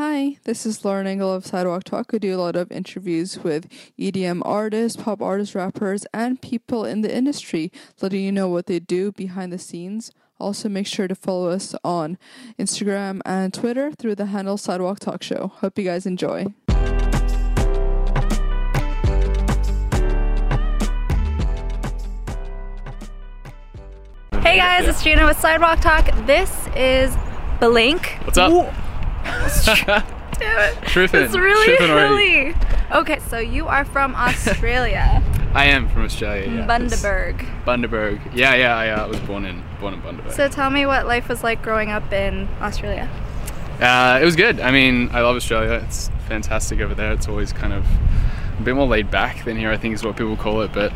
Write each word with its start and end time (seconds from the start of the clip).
Hi, 0.00 0.36
this 0.44 0.64
is 0.64 0.84
Lauren 0.84 1.08
Engel 1.08 1.34
of 1.34 1.44
Sidewalk 1.44 1.82
Talk. 1.82 2.14
I 2.14 2.18
do 2.18 2.32
a 2.32 2.38
lot 2.38 2.54
of 2.54 2.70
interviews 2.70 3.40
with 3.42 3.68
EDM 3.98 4.42
artists, 4.44 5.02
pop 5.02 5.20
artists, 5.20 5.56
rappers, 5.56 6.06
and 6.14 6.40
people 6.40 6.84
in 6.84 7.00
the 7.00 7.12
industry, 7.12 7.72
letting 8.00 8.22
you 8.22 8.30
know 8.30 8.46
what 8.48 8.66
they 8.66 8.78
do 8.78 9.10
behind 9.10 9.52
the 9.52 9.58
scenes. 9.58 10.12
Also, 10.38 10.68
make 10.68 10.86
sure 10.86 11.08
to 11.08 11.16
follow 11.16 11.50
us 11.50 11.74
on 11.82 12.16
Instagram 12.60 13.20
and 13.26 13.52
Twitter 13.52 13.90
through 13.90 14.14
the 14.14 14.26
handle 14.26 14.56
Sidewalk 14.56 15.00
Talk 15.00 15.20
Show. 15.24 15.50
Hope 15.56 15.76
you 15.76 15.84
guys 15.84 16.06
enjoy. 16.06 16.46
Hey 24.42 24.58
guys, 24.58 24.86
it's 24.86 25.02
Jina 25.02 25.26
with 25.26 25.40
Sidewalk 25.40 25.80
Talk. 25.80 26.06
This 26.24 26.52
is 26.76 27.10
Blanke. 27.58 28.24
What's 28.24 28.38
up? 28.38 28.72
Damn 30.38 30.60
it. 30.60 30.78
It's 30.96 31.36
really 31.36 31.76
early. 31.80 32.54
Okay, 32.92 33.18
so 33.28 33.38
you 33.38 33.66
are 33.66 33.84
from 33.84 34.14
Australia, 34.16 35.22
I 35.54 35.64
am 35.66 35.88
from 35.88 36.04
Australia. 36.04 36.50
Yeah. 36.50 36.66
Bundaberg. 36.66 37.40
It's 37.40 37.66
Bundaberg. 37.66 38.20
Yeah, 38.34 38.54
yeah. 38.54 38.76
I 38.76 38.88
uh, 38.90 39.08
was 39.08 39.18
born 39.20 39.44
in 39.44 39.62
born 39.80 39.94
in 39.94 40.02
Bundaberg. 40.02 40.32
So 40.32 40.48
tell 40.48 40.70
me 40.70 40.86
what 40.86 41.06
life 41.06 41.28
was 41.28 41.42
like 41.42 41.62
growing 41.62 41.90
up 41.90 42.12
in 42.12 42.48
Australia. 42.60 43.08
uh, 43.80 44.18
it 44.20 44.24
was 44.24 44.36
good. 44.36 44.60
I 44.60 44.70
mean, 44.70 45.08
I 45.12 45.22
love 45.22 45.36
Australia. 45.36 45.82
It's 45.84 46.10
fantastic 46.28 46.80
over 46.80 46.94
there. 46.94 47.12
It's 47.12 47.28
always 47.28 47.52
kind 47.52 47.72
of 47.72 47.84
a 48.58 48.62
bit 48.62 48.74
more 48.74 48.86
laid 48.86 49.10
back 49.10 49.44
than 49.44 49.56
here. 49.56 49.70
I 49.70 49.76
think 49.76 49.94
is 49.94 50.04
what 50.04 50.16
people 50.16 50.36
call 50.36 50.60
it. 50.62 50.72
But 50.72 50.92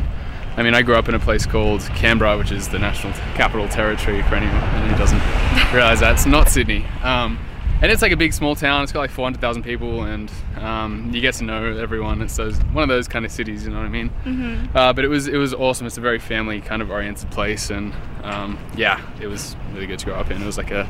I 0.56 0.62
mean, 0.62 0.74
I 0.74 0.82
grew 0.82 0.94
up 0.96 1.08
in 1.08 1.14
a 1.14 1.20
place 1.20 1.46
called 1.46 1.80
Canberra, 1.96 2.36
which 2.38 2.52
is 2.52 2.68
the 2.68 2.78
national 2.78 3.14
capital 3.34 3.68
territory 3.68 4.22
for 4.22 4.34
anyone 4.34 4.88
who 4.90 4.96
doesn't 4.98 5.20
realize 5.74 6.00
that. 6.00 6.12
It's 6.14 6.26
not 6.26 6.48
Sydney. 6.50 6.84
Um, 7.02 7.38
and 7.82 7.90
it's 7.90 8.00
like 8.00 8.12
a 8.12 8.16
big 8.16 8.32
small 8.32 8.54
town. 8.54 8.84
It's 8.84 8.92
got 8.92 9.00
like 9.00 9.10
400,000 9.10 9.64
people, 9.64 10.04
and 10.04 10.30
um, 10.56 11.10
you 11.12 11.20
get 11.20 11.34
to 11.34 11.44
know 11.44 11.76
everyone. 11.76 12.22
It's 12.22 12.36
those, 12.36 12.56
one 12.66 12.84
of 12.84 12.88
those 12.88 13.08
kind 13.08 13.24
of 13.24 13.32
cities, 13.32 13.64
you 13.64 13.70
know 13.70 13.78
what 13.78 13.86
I 13.86 13.88
mean? 13.88 14.08
Mm-hmm. 14.24 14.76
Uh, 14.76 14.92
but 14.92 15.04
it 15.04 15.08
was 15.08 15.26
it 15.26 15.36
was 15.36 15.52
awesome. 15.52 15.88
It's 15.88 15.98
a 15.98 16.00
very 16.00 16.20
family 16.20 16.60
kind 16.60 16.80
of 16.80 16.92
oriented 16.92 17.28
place, 17.32 17.70
and 17.70 17.92
um, 18.22 18.56
yeah, 18.76 19.04
it 19.20 19.26
was 19.26 19.56
really 19.72 19.88
good 19.88 19.98
to 19.98 20.04
grow 20.04 20.14
up 20.14 20.30
in. 20.30 20.40
It 20.40 20.46
was 20.46 20.56
like 20.56 20.70
a, 20.70 20.88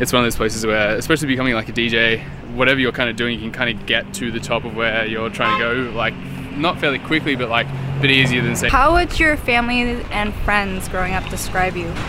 it's 0.00 0.12
one 0.12 0.20
of 0.20 0.26
those 0.26 0.36
places 0.36 0.66
where, 0.66 0.96
especially 0.96 1.28
becoming 1.28 1.54
like 1.54 1.70
a 1.70 1.72
DJ, 1.72 2.22
whatever 2.54 2.78
you're 2.78 2.92
kind 2.92 3.08
of 3.08 3.16
doing, 3.16 3.34
you 3.34 3.40
can 3.40 3.52
kind 3.52 3.80
of 3.80 3.86
get 3.86 4.12
to 4.14 4.30
the 4.30 4.40
top 4.40 4.66
of 4.66 4.76
where 4.76 5.06
you're 5.06 5.30
trying 5.30 5.58
to 5.58 5.64
go, 5.64 5.96
like 5.96 6.14
not 6.58 6.78
fairly 6.78 6.98
quickly, 6.98 7.36
but 7.36 7.48
like 7.48 7.66
a 7.66 7.98
bit 8.02 8.10
easier 8.10 8.42
than 8.42 8.54
say. 8.54 8.68
How 8.68 8.92
would 8.92 9.18
your 9.18 9.38
family 9.38 10.02
and 10.10 10.34
friends 10.44 10.90
growing 10.90 11.14
up 11.14 11.26
describe 11.30 11.74
you? 11.74 11.90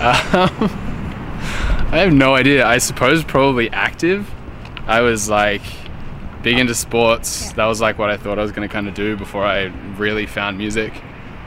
Um, 0.00 0.87
I 1.90 2.00
have 2.00 2.12
no 2.12 2.34
idea. 2.34 2.66
I 2.66 2.76
suppose 2.78 3.24
probably 3.24 3.70
active. 3.70 4.30
I 4.86 5.00
was 5.00 5.30
like 5.30 5.62
big 6.42 6.58
into 6.58 6.74
sports. 6.74 7.46
Yeah. 7.46 7.52
That 7.54 7.64
was 7.64 7.80
like 7.80 7.98
what 7.98 8.10
I 8.10 8.18
thought 8.18 8.38
I 8.38 8.42
was 8.42 8.52
going 8.52 8.68
to 8.68 8.72
kind 8.72 8.88
of 8.88 8.94
do 8.94 9.16
before 9.16 9.42
I 9.42 9.64
really 9.96 10.26
found 10.26 10.58
music 10.58 10.92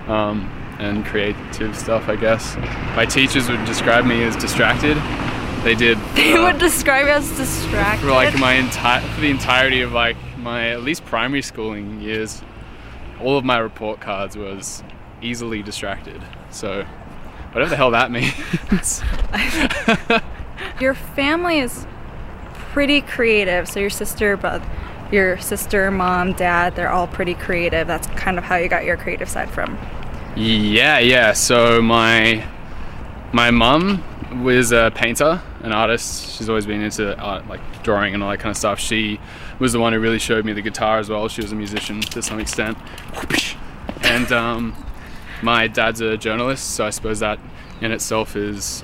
um, 0.07 0.49
and 0.79 1.05
creative 1.05 1.77
stuff. 1.77 2.09
I 2.09 2.15
guess 2.15 2.55
my 2.95 3.05
teachers 3.05 3.49
would 3.49 3.63
describe 3.65 4.03
me 4.03 4.23
as 4.23 4.35
distracted. 4.35 4.97
They 5.63 5.75
did. 5.75 5.99
They 6.15 6.33
uh, 6.33 6.43
would 6.43 6.57
describe 6.57 7.05
you 7.05 7.11
as 7.11 7.37
distracted. 7.37 8.01
for 8.01 8.11
like 8.11 8.35
my 8.39 8.53
entire 8.53 9.01
for 9.01 9.21
the 9.21 9.29
entirety 9.29 9.81
of 9.81 9.91
like 9.91 10.17
my 10.39 10.69
at 10.69 10.81
least 10.81 11.05
primary 11.05 11.43
schooling 11.43 12.01
years. 12.01 12.41
All 13.21 13.37
of 13.37 13.45
my 13.45 13.59
report 13.59 13.99
cards 13.99 14.35
was 14.35 14.83
easily 15.21 15.61
distracted. 15.61 16.19
So 16.49 16.87
whatever 17.51 17.69
the 17.69 17.75
hell 17.75 17.91
that 17.91 18.11
means. 18.11 19.01
your 20.81 20.93
family 20.93 21.59
is 21.59 21.85
pretty 22.71 23.01
creative. 23.01 23.67
So 23.67 23.79
your 23.79 23.89
sister, 23.89 24.37
but 24.37 24.61
your 25.11 25.37
sister, 25.39 25.91
mom, 25.91 26.33
dad, 26.33 26.75
they're 26.75 26.89
all 26.89 27.07
pretty 27.07 27.33
creative. 27.33 27.87
That's 27.87 28.07
kind 28.07 28.37
of 28.37 28.43
how 28.43 28.55
you 28.55 28.69
got 28.69 28.85
your 28.85 28.97
creative 28.97 29.29
side 29.29 29.49
from. 29.49 29.77
Yeah, 30.35 30.99
yeah. 30.99 31.33
So 31.33 31.81
my 31.81 32.45
my 33.33 33.51
mum 33.51 34.03
was 34.43 34.71
a 34.71 34.91
painter, 34.95 35.41
an 35.61 35.73
artist. 35.73 36.31
She's 36.31 36.47
always 36.47 36.65
been 36.65 36.81
into 36.81 37.17
art, 37.19 37.47
like 37.47 37.83
drawing 37.83 38.13
and 38.13 38.23
all 38.23 38.29
that 38.29 38.39
kind 38.39 38.51
of 38.51 38.57
stuff. 38.57 38.79
She 38.79 39.19
was 39.59 39.73
the 39.73 39.79
one 39.79 39.93
who 39.93 39.99
really 39.99 40.19
showed 40.19 40.45
me 40.45 40.53
the 40.53 40.61
guitar 40.61 40.99
as 40.99 41.09
well. 41.09 41.27
She 41.27 41.41
was 41.41 41.51
a 41.51 41.55
musician 41.55 42.01
to 42.01 42.21
some 42.21 42.39
extent. 42.39 42.77
And 44.03 44.31
um, 44.31 44.75
my 45.41 45.67
dad's 45.67 46.01
a 46.01 46.17
journalist, 46.17 46.71
so 46.71 46.85
I 46.85 46.89
suppose 46.89 47.19
that 47.19 47.39
in 47.81 47.91
itself 47.91 48.35
is, 48.35 48.83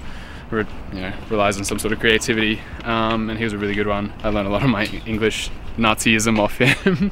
you 0.52 0.66
know, 0.94 1.14
relies 1.30 1.58
on 1.58 1.64
some 1.64 1.80
sort 1.80 1.94
of 1.94 2.00
creativity. 2.00 2.62
Um, 2.84 3.30
and 3.30 3.38
he 3.38 3.44
was 3.44 3.54
a 3.54 3.58
really 3.58 3.76
good 3.76 3.88
one. 3.88 4.14
I 4.24 4.30
learned 4.30 4.48
a 4.48 4.52
lot 4.52 4.64
of 4.64 4.70
my 4.70 4.86
English 5.06 5.50
Nazism 5.78 6.40
off 6.40 6.58
him. 6.58 7.12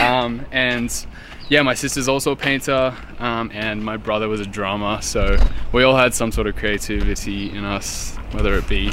um, 0.00 0.44
and 0.52 1.06
yeah, 1.48 1.62
my 1.62 1.74
sister's 1.74 2.08
also 2.08 2.32
a 2.32 2.36
painter, 2.36 2.94
um, 3.18 3.50
and 3.52 3.84
my 3.84 3.96
brother 3.96 4.28
was 4.28 4.40
a 4.40 4.46
drummer. 4.46 5.00
So 5.02 5.38
we 5.72 5.82
all 5.82 5.96
had 5.96 6.14
some 6.14 6.32
sort 6.32 6.46
of 6.46 6.56
creativity 6.56 7.50
in 7.50 7.64
us, 7.64 8.16
whether 8.32 8.54
it 8.54 8.68
be, 8.68 8.92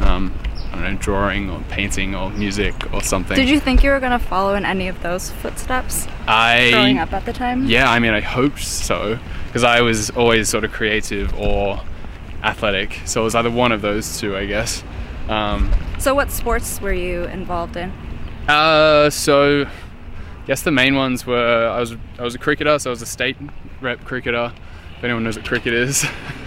um, 0.00 0.34
I 0.70 0.74
don't 0.76 0.82
know, 0.82 0.96
drawing 0.98 1.50
or 1.50 1.60
painting 1.70 2.14
or 2.14 2.30
music 2.30 2.74
or 2.92 3.02
something. 3.02 3.36
Did 3.36 3.48
you 3.48 3.58
think 3.60 3.82
you 3.82 3.90
were 3.90 4.00
gonna 4.00 4.18
follow 4.18 4.54
in 4.54 4.64
any 4.64 4.86
of 4.88 5.02
those 5.02 5.30
footsteps 5.30 6.06
I 6.28 6.70
growing 6.70 6.98
up 6.98 7.12
at 7.12 7.24
the 7.24 7.32
time? 7.32 7.66
yeah, 7.66 7.90
I 7.90 7.98
mean, 7.98 8.12
I 8.12 8.20
hoped 8.20 8.60
so 8.62 9.18
because 9.46 9.64
I 9.64 9.80
was 9.80 10.10
always 10.10 10.48
sort 10.48 10.62
of 10.64 10.70
creative 10.72 11.34
or 11.38 11.80
athletic. 12.44 13.00
So 13.04 13.22
it 13.22 13.24
was 13.24 13.34
either 13.34 13.50
one 13.50 13.72
of 13.72 13.82
those 13.82 14.18
two, 14.20 14.36
I 14.36 14.46
guess. 14.46 14.84
Um, 15.28 15.70
So 15.98 16.14
what 16.14 16.30
sports 16.30 16.80
were 16.80 16.92
you 16.92 17.24
involved 17.24 17.76
in? 17.76 17.92
uh, 18.48 19.10
so, 19.10 19.62
I 19.64 20.46
guess 20.46 20.62
the 20.62 20.70
main 20.70 20.94
ones 20.94 21.26
were 21.26 21.68
I 21.68 21.78
was 21.80 21.96
I 22.18 22.22
was 22.22 22.34
a 22.34 22.38
cricketer, 22.38 22.78
so 22.78 22.90
I 22.90 22.92
was 22.92 23.02
a 23.02 23.06
state 23.06 23.36
rep 23.80 24.04
cricketer. 24.04 24.52
If 24.98 25.04
anyone 25.04 25.24
knows 25.24 25.36
what 25.36 25.46
cricket 25.46 25.72
is, 25.72 26.04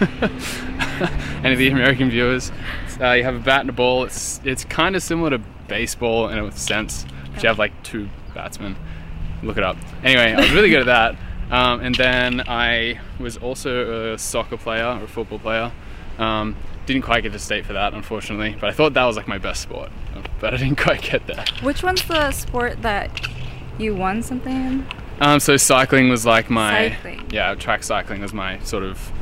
any 1.42 1.52
of 1.52 1.58
the 1.58 1.68
American 1.70 2.08
viewers, 2.10 2.52
uh, 3.00 3.12
you 3.12 3.24
have 3.24 3.34
a 3.34 3.40
bat 3.40 3.60
and 3.60 3.70
a 3.70 3.72
ball. 3.72 4.04
It's 4.04 4.40
it's 4.44 4.64
kind 4.64 4.96
of 4.96 5.02
similar 5.02 5.30
to 5.30 5.38
baseball 5.68 6.28
in 6.28 6.38
a 6.38 6.52
sense, 6.52 7.04
but 7.32 7.42
you 7.42 7.48
have 7.48 7.58
like 7.58 7.72
two 7.82 8.08
batsmen. 8.34 8.76
Look 9.42 9.56
it 9.58 9.64
up. 9.64 9.76
Anyway, 10.02 10.32
I 10.32 10.40
was 10.40 10.52
really 10.52 10.70
good 10.70 10.86
at 10.88 11.16
that. 11.16 11.16
Um, 11.54 11.80
and 11.80 11.94
then 11.94 12.40
I 12.48 13.00
was 13.20 13.36
also 13.36 14.14
a 14.14 14.18
soccer 14.18 14.56
player 14.56 14.86
or 14.86 15.04
a 15.04 15.08
football 15.08 15.38
player. 15.38 15.70
Um, 16.18 16.56
didn't 16.86 17.02
quite 17.02 17.22
get 17.22 17.32
to 17.32 17.38
state 17.38 17.66
for 17.66 17.74
that, 17.74 17.92
unfortunately, 17.94 18.56
but 18.60 18.68
I 18.68 18.72
thought 18.72 18.94
that 18.94 19.04
was 19.04 19.16
like 19.16 19.28
my 19.28 19.38
best 19.38 19.60
sport. 19.62 19.90
But 20.40 20.54
I 20.54 20.56
didn't 20.56 20.78
quite 20.82 21.02
get 21.02 21.26
there. 21.26 21.44
Which 21.62 21.82
one's 21.82 22.02
the 22.04 22.30
sport 22.32 22.80
that 22.82 23.26
you 23.78 23.94
won 23.94 24.22
something 24.22 24.52
in? 24.54 24.86
Um, 25.20 25.38
so 25.40 25.56
cycling 25.56 26.08
was 26.08 26.26
like 26.26 26.50
my 26.50 26.90
Cycling. 26.90 27.30
yeah 27.30 27.54
track 27.54 27.84
cycling 27.84 28.20
was 28.20 28.32
my 28.34 28.58
sort 28.60 28.82
of 28.82 29.12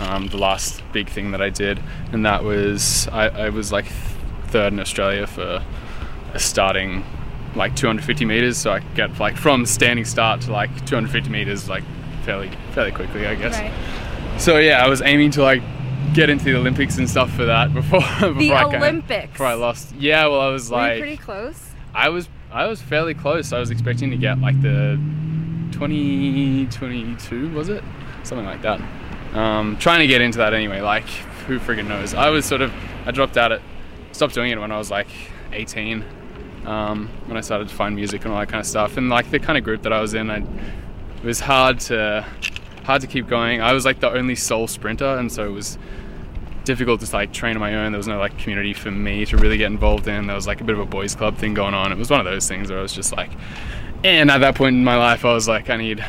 um, 0.00 0.26
the 0.28 0.38
last 0.38 0.82
big 0.92 1.08
thing 1.08 1.30
that 1.32 1.40
I 1.42 1.50
did, 1.50 1.80
and 2.12 2.24
that 2.26 2.42
was 2.42 3.06
I, 3.12 3.28
I 3.28 3.48
was 3.50 3.70
like 3.70 3.86
third 4.48 4.72
in 4.72 4.80
Australia 4.80 5.26
for 5.26 5.62
a 6.34 6.38
starting 6.38 7.04
like 7.54 7.74
250 7.76 8.24
meters, 8.24 8.56
so 8.56 8.72
I 8.72 8.80
could 8.80 8.94
get 8.94 9.18
like 9.20 9.36
from 9.36 9.66
standing 9.66 10.04
start 10.04 10.40
to 10.42 10.52
like 10.52 10.70
250 10.86 11.30
meters 11.30 11.68
like 11.68 11.84
fairly 12.24 12.50
fairly 12.72 12.92
quickly, 12.92 13.26
I 13.26 13.34
guess. 13.34 13.58
Right. 13.58 14.40
So 14.40 14.58
yeah, 14.58 14.84
I 14.84 14.88
was 14.88 15.02
aiming 15.02 15.32
to 15.32 15.42
like 15.42 15.62
get 16.14 16.30
into 16.30 16.44
the 16.44 16.56
Olympics 16.56 16.98
and 16.98 17.08
stuff 17.08 17.30
for 17.32 17.44
that 17.44 17.72
before 17.74 18.00
before 18.20 18.32
The 18.34 18.52
I 18.52 18.64
Olympics. 18.64 19.32
before 19.32 19.46
I 19.46 19.54
lost. 19.54 19.94
Yeah, 19.96 20.26
well 20.28 20.40
I 20.40 20.48
was 20.48 20.70
Were 20.70 20.76
like 20.76 20.98
pretty 21.00 21.16
close? 21.16 21.70
I 21.94 22.08
was 22.08 22.28
I 22.52 22.66
was 22.66 22.80
fairly 22.80 23.14
close. 23.14 23.52
I 23.52 23.58
was 23.58 23.70
expecting 23.70 24.10
to 24.10 24.16
get 24.16 24.38
like 24.38 24.60
the 24.62 24.98
2022 25.72 27.50
was 27.54 27.68
it? 27.68 27.82
Something 28.22 28.46
like 28.46 28.62
that. 28.62 28.80
Um, 29.32 29.76
trying 29.78 30.00
to 30.00 30.06
get 30.06 30.20
into 30.20 30.38
that 30.38 30.54
anyway. 30.54 30.80
Like 30.80 31.08
who 31.46 31.58
friggin' 31.58 31.86
knows? 31.86 32.14
I 32.14 32.30
was 32.30 32.44
sort 32.44 32.62
of 32.62 32.72
I 33.06 33.10
dropped 33.10 33.36
out 33.36 33.52
at 33.52 33.60
stopped 34.12 34.34
doing 34.34 34.50
it 34.50 34.58
when 34.58 34.72
I 34.72 34.78
was 34.78 34.90
like 34.90 35.08
18. 35.52 36.04
Um, 36.66 37.08
when 37.26 37.36
I 37.38 37.40
started 37.40 37.68
to 37.68 37.74
find 37.74 37.94
music 37.96 38.24
and 38.24 38.34
all 38.34 38.38
that 38.40 38.48
kind 38.48 38.60
of 38.60 38.66
stuff, 38.66 38.96
and 38.96 39.08
like 39.08 39.30
the 39.30 39.38
kind 39.38 39.56
of 39.56 39.64
group 39.64 39.82
that 39.82 39.92
I 39.92 40.00
was 40.00 40.14
in, 40.14 40.30
I, 40.30 40.38
it 40.38 41.24
was 41.24 41.40
hard 41.40 41.80
to 41.80 42.26
hard 42.84 43.00
to 43.00 43.06
keep 43.06 43.28
going. 43.28 43.62
I 43.62 43.72
was 43.72 43.84
like 43.84 44.00
the 44.00 44.10
only 44.10 44.34
sole 44.34 44.66
sprinter, 44.66 45.16
and 45.16 45.32
so 45.32 45.46
it 45.46 45.52
was 45.52 45.78
difficult 46.64 47.00
to 47.00 47.12
like 47.16 47.32
train 47.32 47.56
on 47.56 47.60
my 47.60 47.74
own. 47.76 47.92
There 47.92 47.98
was 47.98 48.06
no 48.06 48.18
like 48.18 48.36
community 48.38 48.74
for 48.74 48.90
me 48.90 49.24
to 49.26 49.36
really 49.36 49.56
get 49.56 49.66
involved 49.66 50.06
in. 50.06 50.26
There 50.26 50.36
was 50.36 50.46
like 50.46 50.60
a 50.60 50.64
bit 50.64 50.74
of 50.74 50.80
a 50.80 50.86
boys' 50.86 51.14
club 51.14 51.36
thing 51.38 51.54
going 51.54 51.74
on. 51.74 51.92
It 51.92 51.98
was 51.98 52.10
one 52.10 52.20
of 52.20 52.26
those 52.26 52.46
things 52.46 52.70
where 52.70 52.78
I 52.78 52.82
was 52.82 52.92
just 52.92 53.16
like, 53.16 53.30
and 54.04 54.30
at 54.30 54.38
that 54.38 54.54
point 54.54 54.76
in 54.76 54.84
my 54.84 54.96
life, 54.96 55.24
I 55.24 55.32
was 55.32 55.48
like, 55.48 55.70
I 55.70 55.76
need 55.76 56.04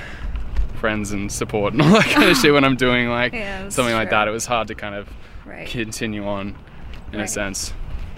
friends 0.81 1.11
and 1.13 1.31
support 1.31 1.71
and 1.73 1.81
all 1.81 1.89
that 1.99 2.05
kind 2.05 2.29
of 2.29 2.35
shit 2.35 2.51
when 2.53 2.65
I'm 2.65 2.75
doing 2.75 3.07
like 3.09 3.31
Yeah, 3.33 3.69
something 3.69 3.93
like 3.95 4.09
that. 4.09 4.27
It 4.27 4.31
was 4.31 4.45
hard 4.45 4.67
to 4.67 4.75
kind 4.75 4.95
of 4.95 5.07
Right. 5.45 5.67
continue 5.67 6.25
on 6.27 6.55
in 7.13 7.19
Right. 7.19 7.25
a 7.25 7.27
sense. 7.27 7.73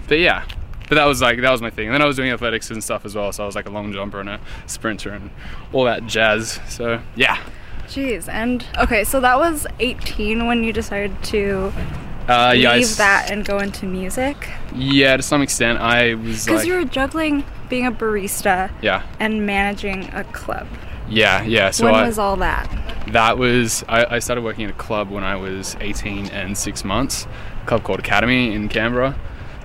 But 0.08 0.18
yeah. 0.18 0.44
But 0.88 0.96
that 0.96 1.04
was 1.06 1.22
like 1.22 1.40
that 1.40 1.50
was 1.52 1.62
my 1.62 1.70
thing. 1.70 1.86
And 1.86 1.94
then 1.94 2.02
I 2.02 2.06
was 2.06 2.16
doing 2.16 2.30
athletics 2.30 2.70
and 2.70 2.82
stuff 2.82 3.04
as 3.06 3.14
well, 3.14 3.30
so 3.32 3.42
I 3.42 3.46
was 3.46 3.54
like 3.54 3.66
a 3.68 3.70
long 3.70 3.92
jumper 3.92 4.20
and 4.20 4.28
a 4.28 4.40
sprinter 4.66 5.10
and 5.10 5.30
all 5.72 5.84
that 5.84 6.06
jazz. 6.06 6.58
So 6.68 7.00
yeah. 7.16 7.38
Jeez, 7.86 8.28
and 8.28 8.64
okay, 8.78 9.04
so 9.04 9.20
that 9.20 9.38
was 9.38 9.66
18 9.78 10.46
when 10.46 10.64
you 10.64 10.72
decided 10.72 11.22
to 11.24 11.72
Uh, 12.28 12.50
leave 12.52 12.62
yeah, 12.62 12.72
s- 12.76 12.96
that 12.96 13.30
and 13.30 13.44
go 13.44 13.58
into 13.58 13.84
music? 13.86 14.36
Yeah, 14.74 15.16
to 15.18 15.22
some 15.22 15.42
extent, 15.42 15.78
I 15.80 16.14
was 16.14 16.44
Because 16.46 16.60
like, 16.60 16.66
you 16.66 16.74
were 16.74 16.84
juggling 16.84 17.44
being 17.68 17.86
a 17.86 17.92
barista 17.92 18.70
yeah, 18.80 19.02
and 19.20 19.44
managing 19.46 20.08
a 20.14 20.24
club. 20.24 20.66
Yeah, 21.08 21.42
yeah. 21.42 21.70
So 21.70 21.84
when 21.84 21.94
I, 21.94 22.06
was 22.06 22.18
all 22.18 22.36
that? 22.36 22.68
that 23.12 23.38
was 23.38 23.84
I, 23.88 24.16
I 24.16 24.18
started 24.18 24.42
working 24.42 24.64
at 24.64 24.70
a 24.70 24.74
club 24.74 25.10
when 25.10 25.24
I 25.24 25.36
was 25.36 25.76
18 25.80 26.26
and 26.28 26.56
six 26.56 26.84
months. 26.84 27.26
A 27.62 27.66
club 27.66 27.82
called 27.84 27.98
Academy 28.00 28.52
in 28.54 28.68
Canberra, 28.68 29.12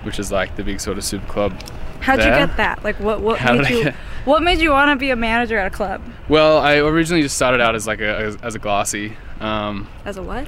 which 0.03 0.19
is 0.19 0.31
like 0.31 0.55
the 0.55 0.63
big 0.63 0.79
sort 0.79 0.97
of 0.97 1.03
super 1.03 1.25
club. 1.27 1.53
How'd 2.01 2.19
you 2.19 2.25
get 2.25 2.55
that? 2.57 2.83
Like, 2.83 2.99
what 2.99 3.21
what 3.21 3.39
How 3.39 3.53
made 3.55 3.69
you 3.69 3.83
get- 3.85 3.95
what 4.25 4.43
made 4.43 4.59
you 4.59 4.71
want 4.71 4.89
to 4.91 4.95
be 4.95 5.09
a 5.09 5.15
manager 5.15 5.57
at 5.57 5.67
a 5.67 5.69
club? 5.75 6.01
Well, 6.27 6.59
I 6.59 6.77
originally 6.77 7.21
just 7.23 7.35
started 7.35 7.59
out 7.61 7.75
as 7.75 7.87
like 7.87 7.99
a 8.01 8.15
as, 8.17 8.35
as 8.37 8.55
a 8.55 8.59
glassy, 8.59 9.17
um, 9.39 9.87
As 10.05 10.17
a 10.17 10.23
what? 10.23 10.47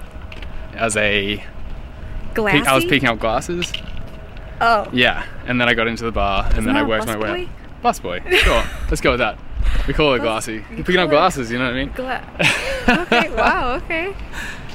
as 0.74 0.96
a 0.98 1.44
Glassy. 2.34 2.62
pe- 2.62 2.66
I 2.68 2.76
was 2.76 2.86
picking 2.86 3.10
up 3.10 3.20
glasses. 3.20 3.72
Oh. 4.62 4.88
Yeah, 4.94 5.26
and 5.48 5.60
then 5.60 5.68
I 5.68 5.74
got 5.74 5.88
into 5.88 6.04
the 6.06 6.12
bar, 6.12 6.44
and 6.46 6.54
Isn't 6.54 6.66
then 6.66 6.78
I 6.78 6.84
worked 6.84 7.08
my 7.08 7.18
way. 7.18 7.50
Busboy, 7.84 8.30
sure. 8.38 8.64
Let's 8.90 9.02
go 9.02 9.12
with 9.12 9.20
that. 9.20 9.40
We 9.88 9.94
call 9.94 10.14
it 10.14 10.20
Bus- 10.20 10.24
glassy. 10.46 10.54
you 10.54 10.64
You're 10.76 10.78
picking 10.86 10.98
up 11.02 11.08
it- 11.10 11.12
glasses, 11.12 11.52
you 11.52 11.58
know 11.60 11.66
what 11.66 11.74
I 11.74 11.78
mean? 11.78 11.92
Gla- 11.96 12.24
okay. 13.04 13.30
Wow. 13.36 13.76
Okay. 13.84 14.14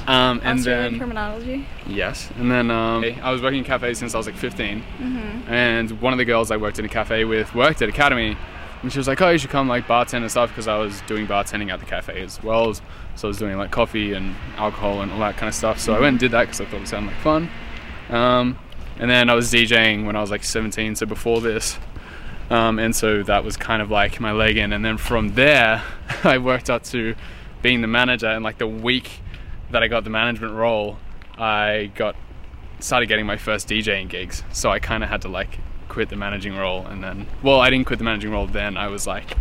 Um, 0.07 0.39
and 0.43 0.59
Australian 0.59 0.91
then 0.93 0.99
terminology. 0.99 1.65
yes, 1.85 2.29
and 2.37 2.49
then 2.49 2.71
um, 2.71 3.03
I 3.21 3.29
was 3.31 3.41
working 3.41 3.59
in 3.59 3.63
cafes 3.65 3.97
since 3.99 4.15
I 4.15 4.17
was 4.17 4.25
like 4.25 4.37
15, 4.37 4.79
Mm-hmm. 4.81 5.51
and 5.51 5.91
one 6.01 6.13
of 6.13 6.17
the 6.17 6.23
girls 6.23 6.49
I 6.49 6.55
worked 6.55 6.79
in 6.79 6.85
a 6.85 6.89
cafe 6.89 7.25
with 7.25 7.53
worked 7.53 7.81
at 7.81 7.89
Academy, 7.89 8.37
and 8.83 8.93
she 8.93 8.99
was 8.99 9.07
like, 9.09 9.21
"Oh, 9.21 9.29
you 9.31 9.37
should 9.37 9.49
come 9.49 9.67
like 9.67 9.85
bartend 9.85 10.21
and 10.21 10.31
stuff," 10.31 10.49
because 10.49 10.65
I 10.69 10.77
was 10.77 11.01
doing 11.07 11.27
bartending 11.27 11.69
at 11.73 11.81
the 11.81 11.85
cafe 11.85 12.21
as 12.21 12.41
well. 12.41 12.69
as- 12.69 12.81
So 13.15 13.27
I 13.27 13.29
was 13.29 13.37
doing 13.37 13.57
like 13.57 13.71
coffee 13.71 14.13
and 14.13 14.33
alcohol 14.55 15.01
and 15.01 15.11
all 15.11 15.19
that 15.19 15.35
kind 15.35 15.49
of 15.49 15.55
stuff. 15.55 15.77
So 15.79 15.93
I 15.93 15.99
went 15.99 16.13
and 16.13 16.19
did 16.19 16.31
that 16.31 16.43
because 16.43 16.61
I 16.61 16.65
thought 16.65 16.81
it 16.83 16.87
sounded 16.87 17.11
like 17.11 17.19
fun. 17.21 17.49
Um, 18.09 18.57
and 18.99 19.09
then 19.11 19.29
I 19.29 19.33
was 19.33 19.51
DJing 19.51 20.05
when 20.05 20.15
I 20.15 20.21
was 20.21 20.31
like 20.31 20.43
17, 20.45 20.95
so 20.95 21.05
before 21.05 21.41
this. 21.41 21.77
Um, 22.49 22.79
and 22.79 22.95
so 22.95 23.23
that 23.23 23.43
was 23.43 23.57
kind 23.57 23.81
of 23.81 23.91
like 23.91 24.19
my 24.19 24.31
leg 24.31 24.57
in. 24.57 24.71
And 24.71 24.83
then 24.83 24.97
from 24.97 25.33
there, 25.35 25.83
I 26.23 26.37
worked 26.37 26.69
up 26.69 26.83
to 26.85 27.15
being 27.61 27.81
the 27.81 27.87
manager. 27.87 28.27
And 28.27 28.43
like 28.43 28.57
the 28.57 28.67
week 28.67 29.19
that 29.71 29.83
I 29.83 29.87
got 29.87 30.03
the 30.03 30.09
management 30.09 30.53
role, 30.53 30.97
I 31.37 31.91
got 31.95 32.15
started 32.79 33.07
getting 33.07 33.25
my 33.25 33.37
first 33.37 33.67
DJing 33.67 34.07
gigs. 34.07 34.43
So 34.51 34.69
I 34.69 34.79
kind 34.79 35.03
of 35.03 35.09
had 35.09 35.21
to 35.23 35.27
like 35.27 35.59
quit 35.89 36.09
the 36.09 36.15
managing 36.15 36.55
role. 36.55 36.85
And 36.85 37.03
then, 37.03 37.27
well, 37.43 37.59
I 37.59 37.69
didn't 37.69 37.85
quit 37.87 37.99
the 37.99 38.05
managing 38.05 38.31
role 38.31 38.47
then. 38.47 38.77
I 38.77 38.87
was 38.87 39.07
like, 39.07 39.35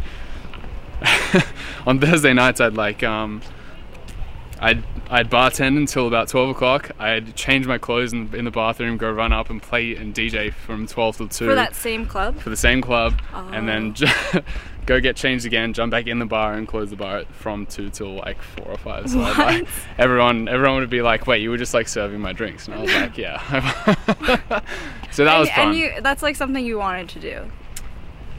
on 1.86 2.00
Thursday 2.00 2.32
nights, 2.32 2.60
I'd 2.60 2.74
like, 2.74 3.02
um, 3.02 3.42
I'd 4.60 4.82
I'd 5.10 5.30
bartend 5.30 5.76
until 5.76 6.06
about 6.08 6.28
twelve 6.28 6.48
o'clock. 6.50 6.90
I'd 6.98 7.34
change 7.36 7.66
my 7.66 7.78
clothes 7.78 8.12
in, 8.12 8.34
in 8.34 8.44
the 8.44 8.50
bathroom, 8.50 8.96
go 8.96 9.10
run 9.10 9.32
up 9.32 9.50
and 9.50 9.62
play 9.62 9.94
and 9.96 10.14
DJ 10.14 10.52
from 10.52 10.86
twelve 10.86 11.16
till 11.18 11.28
two 11.28 11.46
For 11.46 11.54
that 11.54 11.74
same 11.74 12.06
club. 12.06 12.38
for 12.38 12.50
the 12.50 12.56
same 12.56 12.80
club, 12.80 13.20
oh. 13.34 13.48
and 13.52 13.68
then 13.68 13.88
Oh. 13.88 13.92
ju- 13.92 14.40
go 14.86 15.00
get 15.00 15.16
changed 15.16 15.44
again, 15.46 15.72
jump 15.72 15.90
back 15.90 16.06
in 16.06 16.18
the 16.20 16.26
bar, 16.26 16.54
and 16.54 16.66
close 16.66 16.90
the 16.90 16.96
bar 16.96 17.24
from 17.32 17.66
two 17.66 17.90
till 17.90 18.14
like 18.16 18.40
four 18.40 18.68
or 18.68 18.78
five. 18.78 19.10
So 19.10 19.20
I'd, 19.20 19.36
like, 19.36 19.68
everyone 19.98 20.48
everyone 20.48 20.80
would 20.80 20.90
be 20.90 21.02
like, 21.02 21.26
"Wait, 21.26 21.42
you 21.42 21.50
were 21.50 21.58
just 21.58 21.74
like 21.74 21.88
serving 21.88 22.20
my 22.20 22.32
drinks?" 22.32 22.66
And 22.66 22.76
I 22.76 22.80
was 22.82 22.94
like, 22.94 23.18
"Yeah." 23.18 23.40
so 25.10 25.24
that 25.24 25.32
and, 25.34 25.40
was 25.40 25.50
fun. 25.50 25.68
And 25.68 25.78
you, 25.78 25.92
that's 26.00 26.22
like 26.22 26.36
something 26.36 26.64
you 26.64 26.78
wanted 26.78 27.08
to 27.10 27.20
do. 27.20 27.50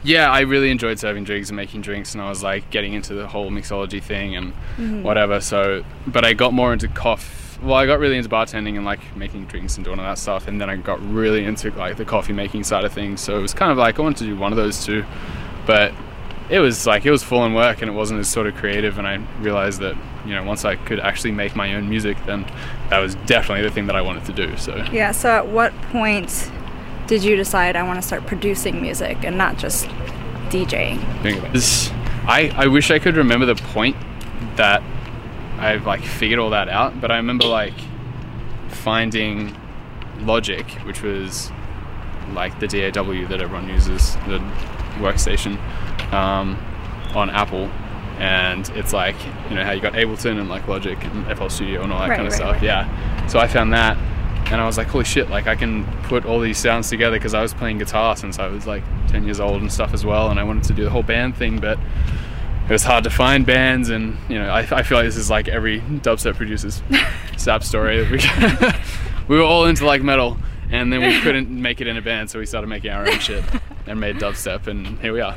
Yeah, 0.08 0.30
I 0.30 0.40
really 0.40 0.70
enjoyed 0.70 0.98
serving 0.98 1.24
drinks 1.24 1.50
and 1.50 1.56
making 1.56 1.82
drinks, 1.82 2.14
and 2.14 2.22
I 2.22 2.28
was 2.28 2.42
like 2.42 2.70
getting 2.70 2.94
into 2.94 3.14
the 3.14 3.26
whole 3.28 3.50
mixology 3.50 4.02
thing 4.02 4.34
and 4.36 4.52
Mm-hmm. 4.78 5.02
whatever. 5.02 5.40
So, 5.40 5.84
but 6.06 6.24
I 6.24 6.32
got 6.32 6.52
more 6.54 6.72
into 6.72 6.88
coffee. 6.88 7.34
Well, 7.62 7.74
I 7.74 7.86
got 7.86 7.98
really 7.98 8.16
into 8.16 8.28
bartending 8.28 8.76
and 8.76 8.84
like 8.84 9.00
making 9.16 9.46
drinks 9.46 9.76
and 9.76 9.84
doing 9.84 9.98
all 9.98 10.04
that 10.04 10.18
stuff, 10.18 10.46
and 10.48 10.60
then 10.60 10.70
I 10.70 10.76
got 10.76 11.00
really 11.12 11.44
into 11.44 11.70
like 11.72 11.96
the 11.96 12.04
coffee 12.04 12.32
making 12.32 12.64
side 12.64 12.84
of 12.84 12.92
things. 12.92 13.20
So 13.20 13.36
it 13.38 13.42
was 13.42 13.52
kind 13.52 13.70
of 13.72 13.78
like 13.78 13.98
I 13.98 14.02
wanted 14.02 14.18
to 14.18 14.24
do 14.24 14.36
one 14.36 14.52
of 14.52 14.56
those 14.56 14.84
two, 14.84 15.04
but 15.66 15.92
it 16.50 16.60
was 16.60 16.86
like 16.86 17.04
it 17.04 17.10
was 17.10 17.22
full 17.22 17.40
on 17.40 17.52
work 17.54 17.82
and 17.82 17.90
it 17.90 17.94
wasn't 17.94 18.20
as 18.20 18.28
sort 18.28 18.46
of 18.46 18.54
creative. 18.54 18.96
And 18.98 19.06
I 19.08 19.16
realized 19.40 19.80
that 19.80 19.96
you 20.24 20.34
know 20.36 20.44
once 20.44 20.64
I 20.64 20.76
could 20.76 21.00
actually 21.00 21.32
make 21.32 21.56
my 21.56 21.74
own 21.74 21.88
music, 21.90 22.16
then 22.26 22.46
that 22.90 23.00
was 23.00 23.16
definitely 23.26 23.64
the 23.64 23.70
thing 23.74 23.86
that 23.88 23.96
I 23.96 24.02
wanted 24.02 24.24
to 24.26 24.32
do. 24.32 24.56
So 24.56 24.76
Yeah. 24.92 25.10
So 25.10 25.28
at 25.28 25.48
what 25.48 25.72
point 25.90 26.50
did 27.08 27.24
you 27.24 27.34
decide 27.36 27.74
I 27.74 27.82
want 27.82 28.00
to 28.00 28.06
start 28.06 28.24
producing 28.26 28.80
music 28.80 29.24
and 29.24 29.36
not 29.36 29.58
just 29.58 29.86
DJing? 30.50 31.00
this. 31.52 31.90
I, 32.26 32.52
I 32.54 32.66
wish 32.68 32.90
I 32.90 32.98
could 33.00 33.16
remember 33.16 33.46
the 33.46 33.54
point 33.56 33.96
that 34.56 34.82
I've 35.58 35.86
like 35.86 36.02
figured 36.02 36.38
all 36.38 36.50
that 36.50 36.68
out, 36.68 37.00
but 37.00 37.10
I 37.10 37.16
remember 37.16 37.46
like 37.46 37.74
finding 38.68 39.56
Logic, 40.20 40.68
which 40.84 41.02
was 41.02 41.50
like 42.32 42.58
the 42.60 42.66
DAW 42.66 43.26
that 43.28 43.40
everyone 43.40 43.68
uses, 43.68 44.14
the 44.26 44.38
workstation, 44.98 45.58
um, 46.12 46.56
on 47.14 47.30
Apple. 47.30 47.70
And 48.18 48.68
it's 48.70 48.92
like, 48.92 49.14
you 49.48 49.54
know, 49.54 49.64
how 49.64 49.70
you 49.70 49.80
got 49.80 49.92
Ableton 49.92 50.40
and 50.40 50.48
like 50.48 50.66
Logic 50.66 50.98
and 51.04 51.38
FL 51.38 51.48
Studio 51.48 51.82
and 51.82 51.92
all 51.92 52.00
that 52.00 52.08
Right, 52.08 52.16
kind 52.16 52.26
of 52.26 52.32
right, 52.32 52.36
stuff. 52.36 52.52
right. 52.54 52.62
Yeah. 52.62 53.26
So 53.28 53.38
I 53.38 53.46
found 53.46 53.72
that 53.72 53.96
and 54.50 54.60
I 54.60 54.66
was 54.66 54.78
like, 54.78 54.86
holy 54.86 55.04
shit, 55.04 55.28
like 55.28 55.46
I 55.46 55.54
can 55.54 55.84
put 56.04 56.24
all 56.24 56.40
these 56.40 56.58
sounds 56.58 56.88
together 56.88 57.16
because 57.16 57.34
I 57.34 57.42
was 57.42 57.52
playing 57.52 57.78
guitar 57.78 58.16
since 58.16 58.38
I 58.38 58.46
was 58.46 58.66
like 58.66 58.82
10 59.08 59.24
years 59.24 59.40
old 59.40 59.60
and 59.60 59.70
stuff 59.70 59.92
as 59.92 60.06
well. 60.06 60.30
And 60.30 60.40
I 60.40 60.44
wanted 60.44 60.64
to 60.64 60.72
do 60.72 60.84
the 60.84 60.90
whole 60.90 61.02
band 61.02 61.36
thing, 61.36 61.60
but 61.60 61.78
it 62.64 62.70
was 62.70 62.82
hard 62.82 63.04
to 63.04 63.10
find 63.10 63.44
bands. 63.44 63.90
And, 63.90 64.16
you 64.28 64.38
know, 64.38 64.48
I, 64.48 64.60
I 64.60 64.82
feel 64.82 64.96
like 64.96 65.06
this 65.06 65.16
is 65.16 65.30
like 65.30 65.48
every 65.48 65.80
dubstep 65.80 66.36
producer's 66.36 66.82
sap 67.36 67.62
story. 67.62 68.06
We, 68.10 68.20
we 69.28 69.36
were 69.36 69.44
all 69.44 69.66
into 69.66 69.84
like 69.84 70.02
metal 70.02 70.38
and 70.70 70.90
then 70.90 71.02
we 71.02 71.20
couldn't 71.20 71.50
make 71.50 71.82
it 71.82 71.86
in 71.86 71.98
a 71.98 72.02
band. 72.02 72.30
So 72.30 72.38
we 72.38 72.46
started 72.46 72.68
making 72.68 72.90
our 72.90 73.06
own 73.06 73.18
shit 73.18 73.44
and 73.88 74.00
made 74.00 74.16
dubstep 74.16 74.66
and 74.66 74.98
here 75.00 75.12
we 75.12 75.20
are. 75.20 75.36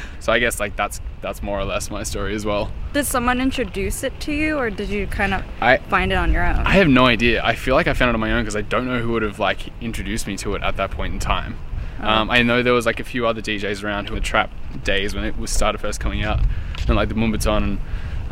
so 0.20 0.32
I 0.32 0.38
guess 0.38 0.60
like 0.60 0.76
that's, 0.76 1.00
that's 1.20 1.42
more 1.42 1.58
or 1.58 1.64
less 1.64 1.90
my 1.90 2.02
story 2.02 2.34
as 2.34 2.44
well. 2.44 2.72
Did 2.92 3.06
someone 3.06 3.40
introduce 3.40 4.02
it 4.02 4.18
to 4.20 4.32
you, 4.32 4.58
or 4.58 4.70
did 4.70 4.88
you 4.88 5.06
kind 5.06 5.34
of 5.34 5.44
I, 5.60 5.76
find 5.76 6.12
it 6.12 6.16
on 6.16 6.32
your 6.32 6.44
own? 6.44 6.56
I 6.56 6.72
have 6.72 6.88
no 6.88 7.06
idea. 7.06 7.42
I 7.44 7.54
feel 7.54 7.74
like 7.74 7.86
I 7.86 7.94
found 7.94 8.10
it 8.10 8.14
on 8.14 8.20
my 8.20 8.32
own 8.32 8.42
because 8.42 8.56
I 8.56 8.62
don't 8.62 8.86
know 8.86 9.00
who 9.00 9.12
would 9.12 9.22
have 9.22 9.38
like 9.38 9.60
introduced 9.80 10.26
me 10.26 10.36
to 10.38 10.54
it 10.54 10.62
at 10.62 10.76
that 10.76 10.90
point 10.90 11.14
in 11.14 11.20
time. 11.20 11.56
Um, 12.00 12.30
I 12.30 12.42
know 12.42 12.62
there 12.62 12.72
was 12.72 12.86
like 12.86 12.98
a 12.98 13.04
few 13.04 13.26
other 13.26 13.42
DJs 13.42 13.84
around 13.84 14.08
who 14.08 14.14
were 14.14 14.20
trap 14.20 14.50
days 14.84 15.14
when 15.14 15.24
it 15.24 15.36
was 15.36 15.50
started 15.50 15.78
first 15.78 16.00
coming 16.00 16.24
out, 16.24 16.40
and 16.88 16.96
like 16.96 17.08
the 17.08 17.14
moombahton, 17.14 17.56
and 17.56 17.78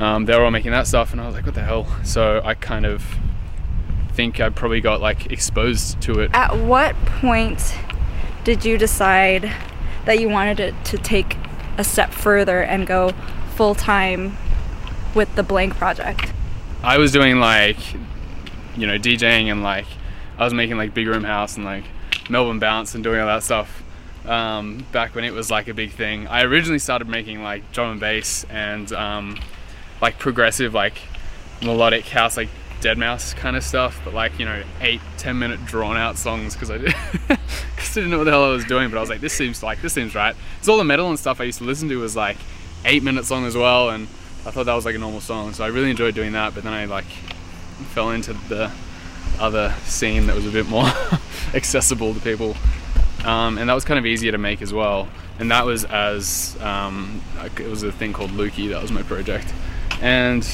um, 0.00 0.24
they 0.24 0.36
were 0.36 0.44
all 0.44 0.50
making 0.50 0.72
that 0.72 0.86
stuff, 0.86 1.12
and 1.12 1.20
I 1.20 1.26
was 1.26 1.34
like, 1.34 1.44
what 1.44 1.54
the 1.54 1.62
hell? 1.62 1.86
So 2.04 2.40
I 2.44 2.54
kind 2.54 2.86
of 2.86 3.04
think 4.12 4.40
I 4.40 4.48
probably 4.48 4.80
got 4.80 5.00
like 5.00 5.30
exposed 5.30 6.00
to 6.02 6.20
it. 6.20 6.30
At 6.32 6.56
what 6.56 6.96
point 7.04 7.74
did 8.44 8.64
you 8.64 8.78
decide 8.78 9.52
that 10.04 10.20
you 10.20 10.28
wanted 10.28 10.60
it 10.60 10.74
to 10.86 10.98
take 10.98 11.36
a 11.76 11.84
step 11.84 12.12
further 12.12 12.62
and 12.62 12.86
go 12.86 13.12
full 13.54 13.74
time 13.74 14.36
with 15.14 15.34
the 15.34 15.42
Blanke 15.42 15.74
project? 15.74 16.32
I 16.82 16.98
was 16.98 17.12
doing 17.12 17.40
like, 17.40 17.78
you 18.76 18.86
know, 18.86 18.98
DJing 18.98 19.50
and 19.50 19.62
like, 19.62 19.86
I 20.38 20.44
was 20.44 20.54
making 20.54 20.76
like 20.76 20.94
Big 20.94 21.06
Room 21.06 21.24
House 21.24 21.56
and 21.56 21.64
like 21.64 21.84
Melbourne 22.30 22.58
Bounce 22.58 22.94
and 22.94 23.02
doing 23.02 23.20
all 23.20 23.26
that 23.26 23.42
stuff 23.42 23.82
um, 24.26 24.84
back 24.92 25.14
when 25.14 25.24
it 25.24 25.32
was 25.32 25.50
like 25.50 25.68
a 25.68 25.74
big 25.74 25.92
thing. 25.92 26.26
I 26.28 26.42
originally 26.42 26.78
started 26.78 27.08
making 27.08 27.42
like 27.42 27.72
drum 27.72 27.92
and 27.92 28.00
bass 28.00 28.44
and 28.50 28.92
um, 28.92 29.38
like 30.00 30.18
progressive, 30.18 30.74
like 30.74 30.94
melodic 31.62 32.06
house, 32.06 32.36
like 32.36 32.48
Deadmau5 32.80 33.36
kind 33.36 33.56
of 33.56 33.64
stuff, 33.64 34.00
but 34.04 34.14
like, 34.14 34.38
you 34.38 34.44
know, 34.44 34.62
eight, 34.80 35.00
ten 35.16 35.38
minute 35.38 35.64
drawn 35.66 35.96
out 35.96 36.16
songs 36.16 36.54
because 36.54 36.70
I, 36.70 36.78
did, 36.78 36.94
I 37.28 37.38
didn't 37.94 38.10
know 38.10 38.18
what 38.18 38.24
the 38.24 38.30
hell 38.30 38.44
I 38.44 38.50
was 38.50 38.64
doing, 38.64 38.90
but 38.90 38.98
I 38.98 39.00
was 39.00 39.10
like, 39.10 39.20
this 39.20 39.32
seems 39.32 39.62
like, 39.62 39.82
this 39.82 39.92
seems 39.92 40.14
right. 40.14 40.36
It's 40.58 40.68
all 40.68 40.78
the 40.78 40.84
metal 40.84 41.08
and 41.08 41.18
stuff 41.18 41.40
I 41.40 41.44
used 41.44 41.58
to 41.58 41.64
listen 41.64 41.88
to 41.88 41.96
was 41.96 42.14
like 42.14 42.36
eight 42.84 43.02
minutes 43.02 43.30
long 43.30 43.44
as 43.46 43.56
well, 43.56 43.90
and 43.90 44.06
I 44.46 44.50
thought 44.50 44.66
that 44.66 44.74
was 44.74 44.84
like 44.84 44.94
a 44.94 44.98
normal 44.98 45.20
song, 45.20 45.52
so 45.52 45.64
I 45.64 45.68
really 45.68 45.90
enjoyed 45.90 46.14
doing 46.14 46.32
that. 46.32 46.54
But 46.54 46.64
then 46.64 46.72
I 46.72 46.84
like 46.84 47.06
fell 47.90 48.10
into 48.10 48.32
the 48.32 48.70
other 49.38 49.74
scene 49.84 50.26
that 50.26 50.34
was 50.34 50.46
a 50.46 50.50
bit 50.50 50.68
more 50.68 50.86
accessible 51.54 52.14
to 52.14 52.20
people, 52.20 52.56
um, 53.24 53.58
and 53.58 53.68
that 53.68 53.74
was 53.74 53.84
kind 53.84 53.98
of 53.98 54.06
easier 54.06 54.32
to 54.32 54.38
make 54.38 54.62
as 54.62 54.72
well. 54.72 55.08
And 55.38 55.50
that 55.50 55.64
was 55.66 55.84
as 55.84 56.56
um, 56.60 57.22
it 57.58 57.68
was 57.68 57.82
a 57.82 57.92
thing 57.92 58.12
called 58.12 58.30
Lukey. 58.30 58.70
That 58.70 58.82
was 58.82 58.90
my 58.90 59.02
project, 59.02 59.52
and 60.00 60.44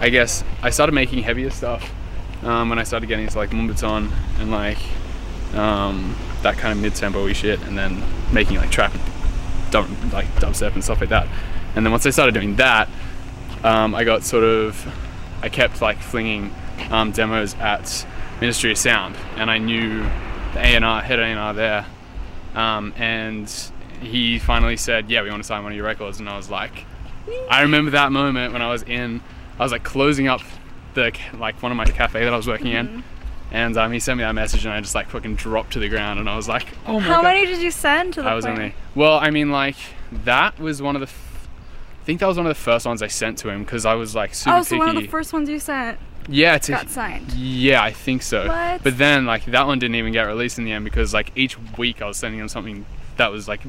I 0.00 0.10
guess 0.10 0.44
I 0.62 0.70
started 0.70 0.92
making 0.92 1.22
heavier 1.22 1.50
stuff 1.50 1.92
um, 2.42 2.68
when 2.68 2.78
I 2.78 2.84
started 2.84 3.06
getting 3.06 3.24
into 3.24 3.36
like 3.36 3.50
moombahton 3.50 4.10
and 4.38 4.50
like 4.50 4.78
um, 5.54 6.16
that 6.42 6.56
kind 6.56 6.72
of 6.72 6.80
mid-tempo 6.80 7.32
shit, 7.32 7.60
and 7.62 7.76
then 7.76 8.02
making 8.32 8.58
like 8.58 8.70
trap, 8.70 8.92
dub, 9.70 9.88
like 10.12 10.26
dubstep 10.36 10.74
and 10.74 10.84
stuff 10.84 11.00
like 11.00 11.10
that. 11.10 11.26
And 11.74 11.84
then 11.84 11.90
once 11.90 12.06
I 12.06 12.10
started 12.10 12.34
doing 12.34 12.56
that, 12.56 12.88
um, 13.64 13.94
I 13.94 14.04
got 14.04 14.22
sort 14.22 14.44
of, 14.44 14.86
I 15.42 15.48
kept 15.48 15.82
like 15.82 15.98
flinging 15.98 16.54
um, 16.90 17.12
demos 17.12 17.54
at 17.56 18.06
Ministry 18.40 18.70
of 18.70 18.78
Sound, 18.78 19.16
and 19.36 19.50
I 19.50 19.58
knew 19.58 20.02
the 20.54 20.60
A&R, 20.60 21.02
head 21.02 21.18
A&R 21.18 21.54
there, 21.54 21.86
um, 22.54 22.94
and 22.96 23.52
he 24.00 24.38
finally 24.38 24.76
said, 24.76 25.10
"Yeah, 25.10 25.22
we 25.22 25.30
want 25.30 25.42
to 25.42 25.46
sign 25.46 25.62
one 25.64 25.72
of 25.72 25.76
your 25.76 25.86
records," 25.86 26.20
and 26.20 26.28
I 26.28 26.36
was 26.36 26.48
like, 26.48 26.84
I 27.50 27.62
remember 27.62 27.90
that 27.92 28.12
moment 28.12 28.52
when 28.52 28.62
I 28.62 28.70
was 28.70 28.82
in, 28.82 29.20
I 29.58 29.62
was 29.62 29.72
like 29.72 29.82
closing 29.84 30.28
up 30.28 30.40
the 30.94 31.12
like 31.38 31.62
one 31.62 31.72
of 31.72 31.76
my 31.76 31.84
cafe 31.84 32.24
that 32.24 32.32
I 32.32 32.36
was 32.36 32.46
working 32.46 32.68
in, 32.68 33.02
And 33.50 33.76
um, 33.76 33.92
he 33.92 33.98
sent 33.98 34.18
me 34.18 34.24
that 34.24 34.34
message, 34.34 34.64
and 34.64 34.72
I 34.74 34.80
just 34.80 34.94
like 34.94 35.08
fucking 35.08 35.36
dropped 35.36 35.72
to 35.74 35.78
the 35.78 35.88
ground, 35.88 36.20
and 36.20 36.28
I 36.28 36.36
was 36.36 36.48
like, 36.48 36.66
"Oh 36.86 36.94
my 36.94 37.00
How 37.00 37.16
god!" 37.22 37.24
many 37.24 37.46
did 37.46 37.60
you 37.60 37.70
send 37.70 38.14
to 38.14 38.22
the 38.22 38.28
I 38.28 38.34
was 38.34 38.44
only 38.46 38.74
well. 38.94 39.18
I 39.18 39.30
mean, 39.30 39.50
like 39.50 39.76
that 40.24 40.58
was 40.58 40.80
one 40.82 40.96
of 40.96 41.00
the. 41.00 41.06
F- 41.06 41.48
I 42.02 42.04
think 42.04 42.20
that 42.20 42.26
was 42.26 42.36
one 42.38 42.46
of 42.46 42.50
the 42.50 42.62
first 42.62 42.86
ones 42.86 43.02
I 43.02 43.06
sent 43.08 43.36
to 43.38 43.50
him 43.50 43.64
because 43.64 43.84
I 43.84 43.94
was 43.94 44.14
like 44.14 44.34
super 44.34 44.56
Oh, 44.56 44.62
so 44.62 44.70
picky. 44.76 44.78
one 44.78 44.88
of 44.96 45.02
the 45.02 45.08
first 45.08 45.32
ones 45.34 45.48
you 45.50 45.58
sent 45.58 45.98
yeah, 46.30 46.56
to, 46.58 46.72
got 46.72 46.88
signed. 46.90 47.32
yeah, 47.34 47.82
I 47.82 47.90
think 47.92 48.22
so. 48.22 48.48
What? 48.48 48.82
But 48.82 48.96
then 48.98 49.26
like 49.26 49.44
that 49.46 49.66
one 49.66 49.78
didn't 49.78 49.96
even 49.96 50.12
get 50.12 50.22
released 50.24 50.58
in 50.58 50.64
the 50.64 50.72
end 50.72 50.84
because 50.84 51.12
like 51.12 51.32
each 51.36 51.58
week 51.76 52.00
I 52.00 52.06
was 52.06 52.16
sending 52.16 52.40
him 52.40 52.48
something 52.48 52.86
that 53.18 53.30
was 53.32 53.46
like 53.48 53.60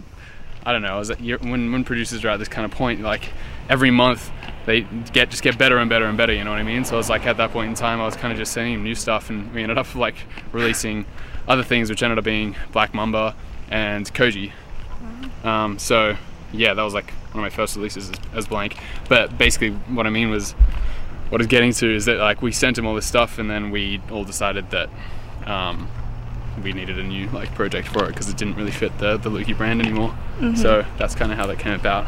I 0.66 0.72
don't 0.72 0.82
know. 0.82 0.96
I 0.96 1.00
was 1.00 1.12
you're- 1.20 1.50
when 1.50 1.72
when 1.72 1.84
producers 1.84 2.24
are 2.26 2.30
at 2.30 2.38
this 2.40 2.48
kind 2.50 2.64
of 2.66 2.72
point 2.72 3.02
like 3.02 3.30
every 3.70 3.92
month 3.92 4.32
they 4.66 4.82
get 5.14 5.30
just 5.30 5.42
get 5.42 5.58
better 5.58 5.78
and 5.78 5.90
better 5.90 6.06
and 6.06 6.18
better. 6.18 6.34
You 6.34 6.44
know 6.44 6.52
what 6.52 6.60
I 6.60 6.64
mean? 6.64 6.84
So 6.84 6.96
I 6.96 6.98
was 6.98 7.10
like 7.10 7.26
at 7.26 7.38
that 7.38 7.52
point 7.52 7.70
in 7.70 7.76
time 7.76 8.02
I 8.02 8.06
was 8.06 8.16
kind 8.16 8.32
of 8.32 8.38
just 8.38 8.52
sending 8.52 8.74
him 8.74 8.84
new 8.84 8.96
stuff 8.96 9.30
and 9.30 9.54
we 9.54 9.64
ended 9.64 9.78
up 9.78 9.96
like 9.96 10.16
releasing 10.52 11.06
other 11.48 11.64
things 11.64 11.90
which 11.90 12.04
ended 12.04 12.18
up 12.18 12.24
being 12.26 12.56
Black 12.72 12.94
Mamba 12.94 13.36
and 13.70 14.12
Koji. 14.14 14.52
Um, 15.44 15.80
so 15.80 16.18
yeah, 16.52 16.74
that 16.74 16.84
was 16.84 16.94
like 16.94 17.12
one 17.32 17.44
of 17.44 17.52
my 17.52 17.56
first 17.56 17.76
releases 17.76 18.10
as, 18.10 18.16
as 18.34 18.48
Blanke. 18.48 18.78
But 19.08 19.38
basically 19.38 19.72
what 19.72 20.06
I 20.06 20.10
mean 20.10 20.30
was 20.30 20.52
what 21.30 21.40
I 21.40 21.44
was 21.44 21.48
getting 21.48 21.72
to 21.74 21.96
is 21.96 22.06
that 22.06 22.18
like 22.18 22.42
we 22.42 22.52
sent 22.52 22.78
him 22.78 22.86
all 22.86 22.96
this 22.96 23.06
stuff 23.06 23.40
and 23.40 23.50
then 23.50 23.72
we 23.72 24.02
all 24.12 24.24
decided 24.24 24.70
that 24.72 24.90
um, 25.46 25.88
we 26.64 26.74
needed 26.74 27.00
a 27.00 27.04
new 27.04 27.28
like 27.30 27.54
project 27.56 27.88
for 27.88 28.06
it 28.06 28.10
because 28.10 28.30
it 28.30 28.38
didn't 28.38 28.56
really 28.56 28.72
fit 28.72 28.98
the 29.00 29.18
the 29.18 29.30
Lukey 29.30 29.56
brand 29.56 29.82
anymore. 29.82 30.16
So 30.56 30.86
that's 30.98 31.16
kind 31.16 31.32
of 31.32 31.38
how 31.38 31.48
that 31.48 31.60
came 31.60 31.74
about. 31.74 32.06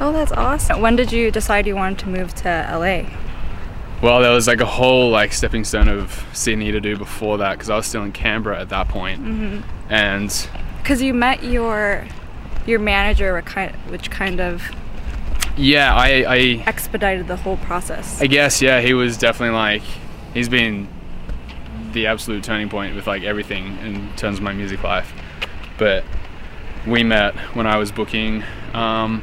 Oh, 0.00 0.12
that's 0.12 0.32
awesome. 0.32 0.80
When 0.80 0.96
did 0.96 1.12
you 1.12 1.30
decide 1.30 1.66
you 1.66 1.76
wanted 1.76 1.98
to 2.00 2.08
move 2.08 2.34
to 2.36 2.68
LA? 2.72 3.08
Well, 4.02 4.20
there 4.20 4.32
was 4.32 4.46
like 4.46 4.60
a 4.60 4.66
whole 4.66 5.10
like 5.10 5.32
stepping 5.32 5.64
stone 5.64 5.88
of 5.88 6.26
Sydney 6.32 6.72
to 6.72 6.80
do 6.80 6.96
before 6.96 7.38
that 7.38 7.52
because 7.52 7.70
I 7.70 7.76
was 7.76 7.86
still 7.86 8.02
in 8.02 8.12
Canberra 8.12 8.60
at 8.60 8.68
that 8.68 8.88
point. 8.88 9.64
and 9.88 10.48
Because 10.82 11.00
you 11.00 11.14
met 11.14 11.42
your 11.42 12.06
your 12.66 12.80
manager, 12.80 13.40
which 13.88 14.10
kind 14.10 14.40
of 14.40 14.62
yeah, 15.56 15.94
I, 15.94 16.24
I 16.26 16.36
expedited 16.66 17.28
the 17.28 17.36
whole 17.36 17.56
process. 17.58 18.20
I 18.20 18.26
guess 18.26 18.60
yeah, 18.60 18.80
he 18.80 18.92
was 18.92 19.16
definitely 19.16 19.54
like 19.56 19.82
he's 20.32 20.48
been 20.48 20.88
the 21.92 22.08
absolute 22.08 22.42
turning 22.42 22.68
point 22.68 22.96
with 22.96 23.06
like 23.06 23.22
everything 23.22 23.78
in 23.78 24.14
terms 24.16 24.38
of 24.38 24.42
my 24.42 24.52
music 24.52 24.82
life. 24.82 25.12
But 25.78 26.04
we 26.86 27.04
met 27.04 27.36
when 27.54 27.66
I 27.66 27.76
was 27.76 27.92
booking 27.92 28.42
um, 28.72 29.22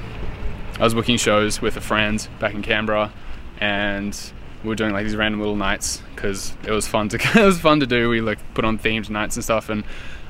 I 0.82 0.84
was 0.84 0.96
booking 0.96 1.18
shows 1.18 1.62
with 1.62 1.78
a 1.78 1.82
friend 1.82 2.28
back 2.40 2.56
in 2.56 2.64
Canberra 2.64 3.14
and 3.60 4.20
we 4.64 4.70
were 4.70 4.76
doing 4.76 4.94
like 4.94 5.06
these 5.06 5.16
random 5.16 5.40
little 5.40 5.56
nights 5.56 6.02
because 6.16 6.56
it 6.66 6.72
was 6.72 6.88
fun 6.88 7.08
to 7.10 7.18
it 7.40 7.46
was 7.46 7.60
fun 7.60 7.82
to 7.82 7.86
do. 7.86 8.10
We 8.10 8.20
like 8.20 8.40
put 8.56 8.66
on 8.66 8.80
themed 8.80 9.08
nights 9.08 9.36
and 9.36 9.44
stuff 9.44 9.70
and 9.70 9.84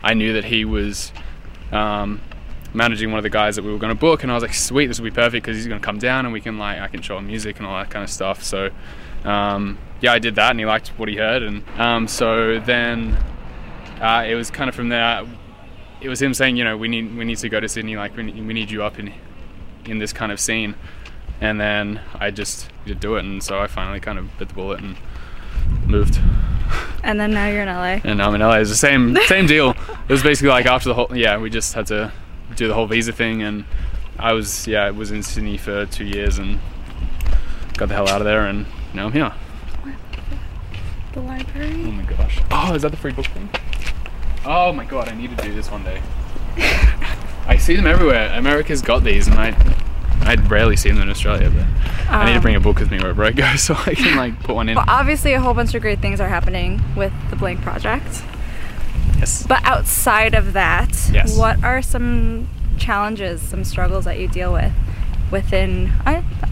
I 0.04 0.14
knew 0.14 0.34
that 0.34 0.44
he 0.44 0.66
was 0.66 1.14
um, 1.72 2.20
managing 2.74 3.12
one 3.12 3.18
of 3.18 3.24
the 3.24 3.30
guys 3.30 3.56
that 3.56 3.64
we 3.64 3.72
were 3.72 3.78
going 3.78 3.96
to 3.96 4.00
book 4.00 4.24
and 4.24 4.32
I 4.32 4.36
was 4.36 4.44
like 4.44 4.54
sweet 4.54 4.88
this 4.88 5.00
will 5.00 5.06
be 5.06 5.16
perfect 5.16 5.46
because 5.46 5.56
he's 5.56 5.68
going 5.68 5.80
to 5.80 5.86
come 5.86 6.00
down 6.00 6.26
and 6.26 6.34
we 6.34 6.42
can 6.42 6.58
like 6.58 6.82
I 6.82 6.90
can 6.90 7.02
show 7.02 7.18
him 7.18 7.28
music 7.28 7.56
and 7.60 7.66
all 7.66 7.78
that 7.78 7.90
kind 7.90 8.04
of 8.04 8.10
stuff 8.10 8.44
so 8.44 8.72
um, 9.24 9.78
yeah 10.02 10.12
I 10.12 10.20
did 10.20 10.36
that 10.36 10.52
and 10.52 10.60
he 10.60 10.66
liked 10.66 10.90
what 11.00 11.08
he 11.08 11.16
heard 11.16 11.44
and 11.44 11.64
um, 11.80 12.10
so 12.10 12.60
then 12.60 13.18
uh, 14.02 14.26
it 14.28 14.36
was 14.36 14.52
kind 14.52 14.68
of 14.68 14.76
from 14.76 14.90
there 14.90 15.26
it 16.02 16.10
was 16.10 16.22
him 16.22 16.34
saying 16.34 16.58
you 16.58 16.66
know 16.66 16.76
we 16.76 16.90
need 16.90 17.16
we 17.16 17.24
need 17.24 17.38
to 17.38 17.48
go 17.48 17.62
to 17.62 17.70
Sydney 17.70 17.96
like 17.96 18.18
we 18.18 18.24
need, 18.24 18.46
we 18.46 18.54
need 18.54 18.70
you 18.70 18.84
up 18.84 19.00
in 19.00 19.14
in 19.86 20.00
this 20.00 20.14
kind 20.14 20.32
of 20.32 20.40
scene 20.40 20.76
and 21.40 21.60
then 21.60 22.02
I 22.14 22.32
just 22.32 22.70
did 22.86 23.00
do 23.00 23.16
it 23.16 23.26
and 23.26 23.42
so 23.42 23.60
I 23.60 23.68
finally 23.68 24.00
kind 24.00 24.20
of 24.20 24.38
bit 24.38 24.50
the 24.50 24.54
bullet 24.54 24.82
and 24.82 24.98
moved 25.86 26.20
and 27.04 27.20
then 27.20 27.32
now 27.32 27.48
you're 27.48 27.64
in 27.64 27.68
LA. 27.68 28.00
and 28.04 28.18
now 28.18 28.28
I'm 28.30 28.36
in 28.36 28.42
LA. 28.42 28.60
It's 28.60 28.70
the 28.70 28.76
same 28.76 29.16
same 29.28 29.46
deal. 29.46 29.72
It 29.72 30.12
was 30.12 30.24
basically 30.24 30.50
like 30.50 30.66
after 30.66 30.90
the 30.90 30.96
whole 30.96 31.16
yeah, 31.16 31.38
we 31.38 31.50
just 31.50 31.74
had 31.74 31.88
to 31.88 32.12
do 32.56 32.68
the 32.68 32.74
whole 32.74 32.88
visa 32.88 33.12
thing, 33.12 33.42
and 33.42 33.66
I 34.20 34.34
was 34.34 34.68
yeah, 34.68 34.86
I 34.86 34.92
was 34.92 35.12
in 35.12 35.24
Sydney 35.24 35.58
for 35.58 35.86
two 35.86 36.06
years 36.06 36.38
and 36.38 36.60
got 37.78 37.90
the 37.90 37.96
hell 37.96 38.08
out 38.10 38.22
of 38.22 38.26
there, 38.26 38.46
and 38.46 38.66
now 38.94 39.08
I'm 39.08 39.12
here. 39.12 39.34
The 41.14 41.22
library. 41.22 41.84
Oh 41.86 41.92
my 41.92 42.04
gosh! 42.04 42.40
Oh, 42.52 42.74
is 42.74 42.84
that 42.84 42.92
the 42.92 42.98
free 42.98 43.12
book 43.12 43.26
thing? 43.28 43.50
Oh 44.46 44.72
my 44.72 44.86
god, 44.86 45.10
I 45.10 45.16
need 45.16 45.36
to 45.36 45.44
do 45.44 45.54
this 45.54 45.70
one 45.70 45.84
day. 45.84 46.02
I 47.48 47.58
see 47.58 47.76
them 47.76 47.88
everywhere. 47.88 48.32
America's 48.38 48.82
got 48.82 49.04
these, 49.04 49.28
and 49.28 49.38
I 49.40 49.56
I'd 50.24 50.50
rarely 50.52 50.76
see 50.76 50.90
them 50.90 51.02
in 51.02 51.10
Australia, 51.10 51.50
but 51.50 51.66
I 52.14 52.26
need 52.26 52.32
to 52.34 52.38
Um, 52.38 52.42
bring 52.44 52.56
a 52.56 52.60
book 52.60 52.80
with 52.80 52.92
me 52.92 53.00
wherever 53.00 53.24
I 53.24 53.32
go 53.32 53.56
so 53.56 53.74
I 53.86 53.96
can 53.96 54.16
like 54.18 54.40
put 54.44 54.56
one 54.56 54.70
in. 54.70 54.76
Well, 54.76 54.86
obviously, 54.88 55.34
a 55.34 55.40
whole 55.42 55.54
bunch 55.54 55.74
of 55.74 55.82
great 55.82 56.00
things 56.00 56.22
are 56.22 56.28
happening 56.30 56.82
with 56.96 57.12
the 57.30 57.36
Blanke 57.36 57.62
Project. 57.62 58.24
Yes. 59.18 59.46
But 59.48 59.64
outside 59.66 60.34
of 60.36 60.54
that, 60.54 61.10
Yes. 61.12 61.38
what 61.38 61.64
are 61.64 61.82
some 61.82 62.48
challenges, 62.78 63.42
some 63.42 63.64
struggles 63.64 64.06
that 64.06 64.20
you 64.20 64.28
deal 64.28 64.54
with 64.54 64.72
within 65.32 65.92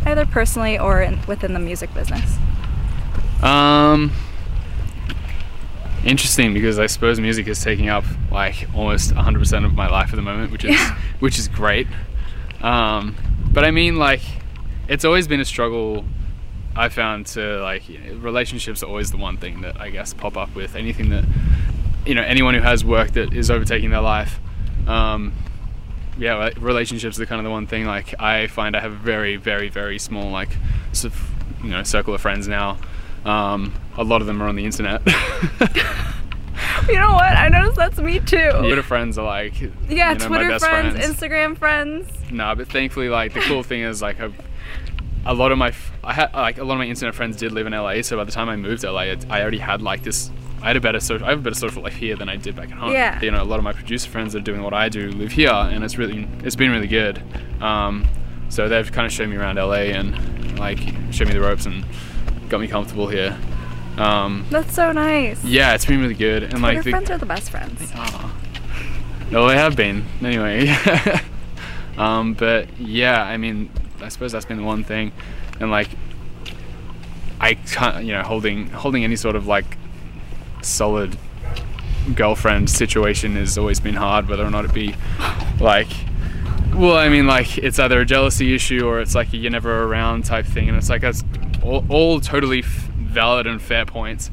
either 0.06 0.26
personally 0.26 0.78
or 0.80 1.02
in, 1.02 1.20
within 1.28 1.54
the 1.54 1.60
music 1.60 1.94
business? 1.94 2.38
Um, 3.42 4.12
interesting 6.06 6.54
because 6.54 6.80
I 6.80 6.88
suppose 6.88 7.20
music 7.20 7.48
is 7.48 7.62
taking 7.64 7.90
up 7.90 8.04
like 8.32 8.68
almost 8.76 9.12
100% 9.14 9.66
of 9.66 9.74
my 9.74 9.88
life 9.90 10.10
at 10.12 10.16
the 10.16 10.22
moment, 10.22 10.52
which 10.52 10.64
is 10.66 10.72
Yeah. 10.72 10.98
which 11.20 11.38
is 11.40 11.48
great. 11.48 11.88
Um, 12.62 13.16
but 13.52 13.64
I 13.66 13.72
mean, 13.72 13.96
like, 13.98 14.22
it's 14.88 15.06
always 15.06 15.28
been 15.28 15.40
a 15.40 15.46
struggle. 15.46 16.06
I 16.76 16.90
found 16.90 17.26
to 17.28 17.60
like 17.62 17.84
relationships 18.14 18.84
are 18.84 18.86
always 18.86 19.12
the 19.12 19.18
one 19.18 19.38
thing 19.38 19.62
that 19.62 19.80
I 19.82 19.90
guess 19.90 20.14
pop 20.14 20.38
up 20.38 20.54
with 20.56 20.76
anything 20.76 21.10
that 21.10 21.26
you 22.06 22.16
know 22.16 22.22
anyone 22.22 22.54
who 22.54 22.62
has 22.62 22.86
work 22.86 23.12
that 23.12 23.34
is 23.34 23.52
overtaking 23.52 23.90
their 23.90 24.02
life. 24.02 24.40
Um, 24.88 25.34
yeah, 26.18 26.50
relationships 26.60 27.20
are 27.20 27.26
kind 27.26 27.40
of 27.40 27.44
the 27.44 27.50
one 27.50 27.68
thing. 27.68 27.86
Like 27.86 28.14
I 28.20 28.48
find 28.48 28.76
I 28.76 28.80
have 28.82 28.92
a 28.94 28.96
very, 28.96 29.36
very, 29.36 29.70
very 29.70 30.00
small 30.00 30.30
like, 30.32 30.50
you 31.64 31.70
know, 31.70 31.84
circle 31.84 32.14
of 32.14 32.22
friends 32.22 32.48
now. 32.48 32.78
Um, 33.26 33.74
a 34.00 34.04
lot 34.04 34.22
of 34.22 34.28
them 34.28 34.42
are 34.42 34.48
on 34.48 34.56
the 34.56 34.66
internet. 34.66 35.02
You 36.88 36.96
know 36.96 37.14
what? 37.14 37.36
I 37.36 37.50
noticed 37.50 37.76
that's 37.76 38.00
me 38.00 38.20
too. 38.20 38.50
Twitter 38.52 38.82
friends 38.82 39.18
are 39.20 39.26
like, 39.26 39.60
Yeah, 39.62 39.70
you 40.14 40.18
know, 40.18 40.28
Twitter 40.28 40.60
friends, 40.60 40.96
friends. 40.96 40.98
Instagram 40.98 41.58
friends. 41.58 42.10
No, 42.32 42.56
but 42.56 42.68
thankfully, 42.68 43.10
like 43.10 43.34
the 43.34 43.42
cool 43.42 43.62
thing 43.62 43.82
is 43.82 44.02
like 44.02 44.20
a, 44.20 44.34
a 45.26 45.34
lot 45.34 45.52
of 45.52 45.60
my, 45.60 45.72
I 46.04 46.14
had 46.14 46.34
like 46.34 46.58
a 46.58 46.64
lot 46.64 46.74
of 46.74 46.80
my 46.80 46.86
internet 46.86 47.14
friends 47.14 47.38
did 47.38 47.52
live 47.52 47.68
in 47.68 47.74
LA. 47.74 48.02
So 48.02 48.18
by 48.18 48.24
the 48.24 48.32
time 48.32 48.50
I 48.50 48.56
moved 48.56 48.82
to 48.82 48.92
LA, 48.92 49.02
I, 49.02 49.18
I 49.30 49.42
already 49.42 49.60
had 49.60 49.82
like 49.84 50.02
this. 50.04 50.32
I 50.64 50.68
had 50.68 50.78
a 50.78 50.82
better 50.82 51.00
social. 51.00 51.28
I 51.28 51.30
have 51.30 51.40
a 51.40 51.42
better 51.44 51.56
social 51.56 51.84
life 51.84 51.96
here 51.96 52.16
than 52.16 52.28
I 52.28 52.38
did 52.38 52.56
back 52.56 52.72
at 52.72 52.78
home. 52.78 52.92
Yeah. 52.92 53.22
You 53.22 53.32
know, 53.32 53.42
a 53.42 53.46
lot 53.46 53.60
of 53.60 53.64
my 53.64 53.74
producer 53.74 54.10
friends 54.10 54.34
that 54.34 54.40
are 54.40 54.46
doing 54.46 54.64
what 54.64 54.74
I 54.74 54.90
do 54.90 55.12
live 55.12 55.32
here, 55.32 55.52
and 55.52 55.84
it's 55.84 55.98
really, 55.98 56.28
it's 56.44 56.56
been 56.56 56.72
really 56.72 56.88
good. 56.88 57.22
Um, 57.62 58.08
so 58.50 58.68
they've 58.68 58.92
kind 58.92 59.06
of 59.06 59.12
shown 59.12 59.30
me 59.30 59.36
around 59.38 59.58
LA 59.58 59.94
and 59.94 60.58
like 60.58 60.80
showed 61.12 61.28
me 61.28 61.34
the 61.34 61.42
ropes 61.42 61.68
and 61.68 61.86
got 62.50 62.60
me 62.60 62.68
comfortable 62.68 63.08
here. 63.08 63.38
Um, 64.00 64.46
That's 64.50 64.74
so 64.74 64.92
nice. 64.94 65.44
yeah, 65.44 65.74
it's 65.76 65.86
been 65.86 66.00
really 66.00 66.14
good. 66.14 66.44
And 66.44 66.62
like 66.62 66.84
the, 66.84 66.92
friends 66.92 67.12
are 67.12 67.18
the 67.18 67.26
best 67.26 67.52
friends. 67.52 67.94
No, 69.30 69.48
they 69.48 69.56
have 69.56 69.76
been. 69.76 70.06
Anyway. 70.24 70.74
um, 71.98 72.34
but 72.34 72.80
yeah, 72.80 73.22
I 73.22 73.38
mean, 73.38 73.70
I 74.02 74.08
suppose 74.10 74.32
that's 74.32 74.46
been 74.46 74.58
the 74.58 74.64
one 74.64 74.84
thing, 74.84 75.12
and 75.60 75.70
like, 75.70 75.90
I 77.40 77.54
can't, 77.56 78.06
you 78.06 78.14
know, 78.14 78.24
holding 78.24 78.68
holding 78.68 79.04
any 79.04 79.16
sort 79.16 79.36
of 79.36 79.46
like 79.46 79.78
solid 80.62 81.18
girlfriend 82.16 82.70
situation 82.70 83.36
has 83.36 83.58
always 83.58 83.80
been 83.80 83.96
hard, 83.96 84.28
whether 84.30 84.46
or 84.46 84.50
not 84.50 84.66
it 84.66 84.74
be 84.74 84.96
like. 85.60 85.90
Well, 86.74 86.96
I 86.96 87.10
mean, 87.10 87.28
like 87.28 87.58
it's 87.58 87.78
either 87.80 88.00
a 88.00 88.06
jealousy 88.06 88.56
issue 88.56 88.86
or 88.86 89.02
it's 89.02 89.14
like 89.14 89.34
a 89.34 89.38
you're 89.38 89.52
never 89.52 89.84
around 89.84 90.24
type 90.24 90.46
thing, 90.46 90.70
and 90.70 90.78
it's 90.78 90.90
like 90.90 91.02
that's 91.02 91.24
all, 91.62 91.84
all 91.90 92.22
totally 92.22 92.60
f- 92.60 92.89
valid 93.10 93.48
and 93.48 93.62
fair 93.62 93.86
points. 93.86 94.32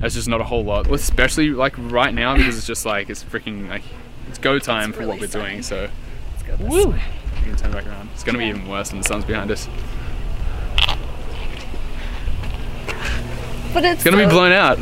That's 0.00 0.14
just 0.14 0.28
not 0.28 0.40
a 0.40 0.44
whole 0.44 0.64
lot, 0.64 0.90
especially 0.90 1.50
like 1.50 1.74
right 1.78 2.12
now 2.12 2.36
because 2.36 2.58
it's 2.58 2.66
just 2.66 2.84
like 2.84 3.08
it's 3.08 3.24
freaking 3.24 3.68
like 3.68 3.82
it's 4.28 4.38
go 4.38 4.58
time 4.58 4.92
for 4.92 5.06
what 5.06 5.18
we're 5.20 5.26
doing. 5.26 5.62
So 5.62 5.88
Let's 6.32 6.42
go 6.42 6.56
this 6.56 6.68
Woo. 6.86 6.90
way. 6.92 7.02
can 7.44 7.56
turn 7.56 7.72
back 7.72 7.86
around. 7.86 8.10
It's 8.12 8.22
gonna 8.24 8.38
be 8.38 8.44
even 8.46 8.68
worse 8.68 8.92
when 8.92 9.00
the 9.00 9.08
sun's 9.08 9.24
behind 9.24 9.50
us. 9.50 9.68
But 13.72 13.84
it's 13.84 13.94
It's 13.94 14.04
gonna 14.04 14.16
be 14.24 14.30
blown 14.30 14.52
out. 14.52 14.78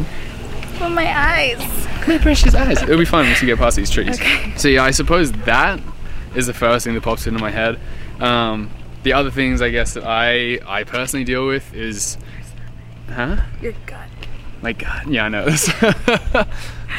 on 0.80 0.94
my 0.94 1.06
eyes. 1.06 1.58
My 2.06 2.18
precious 2.18 2.54
eyes. 2.54 2.82
It'll 2.82 2.98
be 2.98 3.04
fun 3.04 3.26
once 3.26 3.40
you 3.40 3.46
get 3.46 3.58
past 3.58 3.76
these 3.76 3.90
trees. 3.90 4.20
Okay. 4.20 4.52
So 4.56 4.68
yeah, 4.68 4.84
I 4.84 4.90
suppose 4.90 5.32
that 5.32 5.80
is 6.34 6.46
the 6.46 6.52
first 6.54 6.84
thing 6.84 6.94
that 6.94 7.02
pops 7.02 7.26
into 7.26 7.40
my 7.40 7.50
head. 7.50 7.78
Um, 8.20 8.70
the 9.04 9.12
other 9.12 9.30
things 9.30 9.62
I 9.62 9.70
guess 9.70 9.94
that 9.94 10.04
I 10.04 10.58
I 10.66 10.84
personally 10.84 11.24
deal 11.24 11.46
with 11.46 11.72
is, 11.74 12.18
huh? 13.08 13.36
Your 13.60 13.72
gut. 13.86 14.08
My 14.62 14.72
gut. 14.72 15.08
yeah, 15.08 15.26
I 15.26 15.28
know. 15.28 15.44
That's 15.46 15.68
what 15.68 16.46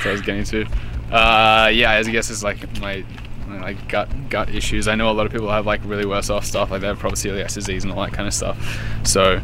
I 0.06 0.12
was 0.12 0.22
getting 0.22 0.44
to. 0.46 0.66
Uh, 1.12 1.70
yeah, 1.74 1.92
I 1.92 2.04
guess 2.04 2.30
it's 2.30 2.44
like 2.44 2.80
my, 2.80 3.04
my 3.48 3.62
like 3.62 3.88
gut 3.88 4.10
gut 4.30 4.54
issues. 4.54 4.88
I 4.88 4.96
know 4.96 5.10
a 5.10 5.14
lot 5.14 5.26
of 5.26 5.32
people 5.32 5.50
have 5.50 5.66
like 5.66 5.82
really 5.86 6.06
worse 6.06 6.30
off 6.30 6.46
stuff, 6.46 6.72
like 6.72 6.82
they 6.82 6.88
have 6.88 7.00
probably 7.00 7.18
celiac 7.18 7.54
disease 7.54 7.84
and 7.84 7.94
all 7.94 8.02
that 8.04 8.14
kind 8.14 8.28
of 8.28 8.34
stuff. 8.34 8.58
So 9.04 9.42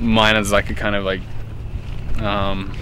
mine 0.00 0.36
is 0.36 0.52
like 0.52 0.70
a 0.70 0.74
kind 0.74 0.96
of 0.96 1.04
like, 1.04 1.20
um, 2.20 2.72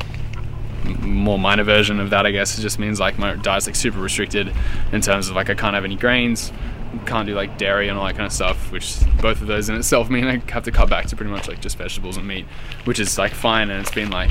more 1.00 1.38
minor 1.38 1.64
version 1.64 2.00
of 2.00 2.11
that, 2.11 2.26
I 2.26 2.31
guess. 2.31 2.59
It 2.59 2.62
just 2.62 2.79
means 2.79 3.00
like 3.00 3.19
my 3.19 3.37
diet's 3.37 3.67
like 3.67 3.76
super 3.76 3.99
restricted 3.99 4.52
in 4.93 5.00
terms 5.00 5.29
of 5.29 5.37
like 5.37 5.50
I 5.50 5.55
can't 5.55 5.75
have 5.75 5.85
any 5.85 5.97
grains, 5.97 6.52
can't 7.07 7.27
do 7.27 7.35
like 7.35 7.59
dairy 7.59 7.89
and 7.89 7.99
all 7.99 8.07
that 8.07 8.15
kind 8.15 8.27
of 8.27 8.33
stuff. 8.33 8.71
Which 8.71 8.97
both 9.21 9.41
of 9.41 9.47
those 9.47 9.69
in 9.69 9.77
itself 9.77 10.11
mean 10.11 10.25
I 10.25 10.43
have 10.51 10.65
to 10.65 10.71
cut 10.71 10.89
back 10.89 11.07
to 11.07 11.17
pretty 11.17 11.31
much 11.31 11.49
like 11.49 11.61
just 11.61 11.79
vegetables 11.79 12.17
and 12.17 12.27
meat, 12.27 12.47
which 12.85 13.01
is 13.01 13.19
like 13.19 13.33
fine. 13.33 13.71
And 13.71 13.81
it's 13.81 13.95
been 13.95 14.11
like 14.11 14.31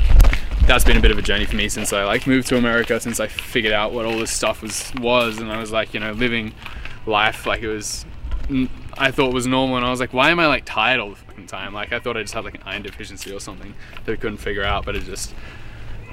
that's 0.66 0.84
been 0.84 0.96
a 0.96 1.00
bit 1.00 1.10
of 1.10 1.18
a 1.18 1.22
journey 1.22 1.44
for 1.44 1.56
me 1.56 1.68
since 1.68 1.92
I 1.92 2.04
like 2.04 2.26
moved 2.26 2.48
to 2.48 2.56
America, 2.56 2.98
since 3.00 3.20
I 3.20 3.26
figured 3.26 3.72
out 3.72 3.92
what 3.92 4.06
all 4.06 4.18
this 4.18 4.30
stuff 4.30 4.62
was 4.62 4.92
was, 5.00 5.38
and 5.38 5.50
I 5.50 5.58
was 5.58 5.72
like 5.72 5.94
you 5.94 6.00
know 6.00 6.12
living 6.12 6.54
life 7.06 7.46
like 7.46 7.62
it 7.62 7.68
was. 7.68 8.06
I 8.98 9.10
thought 9.10 9.32
was 9.32 9.46
normal, 9.46 9.76
and 9.76 9.86
I 9.86 9.90
was 9.90 10.00
like, 10.00 10.12
why 10.12 10.30
am 10.30 10.38
I 10.38 10.46
like 10.46 10.64
tired 10.66 11.00
all 11.00 11.10
the 11.10 11.16
fucking 11.16 11.46
time? 11.46 11.72
Like 11.72 11.92
I 11.92 11.98
thought 11.98 12.16
I 12.16 12.22
just 12.22 12.34
had 12.34 12.44
like 12.44 12.56
an 12.56 12.62
iron 12.66 12.82
deficiency 12.82 13.32
or 13.32 13.40
something 13.40 13.74
that 14.04 14.12
I 14.12 14.16
couldn't 14.16 14.38
figure 14.38 14.64
out, 14.64 14.84
but 14.84 14.94
it 14.94 15.04
just 15.04 15.34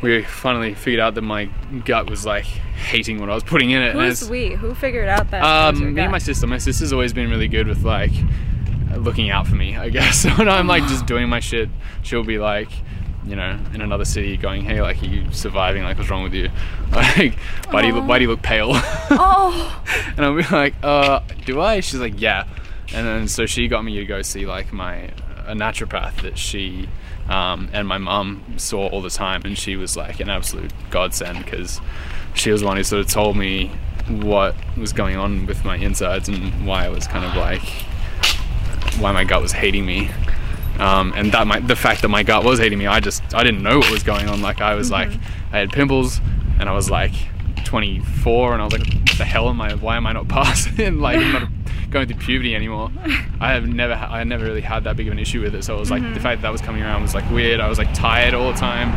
we 0.01 0.24
finally 0.24 0.74
figured 0.74 1.00
out 1.00 1.15
that 1.15 1.22
my 1.22 1.50
gut 1.86 2.10
was 2.10 2.25
like 2.25 2.46
hating 2.46 3.20
what 3.20 3.29
I 3.29 3.34
was 3.34 3.44
putting 3.44 3.72
in 3.72 3.82
it. 3.82 3.94
Who's 3.94 4.29
we? 4.29 4.51
Who 4.53 4.74
figured 4.74 5.10
out 5.10 5.32
that? 5.32 5.39
it 5.39 5.72
was 5.74 5.79
your 5.79 5.89
um, 5.89 5.96
me 5.96 6.01
and 6.01 6.12
my 6.12 6.18
sister. 6.20 6.48
My 6.48 6.58
sister's 6.58 6.94
always 6.94 7.13
been 7.13 7.29
really 7.29 7.48
good 7.48 7.68
with 7.68 7.84
like 7.84 8.12
looking 8.96 9.29
out 9.29 9.48
for 9.48 9.56
me. 9.56 9.75
I 9.77 9.89
guess 9.89 10.25
when 10.38 10.48
I'm 10.48 10.68
like 10.68 10.84
just 10.84 11.06
doing 11.06 11.29
my 11.29 11.39
shit, 11.39 11.70
she'll 12.01 12.24
be 12.24 12.39
like, 12.39 12.70
you 13.25 13.36
know, 13.36 13.60
in 13.74 13.82
another 13.82 14.06
city, 14.06 14.38
going, 14.38 14.63
"Hey, 14.63 14.82
like, 14.82 15.01
are 15.01 15.06
you 15.06 15.32
surviving? 15.32 15.84
Like, 15.84 15.98
what's 15.98 16.10
wrong 16.10 16.24
with 16.24 16.34
you? 16.34 16.50
Like, 16.91 17.36
why 17.70 17.84
do 17.84 17.88
you 17.88 17.94
look, 17.94 18.08
why 18.08 18.18
do 18.18 18.24
you 18.24 18.32
look 18.32 18.41
pale?" 18.41 18.72
Oh, 19.12 19.84
and 20.18 20.25
I'll 20.25 20.36
be 20.36 20.44
like, 20.44 20.74
"Uh, 20.82 21.20
do 21.46 21.62
I?" 21.62 21.82
She's 21.82 22.00
like, 22.00 22.20
"Yeah." 22.20 22.46
And 22.94 23.06
then 23.06 23.27
so 23.27 23.46
she 23.46 23.68
got 23.68 23.84
me 23.84 23.98
to 23.98 24.06
go 24.06 24.24
see 24.24 24.48
like 24.48 24.74
my 24.74 25.12
a 25.46 25.53
naturopath 25.53 26.22
that 26.22 26.38
she 26.38 26.89
um, 27.29 27.69
and 27.74 27.88
my 27.88 27.98
mum 27.98 28.43
saw 28.57 28.88
all 28.88 29.01
the 29.01 29.09
time, 29.09 29.43
and 29.45 29.57
she 29.57 29.75
was 29.75 29.95
like 29.95 30.19
an 30.19 30.29
absolute 30.29 30.74
godsend 30.89 31.45
because 31.45 31.79
she 32.33 32.51
was 32.51 32.62
the 32.62 32.67
one 32.67 32.77
who 32.77 32.83
sort 32.83 33.01
of 33.01 33.07
told 33.07 33.38
me 33.38 33.71
what 34.07 34.55
was 34.75 34.91
going 34.91 35.15
on 35.15 35.45
with 35.45 35.63
my 35.63 35.77
insides 35.77 36.27
and 36.27 36.65
why 36.65 36.86
I 36.86 36.89
was 36.89 37.05
kind 37.05 37.24
of 37.24 37.36
like 37.36 37.62
why 39.00 39.12
my 39.12 39.24
gut 39.24 39.41
was 39.41 39.51
hating 39.51 39.86
me. 39.86 40.09
Um, 40.79 41.13
and 41.15 41.31
that 41.33 41.45
my, 41.45 41.59
the 41.59 41.75
fact 41.75 42.01
that 42.01 42.07
my 42.07 42.24
gut 42.24 42.43
was 42.43 42.59
hating 42.59 42.79
me, 42.79 42.88
I 42.88 43.00
just 43.00 43.21
I 43.36 43.43
didn't 43.43 43.62
know 43.62 43.79
what 43.79 43.91
was 43.91 44.03
going 44.03 44.27
on. 44.27 44.41
Like 44.41 44.62
I 44.62 44.74
was 44.75 44.89
like 44.89 45.12
I 45.51 45.59
had 45.59 45.71
pimples, 45.71 46.19
and 46.59 46.67
I 46.67 46.74
was 46.74 46.89
like 46.89 47.12
24, 47.65 48.53
and 48.53 48.62
I 48.62 48.65
was 48.65 48.74
like, 48.74 48.88
what 48.88 49.17
the 49.17 49.25
hell 49.25 49.50
am 49.50 49.62
I? 49.62 49.75
Why 49.75 49.98
am 49.98 50.07
I 50.07 50.13
not 50.13 50.27
passing? 50.29 51.00
like 51.00 51.19
I'm 51.19 51.31
not 51.33 51.50
going 51.89 52.08
through 52.08 52.17
puberty 52.17 52.55
anymore. 52.55 52.91
I 53.39 53.53
have 53.53 53.67
never 53.67 53.93
I 53.93 54.24
never 54.24 54.46
really 54.46 54.62
had 54.62 54.84
that 54.84 54.96
big 54.96 55.08
of 55.08 55.13
an 55.13 55.19
issue 55.19 55.41
with 55.41 55.55
it. 55.55 55.63
So 55.63 55.75
it 55.75 55.79
was 55.79 55.91
like 55.91 56.01
the 56.01 56.19
fact 56.19 56.41
that 56.41 56.43
that 56.43 56.51
was 56.51 56.62
coming 56.62 56.81
around 56.81 57.01
was 57.01 57.13
like 57.15 57.29
weird. 57.31 57.60
I 57.60 57.67
was 57.67 57.77
like 57.77 57.93
tired 57.93 58.34
all 58.34 58.51
the 58.51 58.58
time. 58.58 58.89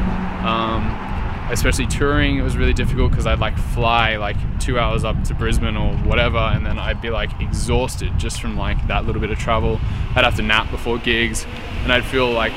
Um, 0.47 1.13
especially 1.53 1.87
touring, 1.87 2.39
it 2.39 2.43
was 2.43 2.57
really 2.57 2.73
difficult 2.73 3.11
because 3.11 3.27
I'd 3.27 3.39
like 3.39 3.57
fly 3.59 4.17
like 4.17 4.37
two 4.59 4.79
hours 4.79 5.05
up 5.05 5.23
to 5.25 5.35
Brisbane 5.35 5.77
or 5.77 5.95
whatever, 5.99 6.39
and 6.39 6.65
then 6.65 6.79
I'd 6.79 7.01
be 7.01 7.11
like 7.11 7.31
exhausted 7.41 8.19
just 8.19 8.41
from 8.41 8.57
like 8.57 8.87
that 8.89 9.05
little 9.07 9.21
bit 9.21 9.31
of 9.31 9.39
travel. 9.39 9.79
I'd 10.15 10.25
have 10.25 10.37
to 10.37 10.43
nap 10.43 10.71
before 10.71 10.99
gigs, 10.99 11.47
and 11.83 11.93
I'd 11.93 12.05
feel 12.05 12.31
like 12.31 12.53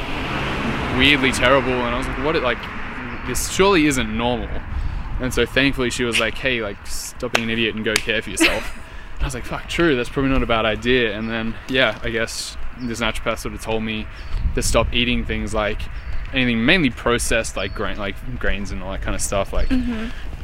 weirdly 0.98 1.32
terrible. 1.32 1.72
And 1.72 1.94
I 1.94 1.98
was 1.98 2.08
like, 2.08 2.24
what? 2.24 2.36
It 2.36 2.44
like 2.44 2.60
this 3.28 3.52
surely 3.52 3.86
isn't 3.86 4.16
normal. 4.16 4.50
And 5.20 5.34
so 5.34 5.46
thankfully 5.46 5.90
she 5.90 6.04
was 6.04 6.20
like, 6.20 6.36
hey, 6.38 6.62
like 6.62 6.86
stop 6.88 7.34
being 7.34 7.46
an 7.46 7.50
idiot 7.50 7.76
and 7.76 7.84
go 7.86 7.96
care 7.96 8.22
for 8.22 8.30
yourself. 8.30 8.80
And 9.16 9.24
I 9.24 9.26
was 9.26 9.34
like, 9.34 9.46
fuck, 9.46 9.68
true, 9.68 9.96
that's 9.96 10.10
probably 10.10 10.32
not 10.32 10.44
a 10.44 10.48
bad 10.48 10.66
idea. 10.66 11.18
And 11.18 11.30
then, 11.30 11.56
yeah, 11.70 12.00
I 12.04 12.10
guess 12.10 12.58
this 12.80 13.00
naturopath 13.00 13.40
sort 13.40 13.54
of 13.54 13.62
told 13.62 13.84
me 13.84 14.06
to 14.56 14.62
stop 14.62 14.94
eating 14.94 15.26
things 15.26 15.54
like 15.54 15.82
anything 16.34 16.66
mainly 16.66 16.90
processed, 16.90 17.56
like 17.56 17.74
grain, 17.74 17.98
like 17.98 18.16
grains 18.40 18.72
and 18.72 18.84
all 18.84 18.92
that 18.92 19.02
kind 19.02 19.16
of 19.16 19.22
stuff. 19.22 19.54
Like, 19.54 19.70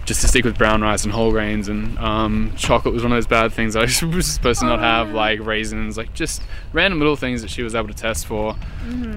just 0.06 0.22
to 0.22 0.28
stick 0.28 0.44
with 0.44 0.58
brown 0.58 0.82
rice 0.82 1.04
and 1.04 1.14
whole 1.14 1.32
grains. 1.32 1.68
And 1.68 1.98
um, 2.00 2.54
chocolate 2.58 2.94
was 2.94 3.04
one 3.04 3.12
of 3.12 3.18
those 3.18 3.28
bad 3.28 3.54
things 3.54 3.76
I 3.76 3.82
was 4.06 4.26
supposed 4.28 4.62
to 4.62 4.66
not 4.66 4.80
have, 4.80 5.12
like 5.12 5.40
raisins, 5.42 5.98
like 5.98 6.14
just 6.14 6.42
random 6.74 7.00
little 7.00 7.16
things 7.16 7.42
that 7.42 7.52
she 7.52 7.62
was 7.64 7.76
able 7.76 7.88
to 7.90 7.94
test 7.94 8.26
for. 8.26 8.56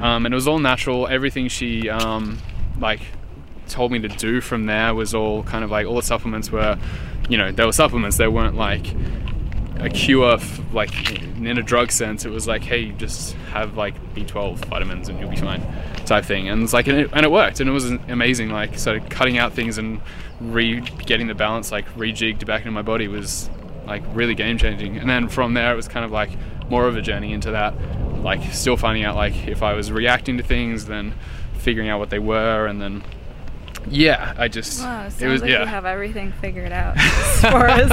Um, 0.03 0.27
and 0.27 0.35
it 0.35 0.37
was 0.37 0.47
all 0.49 0.59
natural. 0.59 1.07
Everything 1.07 1.49
she 1.49 1.89
um, 1.89 2.39
like 2.79 3.01
told 3.69 3.93
me 3.93 3.99
to 4.01 4.09
do 4.09 4.41
from 4.41 4.67
there 4.67 4.95
was 4.95 5.15
all 5.15 5.43
kind 5.45 5.65
of 5.65 5.71
like 5.71 5.87
all 5.87 5.97
the 5.97 6.03
supplements 6.03 6.51
were, 6.53 6.79
you 7.31 7.39
know, 7.39 7.51
they 7.51 7.65
were 7.65 7.73
supplements. 7.73 8.19
They 8.19 8.29
weren't 8.29 8.57
like 8.57 8.87
a 9.85 9.91
cure, 9.91 10.39
like 10.73 11.21
in 11.21 11.59
a 11.59 11.63
drug 11.63 11.93
sense. 11.93 12.25
It 12.25 12.31
was 12.31 12.49
like, 12.49 12.63
hey, 12.63 12.93
just 12.93 13.35
have 13.53 13.77
like 13.77 13.95
B12 14.15 14.65
vitamins 14.67 15.09
and 15.09 15.21
you'll 15.21 15.31
be 15.31 15.37
fine, 15.37 15.63
type 16.07 16.25
thing. 16.25 16.49
And 16.49 16.63
it's 16.63 16.73
like, 16.73 16.87
and 16.89 16.99
it, 16.99 17.11
and 17.13 17.25
it 17.25 17.31
worked, 17.31 17.61
and 17.61 17.69
it 17.69 17.73
was 17.73 17.91
amazing. 18.09 18.51
Like, 18.51 18.79
so 18.79 18.99
cutting 19.11 19.37
out 19.37 19.53
things 19.53 19.79
and 19.79 20.01
re 20.41 20.81
getting 20.81 21.27
the 21.27 21.35
balance 21.35 21.71
like 21.71 21.87
rejigged 21.95 22.45
back 22.47 22.63
into 22.63 22.73
my 22.73 22.83
body 22.83 23.09
was 23.09 23.49
like 23.87 24.03
really 24.15 24.35
game 24.35 24.59
changing. 24.59 24.97
And 24.97 25.09
then 25.09 25.29
from 25.29 25.55
there, 25.55 25.73
it 25.73 25.77
was 25.77 25.89
kind 25.89 26.05
of 26.05 26.11
like 26.11 26.31
more 26.71 26.87
of 26.87 26.97
a 26.97 27.03
journey 27.03 27.33
into 27.33 27.51
that, 27.51 27.75
like 28.23 28.43
still 28.53 28.77
finding 28.77 29.05
out 29.05 29.17
like 29.17 29.47
if 29.47 29.63
I 29.63 29.75
was 29.75 29.93
reacting 29.93 30.39
to 30.39 30.43
things, 30.43 30.87
then 30.87 31.15
figuring 31.59 31.89
out 31.91 31.99
what 31.99 32.11
they 32.11 32.19
were, 32.19 32.67
and 32.67 32.81
then 32.81 33.05
yeah, 33.91 34.35
I 34.37 34.49
just 34.49 34.81
wow, 34.83 35.07
it 35.07 35.11
sounds 35.11 35.23
it 35.23 35.29
was 35.29 35.41
like 35.43 35.51
yeah. 35.51 35.61
you 35.61 35.67
have 35.67 35.85
everything 35.85 36.33
figured 36.41 36.73
out 36.83 36.97
as 36.97 37.41
far 37.41 37.67
as 37.67 37.91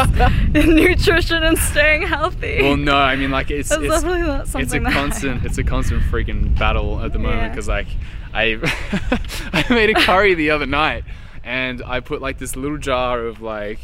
nutrition 0.68 1.44
and 1.44 1.58
staying 1.58 2.04
healthy. 2.04 2.62
well, 2.62 2.78
no, 2.78 2.96
I 2.96 3.16
mean 3.16 3.32
like 3.32 3.52
it's 3.52 3.70
That's 3.70 3.82
it's 3.82 3.94
definitely 3.94 4.22
not 4.22 4.48
something 4.48 4.86
it's 4.86 4.90
a 4.90 4.92
constant 4.92 5.46
it's 5.46 5.58
a 5.58 5.64
constant 5.64 6.02
freaking 6.04 6.58
battle 6.58 7.02
at 7.02 7.14
the 7.14 7.20
moment 7.20 7.42
Yeah. 7.42 7.50
because 7.50 7.68
like 7.68 7.88
I 8.34 8.58
I 9.54 9.66
made 9.74 9.90
a 9.90 10.00
curry 10.02 10.34
the 10.34 10.52
other 10.52 10.66
night 10.66 11.04
and 11.44 11.82
I 11.84 12.00
put 12.02 12.22
like 12.22 12.38
this 12.38 12.56
little 12.56 12.78
jar 12.78 13.26
of 13.26 13.42
like 13.42 13.80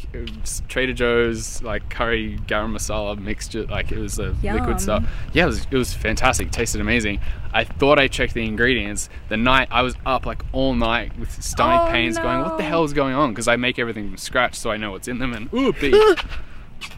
Trader 0.68 0.92
Joe's 0.92 1.60
like 1.62 1.88
curry 1.90 2.38
garam 2.46 2.72
masala 2.72 3.18
mixture 3.18 3.66
like 3.66 3.90
it 3.90 3.98
was 3.98 4.18
a 4.18 4.36
Yum. 4.42 4.56
liquid 4.58 4.80
stuff 4.80 5.04
yeah 5.32 5.44
it 5.44 5.46
was, 5.46 5.66
it 5.70 5.76
was 5.76 5.92
fantastic 5.92 6.48
it 6.48 6.52
tasted 6.52 6.80
amazing 6.80 7.20
I 7.52 7.64
thought 7.64 7.98
I 7.98 8.06
checked 8.06 8.34
the 8.34 8.44
ingredients 8.44 9.08
the 9.28 9.36
night 9.36 9.68
I 9.70 9.82
was 9.82 9.96
up 10.06 10.24
like 10.24 10.42
all 10.52 10.74
night 10.74 11.18
with 11.18 11.42
stomach 11.42 11.88
Oh, 11.88 11.90
pains 11.90 12.16
going 12.18 12.42
what 12.42 12.58
the 12.58 12.62
hell 12.64 12.84
is 12.84 12.92
going 12.92 13.14
on 13.14 13.30
because 13.30 13.48
I 13.48 13.56
make 13.56 13.78
everything 13.78 14.08
from 14.08 14.16
scratch 14.18 14.54
so 14.54 14.70
I 14.70 14.76
know 14.76 14.92
what's 14.92 15.08
in 15.08 15.18
them 15.18 15.32
and 15.34 15.52
ooh 15.52 15.72
bee 15.72 16.14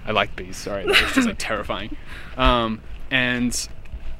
I 0.06 0.12
like 0.12 0.36
bees. 0.36 0.56
Sorry, 0.56 0.84
that 0.84 1.02
was 1.02 1.12
just 1.14 1.26
like 1.26 1.36
terrifying. 1.38 1.96
Um, 2.36 2.80
and 3.10 3.68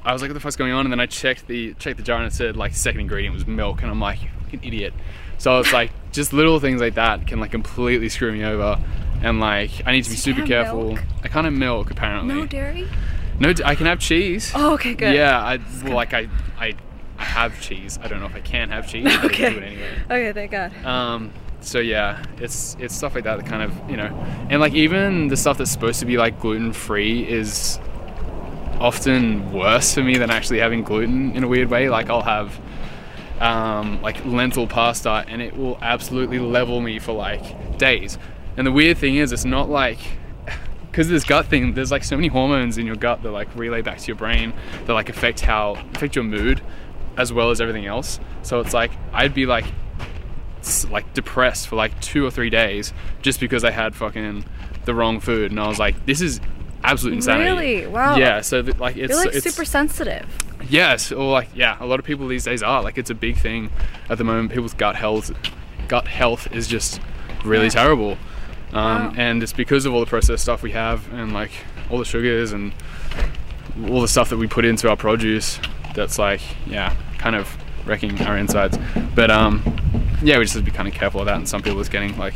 I 0.05 0.13
was 0.13 0.23
like, 0.23 0.31
"What 0.31 0.35
the 0.35 0.41
fuck's 0.41 0.57
going 0.57 0.73
on?" 0.73 0.87
And 0.87 0.93
then 0.93 1.01
I 1.01 1.07
checked 1.07 1.47
the 1.47 1.75
checked 1.75 1.97
the 1.99 2.03
jar 2.03 2.19
and 2.19 2.27
it 2.27 2.33
said 2.33 2.57
like 2.57 2.75
second 2.75 3.03
ingredient 3.03 3.35
was 3.35 3.47
milk, 3.47 3.83
and 3.83 3.91
I'm 3.91 4.01
like, 4.01 4.23
"You 4.23 4.31
fucking 4.43 4.65
idiot." 4.65 4.95
So 5.39 5.55
I 5.55 5.59
was 5.59 5.73
like 5.73 5.91
just 6.13 6.33
little 6.33 6.59
things 6.61 6.81
like 6.81 6.95
that 6.95 7.27
can 7.27 7.41
like 7.41 7.51
completely 7.51 8.09
screw 8.09 8.33
me 8.33 8.45
over, 8.45 8.79
and 9.23 9.41
like 9.41 9.71
I 9.87 9.93
need 9.93 10.05
to 10.05 10.11
be 10.11 10.17
So 10.17 10.33
super 10.33 10.43
careful. 10.47 10.93
milk? 10.95 11.05
I 11.25 11.29
can't 11.29 11.45
have 11.45 11.55
milk 11.55 11.91
apparently. 11.91 12.35
no 12.35 12.47
dairy. 12.47 12.87
No, 13.39 13.53
I 13.65 13.75
can 13.75 13.87
have 13.87 13.99
cheese. 14.01 14.53
Oh, 14.55 14.75
okay, 14.75 14.95
good. 14.95 15.15
Yeah, 15.15 15.41
I 15.41 15.59
well, 15.85 15.95
like 15.95 16.13
I 16.13 16.29
I 16.59 16.75
I 17.19 17.25
have 17.25 17.61
cheese. 17.61 17.99
I 18.03 18.09
don't 18.09 18.21
know 18.21 18.27
if 18.27 18.35
I 18.35 18.41
can 18.41 18.71
have 18.71 18.87
cheese. 18.89 19.05
But 19.23 19.23
I 19.23 19.27
Okay. 19.27 19.51
do 19.51 19.59
it 19.59 19.63
anyway. 19.65 19.91
Okay, 20.11 20.33
thank 20.33 20.51
God. 20.51 20.73
Um, 20.85 21.31
so 21.61 21.79
yeah, 21.79 22.23
it's 22.39 22.77
it's 22.81 22.95
stuff 22.95 23.15
like 23.15 23.25
that 23.25 23.37
that 23.39 23.47
kind 23.47 23.63
of 23.63 23.91
you 23.91 23.97
know, 23.97 24.07
and 24.51 24.61
like 24.61 24.75
even 24.75 25.29
the 25.29 25.37
stuff 25.37 25.59
that's 25.59 25.71
supposed 25.71 26.01
to 26.01 26.07
be 26.07 26.17
like 26.19 26.39
gluten 26.41 26.73
free 26.73 27.27
is 27.27 27.79
often 28.79 29.53
worse 29.53 29.95
for 29.95 30.03
me 30.03 30.17
than 30.17 30.31
actually 30.31 30.59
having 30.59 30.83
gluten 30.83 31.33
in 31.37 31.45
a 31.45 31.49
weird 31.49 31.69
way. 31.71 31.89
Like 31.89 32.09
I'll 32.11 32.23
have 32.23 32.59
um, 33.41 34.01
like 34.03 34.25
lentil 34.25 34.67
pasta, 34.67 35.25
and 35.27 35.43
it 35.43 35.57
will 35.57 35.79
absolutely 35.83 36.39
level 36.39 36.81
me 36.81 36.99
for 36.99 37.13
like 37.13 37.79
days. 37.79 38.19
And 38.57 38.67
the 38.67 38.73
weird 38.73 38.99
thing 38.99 39.17
is, 39.17 39.33
it's 39.33 39.45
not 39.45 39.69
like 39.71 39.99
because 40.91 41.09
this 41.09 41.25
gut 41.25 41.47
thing. 41.47 41.75
There's 41.75 41.91
like 41.91 42.05
so 42.05 42.17
many 42.17 42.29
hormones 42.29 42.79
in 42.79 42.87
your 42.87 42.97
gut 42.97 43.23
that 43.23 43.31
like 43.31 43.55
relay 43.57 43.83
back 43.83 43.99
to 43.99 44.07
your 44.07 44.17
brain 44.17 44.53
that 44.87 44.93
like 44.93 45.09
affect 45.09 45.41
how 45.41 45.73
affect 45.95 46.15
your 46.15 46.25
mood 46.25 46.61
as 47.17 47.33
well 47.33 47.51
as 47.51 47.61
everything 47.61 47.87
else. 47.87 48.21
So 48.43 48.61
it's 48.61 48.75
like 48.75 48.91
I'd 49.13 49.35
be 49.35 49.47
like 49.47 49.65
like 50.91 51.13
depressed 51.15 51.69
for 51.69 51.77
like 51.77 51.99
two 52.01 52.25
or 52.25 52.31
three 52.31 52.51
days 52.51 52.93
just 53.23 53.41
because 53.41 53.65
I 53.65 53.71
had 53.71 53.95
fucking 53.95 54.45
the 54.85 54.95
wrong 54.95 55.21
food, 55.21 55.51
and 55.51 55.61
I 55.61 55.69
was 55.69 55.79
like, 55.79 56.07
this 56.07 56.21
is 56.21 56.41
absolute 56.83 57.15
insanity. 57.15 57.77
Really? 57.77 57.87
Wow. 57.87 58.17
Yeah. 58.17 58.41
So 58.43 58.61
that, 58.63 58.79
like 58.79 58.97
it's 58.97 59.15
like 59.15 59.35
it's 59.35 59.45
super 59.45 59.65
sensitive. 59.65 60.27
Yes, 60.71 61.13
or 61.13 61.31
like 61.33 61.49
yeah, 61.55 61.77
a 61.81 61.87
lot 61.87 61.99
of 61.99 62.07
people 62.07 62.27
these 62.29 62.45
days 62.45 62.63
are 62.63 62.83
like 62.83 62.97
it's 62.99 63.11
a 63.11 63.15
big 63.15 63.37
thing 63.37 63.71
at 64.09 64.19
the 64.19 64.25
moment. 64.25 64.51
People's 64.53 64.75
gut 64.75 64.97
health, 64.97 65.31
gut 65.89 66.09
health 66.09 66.51
is 66.53 66.67
just 66.69 67.01
really 67.45 67.65
Yeah. 67.65 67.71
terrible, 67.71 68.13
um, 68.73 69.09
Wow. 69.09 69.13
and 69.17 69.43
it's 69.43 69.53
because 69.53 69.87
of 69.87 69.93
all 69.95 70.01
the 70.01 70.07
processed 70.07 70.43
stuff 70.43 70.63
we 70.63 70.73
have 70.73 71.13
and 71.13 71.33
like 71.33 71.51
all 71.91 71.99
the 71.99 72.05
sugars 72.05 72.53
and 72.53 72.73
all 73.89 74.01
the 74.01 74.09
stuff 74.09 74.29
that 74.31 74.37
we 74.39 74.47
put 74.47 74.65
into 74.65 74.89
our 74.89 74.97
produce. 74.97 75.59
That's 75.95 76.19
like 76.19 76.41
yeah, 76.67 76.95
kind 77.19 77.35
of 77.37 77.57
wrecking 77.87 78.21
our 78.23 78.37
insides. 78.39 78.79
But 79.15 79.31
um, 79.31 79.63
yeah, 80.23 80.39
we 80.39 80.45
just 80.45 80.55
have 80.55 80.65
to 80.65 80.71
be 80.71 80.77
kind 80.77 80.89
of 80.89 80.95
careful 80.95 81.21
of 81.21 81.27
that. 81.27 81.37
And 81.37 81.49
some 81.49 81.63
people 81.63 81.81
it's 81.81 81.89
getting 81.89 82.17
like 82.19 82.35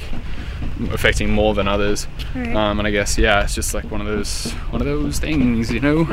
affecting 0.92 1.30
more 1.30 1.54
than 1.54 1.68
others. 1.68 2.06
Right. 2.34 2.54
Um, 2.54 2.78
and 2.78 2.86
I 2.88 2.90
guess 2.90 3.16
yeah, 3.18 3.42
it's 3.44 3.54
just 3.54 3.74
like 3.74 3.90
one 3.90 4.00
of 4.00 4.06
those 4.06 4.52
one 4.70 4.80
of 4.80 4.86
those 4.86 5.18
things, 5.18 5.70
you 5.72 5.80
know. 5.80 6.06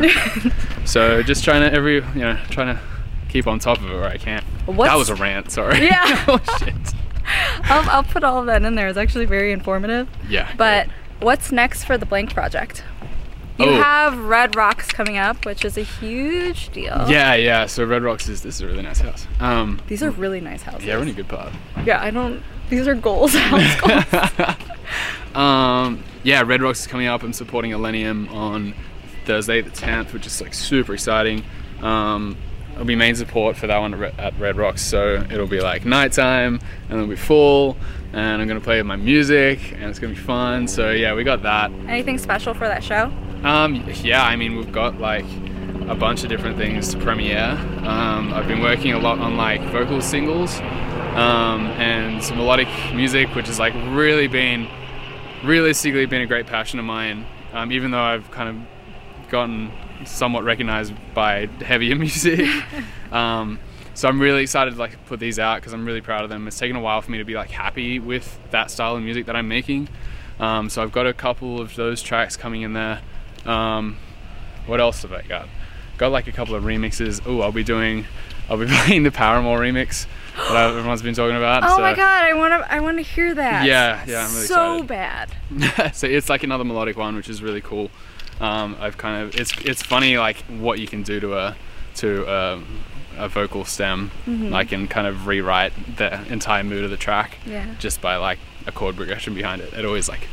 so 0.86 1.22
just 1.24 1.44
trying 1.44 1.62
to 1.62 1.76
every 1.76 1.96
you 1.96 2.22
know 2.22 2.38
trying 2.50 2.76
to 2.76 2.82
keep 3.30 3.48
on 3.48 3.60
top 3.60 3.80
of 3.80 3.86
it 3.90 3.94
where 3.94 4.06
I 4.08 4.18
can. 4.18 4.44
What's- 4.66 4.92
That 4.92 4.98
was 4.98 5.10
a 5.10 5.16
rant. 5.16 5.52
Sorry. 5.52 5.84
Yeah. 5.86 6.26
oh 6.28 6.40
shit. 6.60 6.74
I'll, 7.64 7.90
I'll 7.90 8.04
put 8.04 8.24
all 8.24 8.40
of 8.40 8.46
that 8.48 8.64
in 8.64 8.76
there. 8.76 8.88
It's 8.88 8.98
actually 8.98 9.26
very 9.26 9.52
informative. 9.52 10.10
Yeah. 10.28 10.54
But 10.58 10.88
what's 11.20 11.52
next 11.52 11.84
for 11.86 11.98
the 11.98 12.06
Blanke 12.06 12.34
project? 12.34 12.84
You 13.62 13.69
Oh. 13.71 13.82
have 13.82 14.17
Red 14.17 14.56
Rocks 14.56 14.88
coming 14.91 15.17
up, 15.17 15.45
which 15.45 15.63
is 15.65 15.78
a 15.78 15.84
huge 15.84 16.69
deal. 16.69 17.06
Yeah, 17.08 17.36
yeah. 17.36 17.65
So 17.65 17.84
Red 17.84 18.04
Rocks 18.04 18.28
is 18.28 18.41
this 18.41 18.56
is 18.56 18.62
a 18.62 18.67
really 18.67 18.82
nice 18.84 19.00
house. 19.00 19.28
Um, 19.39 19.80
These 19.88 20.04
are 20.04 20.12
really 20.12 20.41
nice 20.41 20.63
houses. 20.63 20.86
yeah, 20.86 20.95
we're 20.97 21.04
in 21.04 21.10
a 21.10 21.13
good 21.13 21.28
part. 21.30 21.54
Yeah, 21.86 22.02
I 22.02 22.10
don't. 22.12 22.41
These 22.69 22.88
are 22.88 22.95
goals. 22.95 23.34
house 23.36 23.82
goals. 23.82 24.56
Um, 25.36 26.04
yeah, 26.24 26.41
Red 26.41 26.62
Rocks 26.62 26.82
is 26.82 26.88
coming 26.88 27.08
up. 27.08 27.24
I'm 27.24 27.32
supporting 27.34 27.71
Illenium 27.71 28.30
on 28.34 28.74
Thursday 29.26 29.62
the 29.62 29.69
10th, 29.69 30.12
which 30.13 30.26
is 30.28 30.41
like 30.41 30.54
super 30.54 30.93
exciting. 30.93 31.43
Um, 31.82 32.36
it'll 32.74 32.86
be 32.86 32.96
main 32.96 33.16
support 33.16 33.56
for 33.56 33.68
that 33.68 33.78
one 33.78 33.94
at 34.04 34.40
Red 34.40 34.58
Rocks, 34.58 34.82
so 34.82 35.26
it'll 35.30 35.48
be 35.48 35.62
like 35.62 35.86
nighttime 35.86 36.60
and 36.90 36.92
it'll 36.92 37.08
be 37.08 37.16
full. 37.16 37.78
And 38.14 38.42
I'm 38.42 38.48
gonna 38.48 38.60
play 38.60 38.82
my 38.82 38.98
music, 38.98 39.72
and 39.74 39.84
it's 39.84 40.00
gonna 40.00 40.14
be 40.14 40.20
fun. 40.20 40.68
So 40.68 40.92
yeah, 40.92 41.14
we 41.14 41.24
got 41.24 41.44
that. 41.44 41.72
Anything 41.88 42.18
special 42.18 42.54
for 42.54 42.68
that 42.68 42.84
show? 42.84 43.12
Um, 43.44 43.84
yeah, 44.04 44.24
I 44.24 44.36
mean, 44.36 44.58
we've 44.58 44.72
got 44.72 45.00
like 45.00 45.26
a 45.88 45.96
bunch 45.96 46.24
of 46.24 46.30
different 46.30 46.58
things 46.58 46.90
to 46.94 47.00
premiere. 47.00 47.58
Um, 47.84 48.34
I've 48.34 48.48
been 48.48 48.62
working 48.62 48.94
a 48.94 49.00
lot 49.00 49.20
on 49.20 49.38
like 49.38 49.62
vocal 49.72 50.02
singles 50.02 50.60
um, 50.60 51.68
and 51.78 52.24
some 52.24 52.38
melodic 52.38 52.68
music, 52.94 53.34
which 53.36 53.48
has 53.48 53.60
like 53.60 53.74
really 53.90 54.28
been, 54.28 54.68
realistically, 55.44 56.06
been 56.06 56.22
a 56.22 56.28
great 56.28 56.48
passion 56.48 56.80
of 56.80 56.86
mine. 56.86 57.26
Um, 57.54 57.72
even 57.72 57.92
though 57.92 58.02
I've 58.02 58.30
kind 58.32 58.50
of 58.50 59.30
gotten 59.30 59.72
somewhat 60.06 60.44
recognized 60.44 60.94
by 61.14 61.48
heavier 61.62 61.96
music. 61.98 62.48
um, 63.12 63.60
so 63.94 64.08
I'm 64.08 64.22
really 64.22 64.42
excited 64.42 64.72
to 64.72 64.80
like 64.80 65.06
put 65.06 65.20
these 65.20 65.38
out 65.38 65.58
because 65.58 65.74
I'm 65.74 65.86
really 65.86 66.02
proud 66.02 66.24
of 66.24 66.30
them. 66.30 66.48
It's 66.48 66.58
taken 66.58 66.76
a 66.76 66.80
while 66.80 67.02
for 67.02 67.12
me 67.12 67.18
to 67.18 67.26
be 67.26 67.36
like 67.36 67.52
happy 67.52 68.00
with 68.00 68.40
that 68.52 68.72
style 68.72 68.96
of 68.96 69.04
music 69.04 69.26
that 69.26 69.36
I'm 69.36 69.48
making. 69.48 69.90
Um, 70.40 70.70
so 70.70 70.82
I've 70.82 70.92
got 70.92 71.08
a 71.08 71.14
couple 71.14 71.62
of 71.62 71.76
those 71.76 72.02
tracks 72.02 72.36
coming 72.36 72.62
in 72.62 72.74
there. 72.74 73.02
Um, 73.46 73.98
what 74.66 74.80
else 74.80 75.04
have 75.04 75.14
I 75.14 75.22
got? 75.22 75.48
Got 75.98 76.12
like 76.12 76.28
a 76.28 76.32
couple 76.32 76.56
of 76.56 76.64
remixes. 76.64 77.22
Oh, 77.26 77.42
I'll 77.42 77.52
be 77.52 77.64
doing, 77.64 78.06
I'll 78.50 78.58
be 78.58 78.66
playing 78.86 79.04
the 79.04 79.12
Paramore 79.12 79.60
remix 79.60 80.08
that 80.36 80.70
everyone's 80.76 81.02
been 81.02 81.14
talking 81.14 81.36
about. 81.36 81.64
Oh 81.64 81.76
so, 81.76 81.82
my 81.82 81.94
god, 81.94 82.24
I 82.24 82.34
want 82.34 82.54
to. 82.54 82.74
I 82.74 82.80
want 82.80 82.98
to 82.98 83.04
hear 83.04 83.36
that. 83.36 83.66
Yeah, 83.66 84.04
yeah, 84.08 84.26
I'm 84.26 84.34
really 84.34 84.48
so 84.48 84.84
excited. 84.84 84.88
bad. 85.52 85.92
so 85.96 86.08
it's 86.08 86.30
like 86.30 86.44
another 86.44 86.64
melodic 86.64 86.98
one, 86.98 87.16
which 87.16 87.30
is 87.30 87.44
really 87.44 87.62
cool. 87.62 87.92
Um, 88.41 88.75
I've 88.80 88.97
kind 88.97 89.23
of 89.23 89.36
it's 89.39 89.54
it's 89.60 89.82
funny 89.84 90.17
like 90.17 90.38
what 90.47 90.80
you 90.80 90.88
can 90.88 91.04
do 91.04 91.19
to 91.21 91.38
a 91.38 91.56
to 91.95 92.25
a, 92.27 92.62
a 93.17 93.30
vocal 93.30 93.63
stem, 93.65 94.12
Mm-hmm. 94.25 94.49
like 94.49 94.71
and 94.71 94.89
kind 94.89 95.06
of 95.08 95.27
rewrite 95.27 95.73
the 95.97 96.21
entire 96.32 96.63
mood 96.63 96.84
of 96.84 96.89
the 96.89 96.97
track 96.97 97.38
Yeah. 97.45 97.65
just 97.80 98.01
by 98.01 98.15
like 98.17 98.39
a 98.67 98.71
chord 98.71 98.95
progression 98.95 99.34
behind 99.36 99.62
it. 99.62 99.71
It 99.73 99.86
always 99.86 100.10
like 100.10 100.27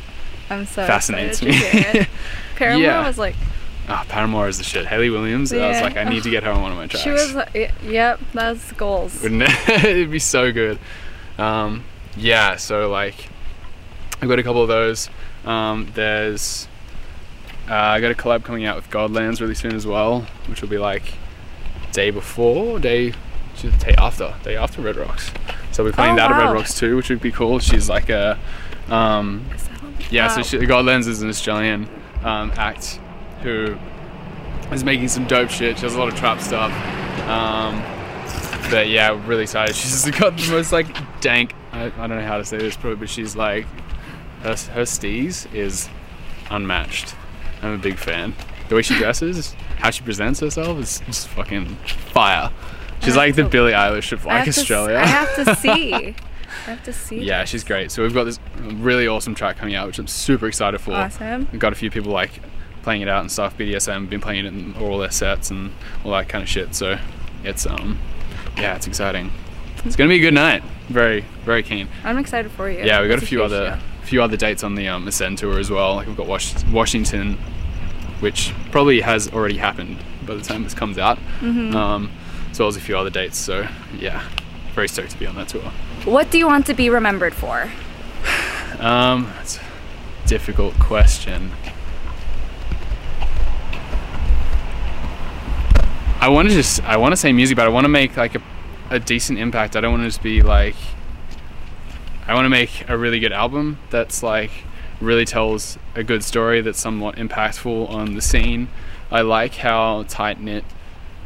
I'm 0.51 0.65
so 0.67 0.87
fascinates 0.87 1.43
me. 1.43 1.53
to 1.53 1.59
hear 1.59 2.03
it. 2.03 2.09
Paramore 2.57 2.83
Yeah. 2.83 3.07
was 3.07 3.19
like, 3.19 3.35
oh, 3.91 4.03
Paramore 4.09 4.49
is 4.49 4.57
the 4.57 4.65
shit. 4.65 4.87
Hayley 4.87 5.11
Williams. 5.11 5.53
I 5.53 5.69
was 5.69 5.81
like, 5.83 5.97
I 5.99 6.05
need 6.05 6.23
to 6.23 6.31
get 6.31 6.43
her 6.45 6.51
on 6.51 6.63
one 6.63 6.73
of 6.73 6.79
my 6.79 6.87
tracks. 6.87 7.05
she 7.05 7.11
was. 7.11 7.35
Like, 7.35 7.73
yep, 7.85 8.19
that's 8.33 8.73
goals. 8.73 9.21
Wouldn't 9.23 9.43
it? 9.45 9.69
It'd 9.85 10.11
be 10.11 10.19
so 10.19 10.51
good. 10.53 10.79
Um, 11.37 11.85
yeah, 12.17 12.57
so 12.57 12.89
like, 12.91 13.29
I've 14.23 14.29
got 14.29 14.39
a 14.39 14.43
couple 14.43 14.63
of 14.63 14.69
those. 14.69 15.11
Um, 15.45 15.91
there's, 15.95 16.67
uh, 17.69 17.75
I 17.75 18.01
got 18.01 18.11
a 18.11 18.15
collab 18.15 18.45
coming 18.45 18.65
out 18.65 18.77
with 18.77 18.89
Godlands 18.91 19.41
really 19.41 19.55
soon 19.55 19.75
as 19.75 19.87
well, 19.87 20.23
which 20.47 20.63
will 20.63 20.69
be 20.69 20.79
like 20.79 21.03
day 21.93 22.11
before, 22.11 22.79
day, 22.79 23.13
day 23.61 23.95
after, 23.99 24.35
day 24.43 24.57
after 24.57 24.81
Red 24.83 24.97
Rocks. 24.97 25.31
So 25.73 25.85
we're 25.85 25.93
playing 25.93 26.15
Oh, 26.15 26.17
that 26.17 26.31
at. 26.31 26.39
Red 26.47 26.53
Rocks 26.53 26.79
too, 26.79 26.97
which 26.97 27.11
would 27.11 27.21
be 27.21 27.33
cool. 27.33 27.59
She's 27.59 27.89
like 27.89 28.09
a, 28.09 28.39
um, 28.89 29.45
yeah, 30.11 30.29
so 30.29 30.43
she, 30.43 30.59
Godlands 30.59 31.07
is 31.09 31.23
an 31.23 31.29
Australian 31.29 31.89
um, 32.23 32.53
act 32.57 33.01
who 33.43 33.77
is 34.73 34.83
making 34.85 35.09
some 35.09 35.27
dope 35.27 35.51
shit. 35.51 35.77
She 35.77 35.83
does 35.83 35.95
a 35.95 35.99
lot 35.99 36.09
of 36.09 36.19
trap 36.19 36.41
stuff. 36.41 36.73
Um, 37.29 37.83
but 38.71 38.89
yeah, 38.89 39.13
we're 39.13 39.19
really 39.27 39.43
excited. 39.43 39.75
She's 39.77 40.11
got 40.11 40.37
the 40.37 40.51
most 40.51 40.73
like 40.73 40.87
dank. 41.21 41.55
I, 41.73 41.87
I 41.87 42.07
don't 42.07 42.17
know 42.19 42.27
how 42.27 42.39
to 42.39 42.45
say 42.45 42.59
this, 42.59 42.77
probably, 42.77 42.97
but 42.97 43.09
she's 43.09 43.37
like 43.37 43.67
her 44.43 44.51
her 44.51 44.83
steez 44.83 45.53
is 45.55 45.89
unmatched. 46.51 47.15
I'm 47.63 47.73
a 47.75 47.79
big 47.79 47.97
fan. 47.99 48.35
The 48.69 48.75
way 48.77 48.83
she 48.83 48.97
dresses, 48.99 49.55
how 49.79 49.91
she 49.91 50.03
presents 50.03 50.41
herself 50.41 50.79
is 50.79 51.01
just 51.07 51.29
fucking 51.29 51.77
fire. 52.13 52.51
She's 53.03 53.17
like 53.17 53.35
the 53.35 53.45
to- 53.45 53.49
Billie 53.49 53.73
Eilish 53.73 54.13
of 54.13 54.25
like 54.25 54.45
to 54.45 54.51
Australia. 54.51 54.97
I 54.99 55.07
have 55.07 55.35
to 55.37 55.55
see. 55.57 55.95
I 56.67 56.71
have 56.71 56.83
to 56.85 56.93
see. 56.93 57.21
yeah, 57.23 57.45
she's 57.45 57.63
great. 57.65 57.91
So 57.91 58.03
we've 58.03 58.13
got 58.15 58.25
this 58.25 58.39
really 58.59 59.07
awesome 59.07 59.35
track 59.35 59.57
coming 59.57 59.75
out, 59.75 59.87
which 59.87 59.99
I'm 59.99 60.07
super 60.07 60.47
excited 60.47 60.81
for. 60.81 60.93
Awesome. 60.93 61.49
We've 61.53 61.61
got 61.61 61.73
a 61.73 61.77
few 61.77 61.91
people 61.91 62.13
like 62.13 62.41
playing 62.83 63.03
it 63.03 63.09
out 63.09 63.21
and 63.21 63.31
stuff. 63.31 63.57
BTSM 63.57 64.09
been 64.11 64.21
playing 64.21 64.45
it 64.47 64.53
in 64.53 64.75
all 64.77 64.99
their 64.99 65.11
sets 65.11 65.51
and 65.51 65.73
all 66.05 66.13
that 66.13 66.29
kind 66.29 66.43
of 66.43 66.49
shit. 66.49 66.75
So 66.75 66.99
it's 67.45 67.67
um 67.67 67.99
yeah, 68.57 68.77
it's 68.77 68.87
exciting. 68.87 69.31
It's 69.85 69.95
gonna 69.97 70.09
be 70.09 70.17
a 70.17 70.21
good 70.21 70.35
night. 70.35 70.63
Very 70.89 71.21
very 71.45 71.63
keen. 71.63 71.89
I'm 72.03 72.19
excited 72.19 72.51
for 72.51 72.69
you. 72.71 72.85
Yeah, 72.85 73.01
we 73.03 73.09
got 73.09 73.15
It's 73.15 73.25
a 73.25 73.27
few 73.27 73.43
other 73.45 73.71
deal. 73.77 73.79
Few 74.09 74.23
other 74.23 74.37
dates 74.37 74.65
on 74.65 74.75
the 74.75 74.89
um, 74.89 75.07
Ascend 75.07 75.39
tour 75.39 75.59
as 75.59 75.71
well. 75.71 75.97
Like 75.97 76.07
we've 76.07 76.17
got 76.17 76.27
Wash- 76.27 76.65
Washington, 76.65 77.35
which 78.21 78.53
probably 78.71 79.03
has 79.03 79.31
already 79.33 79.59
happened 79.59 79.99
by 80.27 80.35
the 80.35 80.43
time 80.43 80.65
this 80.65 80.75
comes 80.75 80.99
out. 80.99 81.19
Mm-hmm. 81.41 81.77
Um, 81.77 82.11
as 82.51 82.59
well 82.59 82.69
as 82.69 82.77
a 82.77 82.81
few 82.81 82.97
other 82.97 83.11
dates. 83.11 83.39
So 83.39 83.69
yeah, 83.99 84.27
very 84.75 84.89
stoked 84.89 85.11
to 85.11 85.19
be 85.19 85.27
on 85.27 85.35
that 85.37 85.49
tour. 85.49 85.71
What 86.05 86.31
do 86.31 86.39
you 86.39 86.47
want 86.47 86.67
to 86.67 86.75
be 86.75 86.91
remembered 86.91 87.35
for? 87.35 87.71
Um, 88.79 89.33
it's 89.41 89.59
a 89.59 89.61
difficult 90.27 90.75
question. 90.79 91.51
I 96.21 96.29
want 96.29 96.49
to 96.49 96.55
just 96.55 96.83
I 96.85 96.97
want 96.97 97.13
to 97.13 97.17
say 97.17 97.33
music, 97.33 97.57
but 97.57 97.67
I 97.67 97.69
want 97.69 97.85
to 97.85 97.89
make 97.89 98.17
like 98.17 98.35
a, 98.35 98.43
a 98.91 98.99
decent 98.99 99.39
impact. 99.39 99.77
I 99.77 99.81
don't 99.81 99.93
want 99.93 100.03
to 100.03 100.09
just 100.09 100.23
be 100.23 100.43
like 100.43 100.77
I 102.29 102.35
want 102.35 102.45
to 102.45 102.51
make 102.51 102.87
a 102.91 102.99
really 102.99 103.21
good 103.21 103.33
album 103.33 103.79
that's 103.89 104.23
like 104.23 104.51
really 105.01 105.25
tells 105.25 105.79
a 105.95 106.05
good 106.05 106.23
story 106.23 106.61
that's 106.61 106.79
somewhat 106.79 107.17
impactful 107.17 107.89
on 107.89 108.15
the 108.15 108.21
scene. 108.21 108.69
I 109.11 109.23
like 109.23 109.55
how 109.55 110.03
tight 110.09 110.39
knit 110.39 110.63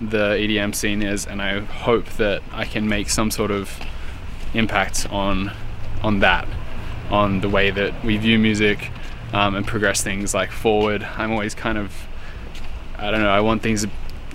the 0.00 0.34
EDM 0.34 0.72
scene 0.76 1.02
is, 1.02 1.26
and 1.26 1.42
I 1.42 1.58
hope 1.58 2.06
that 2.18 2.40
I 2.52 2.66
can 2.66 2.88
make 2.88 3.10
some 3.10 3.32
sort 3.32 3.50
of 3.50 3.80
impact 4.54 5.08
on 5.10 5.50
on 6.04 6.20
that, 6.20 6.46
on 7.10 7.40
the 7.40 7.48
way 7.48 7.72
that 7.72 8.04
we 8.04 8.16
view 8.16 8.38
music 8.38 8.92
um, 9.32 9.56
and 9.56 9.66
progress 9.66 10.04
things 10.04 10.32
like 10.34 10.52
forward. 10.52 11.02
I'm 11.02 11.32
always 11.32 11.56
kind 11.56 11.78
of 11.78 11.92
I 12.96 13.10
don't 13.10 13.22
know. 13.22 13.28
I 13.28 13.40
want 13.40 13.60
things, 13.60 13.84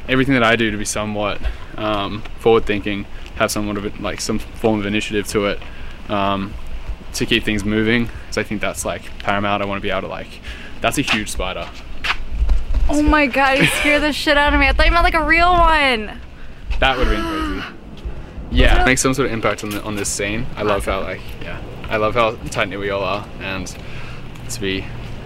everything 0.10 0.34
that 0.34 0.44
I 0.44 0.58
do, 0.58 0.70
to 0.70 0.78
be 0.78 0.84
somewhat 0.84 1.40
um, 1.78 2.24
forward 2.40 2.66
thinking, 2.66 3.06
have 3.36 3.52
somewhat 3.52 3.78
of 3.78 3.86
it, 3.86 4.02
like 4.02 4.20
some 4.20 4.40
form 4.40 4.82
of 4.82 4.86
initiative 4.86 5.28
to 5.30 5.46
it, 5.46 5.62
um, 6.10 6.54
to 7.14 7.26
keep 7.26 7.44
things 7.44 7.64
moving. 7.64 8.06
Because 8.06 8.38
I 8.38 8.44
think 8.44 8.62
that's 8.62 8.86
like 8.86 9.04
paramount. 9.20 9.62
I 9.62 9.66
want 9.66 9.80
to 9.80 9.82
be 9.82 9.90
able 9.90 10.02
to 10.02 10.08
like, 10.08 10.40
that's 10.82 10.98
a 10.98 11.02
huge 11.02 11.30
spider. 11.30 11.70
Oh 12.90 13.02
my 13.02 13.28
god, 13.28 13.58
you 13.58 13.66
scared 13.66 14.02
the 14.02 14.14
shit 14.14 14.38
out 14.38 14.54
of 14.54 14.60
me. 14.60 14.68
I 14.68 14.74
thought 14.74 14.86
you 14.86 14.92
meant 14.92 15.04
like 15.04 15.14
a 15.14 15.24
real 15.26 15.52
one. 15.52 16.20
That 16.80 16.98
would 16.98 17.08
have 17.08 17.18
been 17.18 17.62
crazy. 17.62 17.74
Yeah, 18.50 18.86
make 18.86 18.98
some 18.98 19.14
sort 19.14 19.26
of 19.26 19.34
impact 19.34 19.66
on 19.66 19.72
the, 19.72 19.84
on 19.84 19.98
this 19.98 20.08
scene. 20.08 20.46
I 20.56 20.64
love 20.64 20.86
how 20.86 21.02
like 21.02 21.20
yeah, 21.44 21.62
I 21.90 21.98
love 21.98 22.14
how 22.14 22.38
tight 22.50 22.70
knit 22.70 22.80
we 22.80 22.90
all 22.90 23.04
are, 23.04 23.28
and 23.42 23.68
to 24.50 24.62
be 24.62 24.86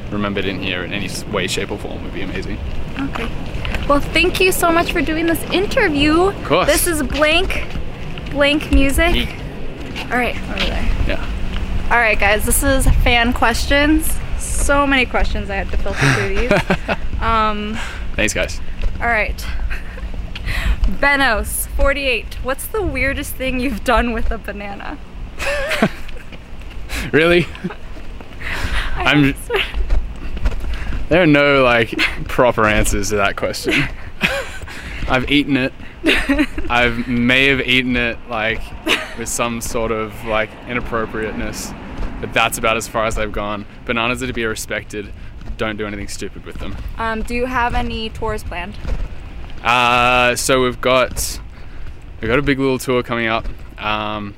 remembered 0.09 0.45
in 0.45 0.59
here 0.59 0.83
in 0.83 0.91
any 0.91 1.07
way, 1.31 1.45
shape, 1.45 1.69
or 1.69 1.77
form 1.77 2.03
would 2.03 2.15
be 2.15 2.23
amazing. 2.23 2.57
Okay. 2.99 3.29
Well, 3.87 3.99
thank 3.99 4.39
you 4.39 4.51
so 4.51 4.71
much 4.71 4.91
for 4.91 5.03
doing 5.03 5.27
this 5.27 5.41
interview. 5.51 6.29
Of 6.29 6.43
course. 6.45 6.67
This 6.67 6.87
is 6.87 7.03
Blanke, 7.03 7.69
Blanke 8.31 8.71
Music. 8.73 9.29
All 10.11 10.17
right, 10.17 10.35
over 10.35 10.59
there. 10.59 10.89
Yeah. 11.07 11.87
All 11.91 11.97
right, 11.97 12.19
guys, 12.19 12.45
this 12.45 12.63
is 12.63 12.85
fan 13.03 13.33
questions. 13.33 14.17
So 14.39 14.87
many 14.87 15.05
questions 15.05 15.49
I 15.49 15.55
had 15.55 15.69
to 15.71 15.77
filter 15.77 16.13
through 16.13 16.35
these. 16.35 17.21
um, 17.21 17.77
Thanks, 18.15 18.33
guys. 18.33 18.59
all 18.99 19.07
right. 19.07 19.45
Benos, 20.99 21.67
48. 21.69 22.35
What's 22.43 22.67
the 22.67 22.81
weirdest 22.81 23.35
thing 23.35 23.59
you've 23.59 23.83
done 23.83 24.11
with 24.13 24.31
a 24.31 24.37
banana? 24.37 24.97
Really? 27.11 27.47
I'm. 28.95 29.33
There 31.09 31.23
are 31.23 31.27
no 31.27 31.63
like 31.63 31.97
proper 32.27 32.65
answers 32.65 33.09
to 33.09 33.15
that 33.17 33.35
question. 33.35 33.73
I've 35.09 35.29
eaten 35.29 35.57
it. 35.57 35.73
I've 36.69 37.07
may 37.07 37.47
have 37.47 37.61
eaten 37.61 37.95
it 37.95 38.17
like 38.29 38.61
with 39.17 39.29
some 39.29 39.61
sort 39.61 39.91
of 39.91 40.25
like 40.25 40.49
inappropriateness, 40.67 41.71
but 42.19 42.33
that's 42.33 42.57
about 42.57 42.77
as 42.77 42.87
far 42.87 43.05
as 43.05 43.17
I've 43.17 43.31
gone. 43.31 43.65
Bananas 43.85 44.23
are 44.23 44.27
to 44.27 44.33
be 44.33 44.45
respected. 44.45 45.11
Don't 45.57 45.77
do 45.77 45.85
anything 45.85 46.07
stupid 46.07 46.45
with 46.45 46.55
them. 46.57 46.75
Um, 46.97 47.21
do 47.21 47.35
you 47.35 47.45
have 47.45 47.75
any 47.75 48.09
tours 48.09 48.43
planned? 48.43 48.75
Uh, 49.63 50.35
so 50.35 50.63
we've 50.63 50.81
got 50.81 51.39
we've 52.19 52.29
got 52.29 52.39
a 52.39 52.41
big 52.41 52.57
little 52.59 52.79
tour 52.79 53.03
coming 53.03 53.27
up. 53.27 53.45
Um, 53.77 54.33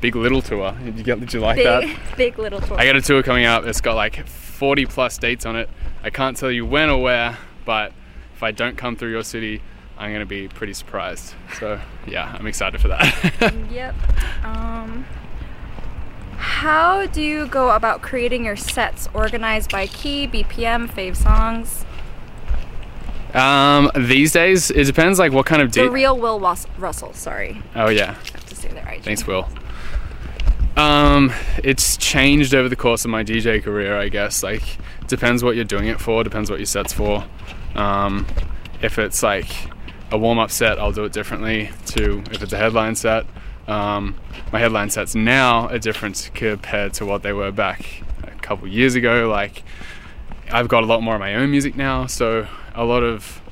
big 0.00 0.16
little 0.16 0.42
tour. 0.42 0.76
Did 0.84 0.98
you 0.98 1.04
get? 1.04 1.20
Did 1.20 1.32
you 1.32 1.40
like 1.40 1.56
Big, 1.56 1.64
that? 1.66 1.98
big 2.16 2.38
little 2.38 2.60
tour. 2.60 2.78
I 2.78 2.84
got 2.84 2.96
a 2.96 3.00
tour 3.00 3.22
coming 3.22 3.46
up. 3.46 3.64
It's 3.64 3.80
got 3.80 3.94
like 3.94 4.26
40 4.26 4.86
plus 4.86 5.16
dates 5.18 5.46
on 5.46 5.56
it. 5.56 5.70
I 6.02 6.10
can't 6.10 6.36
tell 6.36 6.50
you 6.50 6.66
when 6.66 6.90
or 6.90 7.00
where, 7.02 7.38
but 7.64 7.92
if 8.34 8.42
I 8.42 8.50
don't 8.50 8.76
come 8.76 8.96
through 8.96 9.10
your 9.10 9.24
city, 9.24 9.62
I'm 9.98 10.12
gonna 10.12 10.26
be 10.26 10.48
pretty 10.48 10.74
surprised. 10.74 11.34
So 11.58 11.80
yeah, 12.06 12.34
I'm 12.38 12.46
excited 12.46 12.80
for 12.80 12.88
that. 12.88 13.54
Yep. 13.70 13.94
Um, 14.44 15.04
how 16.36 17.06
do 17.06 17.20
you 17.20 17.46
go 17.48 17.70
about 17.70 18.00
creating 18.00 18.44
your 18.44 18.56
sets? 18.56 19.08
Organized 19.12 19.70
by 19.72 19.86
key, 19.88 20.26
BPM, 20.28 20.88
fave 20.88 21.16
songs? 21.16 21.84
um, 23.34 23.90
these 23.94 24.32
days, 24.32 24.70
it 24.70 24.84
depends 24.84 25.18
like 25.18 25.32
what 25.32 25.46
kind 25.46 25.60
of 25.62 25.72
The 25.72 25.90
real 25.90 26.16
Will 26.16 26.38
Was- 26.40 26.66
Russell. 26.78 27.12
Sorry, 27.12 27.60
oh 27.74 27.88
yeah, 27.88 28.10
I 28.10 28.12
have 28.12 28.46
to 28.46 28.54
say 28.56 28.68
that 28.68 28.84
right. 28.84 29.02
thanks, 29.02 29.26
Will. 29.26 29.48
Um, 30.76 31.32
it's 31.64 31.96
changed 31.96 32.54
over 32.54 32.68
the 32.68 32.76
course 32.76 33.04
of 33.04 33.10
my 33.10 33.24
DJ 33.24 33.60
career, 33.62 33.98
I 33.98 34.08
guess. 34.08 34.42
Like, 34.44 34.62
depends 35.08 35.42
what 35.42 35.56
you're 35.56 35.64
doing 35.64 35.88
it 35.88 36.00
for, 36.00 36.22
depends 36.22 36.50
what 36.50 36.60
your 36.60 36.66
set's 36.66 36.92
for. 36.92 37.24
Um, 37.74 38.26
if 38.80 38.96
it's 38.98 39.22
like 39.24 39.48
a 40.10 40.18
warm 40.18 40.38
up 40.38 40.50
set, 40.50 40.78
I'll 40.78 40.92
do 40.92 41.04
it 41.04 41.12
differently 41.12 41.70
to 41.86 42.22
if 42.30 42.42
it's 42.42 42.52
a 42.52 42.56
headline 42.56 42.94
set. 42.94 43.26
Um, 43.66 44.14
my 44.52 44.58
headline 44.58 44.88
sets 44.90 45.14
now 45.14 45.68
are 45.68 45.78
different 45.78 46.30
compared 46.34 46.94
to 46.94 47.04
what 47.04 47.22
they 47.22 47.32
were 47.32 47.52
back 47.52 48.02
a 48.22 48.30
couple 48.40 48.66
years 48.66 48.94
ago. 48.94 49.28
Like, 49.28 49.62
I've 50.50 50.68
got 50.68 50.82
a 50.82 50.86
lot 50.86 51.02
more 51.02 51.14
of 51.14 51.20
my 51.20 51.34
own 51.34 51.50
music 51.50 51.76
now, 51.76 52.06
so 52.06 52.46
a 52.74 52.84
lot 52.84 53.02
of 53.02 53.42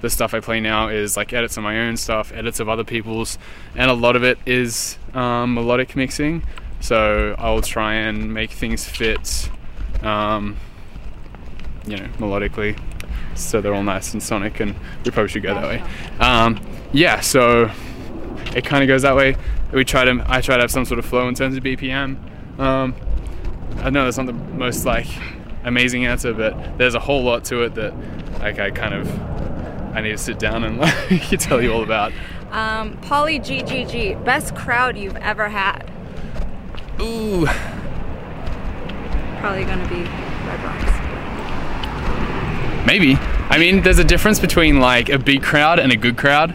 the 0.00 0.10
stuff 0.10 0.34
I 0.34 0.40
play 0.40 0.60
now 0.60 0.88
is 0.88 1.16
like 1.16 1.32
edits 1.32 1.56
of 1.56 1.64
my 1.64 1.80
own 1.80 1.96
stuff, 1.96 2.32
edits 2.32 2.60
of 2.60 2.68
other 2.68 2.84
people's, 2.84 3.38
and 3.74 3.90
a 3.90 3.94
lot 3.94 4.14
of 4.14 4.22
it 4.22 4.38
is 4.46 4.98
um, 5.14 5.54
melodic 5.54 5.96
mixing. 5.96 6.44
So 6.80 7.34
I'll 7.38 7.62
try 7.62 7.94
and 7.94 8.32
make 8.32 8.50
things 8.52 8.84
fit, 8.84 9.50
um, 10.02 10.56
you 11.86 11.96
know, 11.96 12.06
melodically, 12.18 12.78
so 13.40 13.60
they're 13.60 13.74
all 13.74 13.82
nice 13.82 14.12
and 14.12 14.22
sonic, 14.22 14.60
and 14.60 14.74
we 15.04 15.10
probably 15.10 15.28
should 15.28 15.42
go 15.42 15.54
that 15.54 15.64
way. 15.64 15.82
Um, 16.20 16.60
yeah, 16.92 17.20
so 17.20 17.70
it 18.54 18.64
kind 18.64 18.82
of 18.82 18.88
goes 18.88 19.02
that 19.02 19.16
way. 19.16 19.36
We 19.72 19.84
try 19.84 20.04
to, 20.04 20.24
I 20.26 20.40
try 20.40 20.56
to 20.56 20.62
have 20.62 20.70
some 20.70 20.84
sort 20.84 20.98
of 20.98 21.06
flow 21.06 21.28
in 21.28 21.34
terms 21.34 21.56
of 21.56 21.62
BPM. 21.62 22.16
Um, 22.58 22.94
I 23.78 23.90
know 23.90 24.04
that's 24.04 24.16
not 24.16 24.26
the 24.26 24.32
most 24.32 24.86
like 24.86 25.08
amazing 25.64 26.06
answer, 26.06 26.32
but 26.32 26.78
there's 26.78 26.94
a 26.94 27.00
whole 27.00 27.22
lot 27.22 27.44
to 27.46 27.62
it 27.62 27.74
that 27.74 27.94
like 28.40 28.58
I 28.58 28.70
kind 28.70 28.94
of 28.94 29.06
I 29.94 30.00
need 30.00 30.12
to 30.12 30.18
sit 30.18 30.38
down 30.38 30.64
and 30.64 30.78
like 31.10 31.28
tell 31.38 31.60
you 31.62 31.72
all 31.72 31.82
about. 31.82 32.12
Um, 32.52 32.96
Polly 32.98 33.40
GGG, 33.40 34.24
best 34.24 34.54
crowd 34.54 34.96
you've 34.96 35.16
ever 35.16 35.48
had? 35.48 35.90
Ooh, 37.00 37.46
Probably 39.40 39.64
gonna 39.64 39.88
be 39.88 40.02
Red 40.02 40.62
Rocks. 40.64 41.05
Maybe. 42.86 43.16
I 43.50 43.58
mean, 43.58 43.82
there's 43.82 43.98
a 43.98 44.04
difference 44.04 44.38
between 44.40 44.80
like 44.80 45.08
a 45.08 45.18
big 45.18 45.42
crowd 45.42 45.78
and 45.78 45.92
a 45.92 45.96
good 45.96 46.16
crowd. 46.16 46.54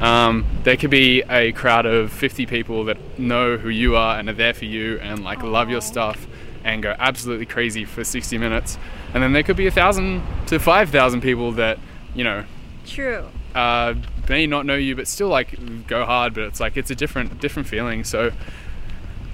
Um, 0.00 0.46
there 0.64 0.76
could 0.76 0.90
be 0.90 1.22
a 1.22 1.52
crowd 1.52 1.86
of 1.86 2.12
50 2.12 2.46
people 2.46 2.84
that 2.84 3.18
know 3.18 3.56
who 3.56 3.68
you 3.68 3.96
are 3.96 4.18
and 4.18 4.28
are 4.28 4.32
there 4.32 4.54
for 4.54 4.64
you 4.64 4.98
and 4.98 5.22
like 5.22 5.42
love 5.42 5.70
your 5.70 5.80
stuff 5.80 6.26
and 6.64 6.82
go 6.82 6.94
absolutely 6.98 7.46
crazy 7.46 7.84
for 7.84 8.04
60 8.04 8.38
minutes. 8.38 8.78
And 9.14 9.22
then 9.22 9.32
there 9.32 9.42
could 9.42 9.56
be 9.56 9.66
a 9.66 9.70
thousand 9.70 10.22
to 10.46 10.58
5,000 10.58 11.20
people 11.20 11.52
that, 11.52 11.78
you 12.14 12.24
know, 12.24 12.44
True. 12.86 13.28
uh, 13.54 13.94
may 14.28 14.46
not 14.46 14.66
know 14.66 14.74
you, 14.74 14.96
but 14.96 15.06
still 15.06 15.28
like 15.28 15.86
go 15.86 16.04
hard. 16.04 16.34
But 16.34 16.44
it's 16.44 16.60
like 16.60 16.76
it's 16.76 16.90
a 16.90 16.94
different 16.94 17.40
different 17.40 17.68
feeling. 17.68 18.04
So, 18.04 18.32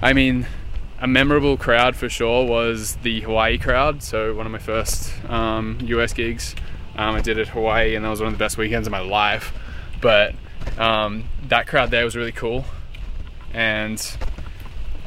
I 0.01 0.13
mean, 0.13 0.45
a 1.01 1.07
memorable 1.07 1.57
crowd 1.57 1.95
for 1.95 2.09
sure 2.09 2.45
was 2.45 2.95
the 2.97 3.21
Hawaii 3.21 3.57
crowd. 3.57 4.03
So 4.03 4.33
one 4.33 4.45
of 4.45 4.51
my 4.51 4.59
first 4.59 5.13
um, 5.29 5.77
US 5.83 6.13
gigs, 6.13 6.55
um, 6.95 7.15
I 7.15 7.21
did 7.21 7.39
at 7.39 7.47
Hawaii, 7.49 7.95
and 7.95 8.03
that 8.03 8.09
was 8.09 8.19
one 8.19 8.27
of 8.27 8.33
the 8.33 8.43
best 8.43 8.57
weekends 8.57 8.87
of 8.87 8.91
my 8.91 8.99
life. 8.99 9.53
But 10.01 10.35
um, 10.77 11.25
that 11.47 11.67
crowd 11.67 11.91
there 11.91 12.05
was 12.05 12.15
really 12.15 12.31
cool, 12.31 12.65
and. 13.53 13.99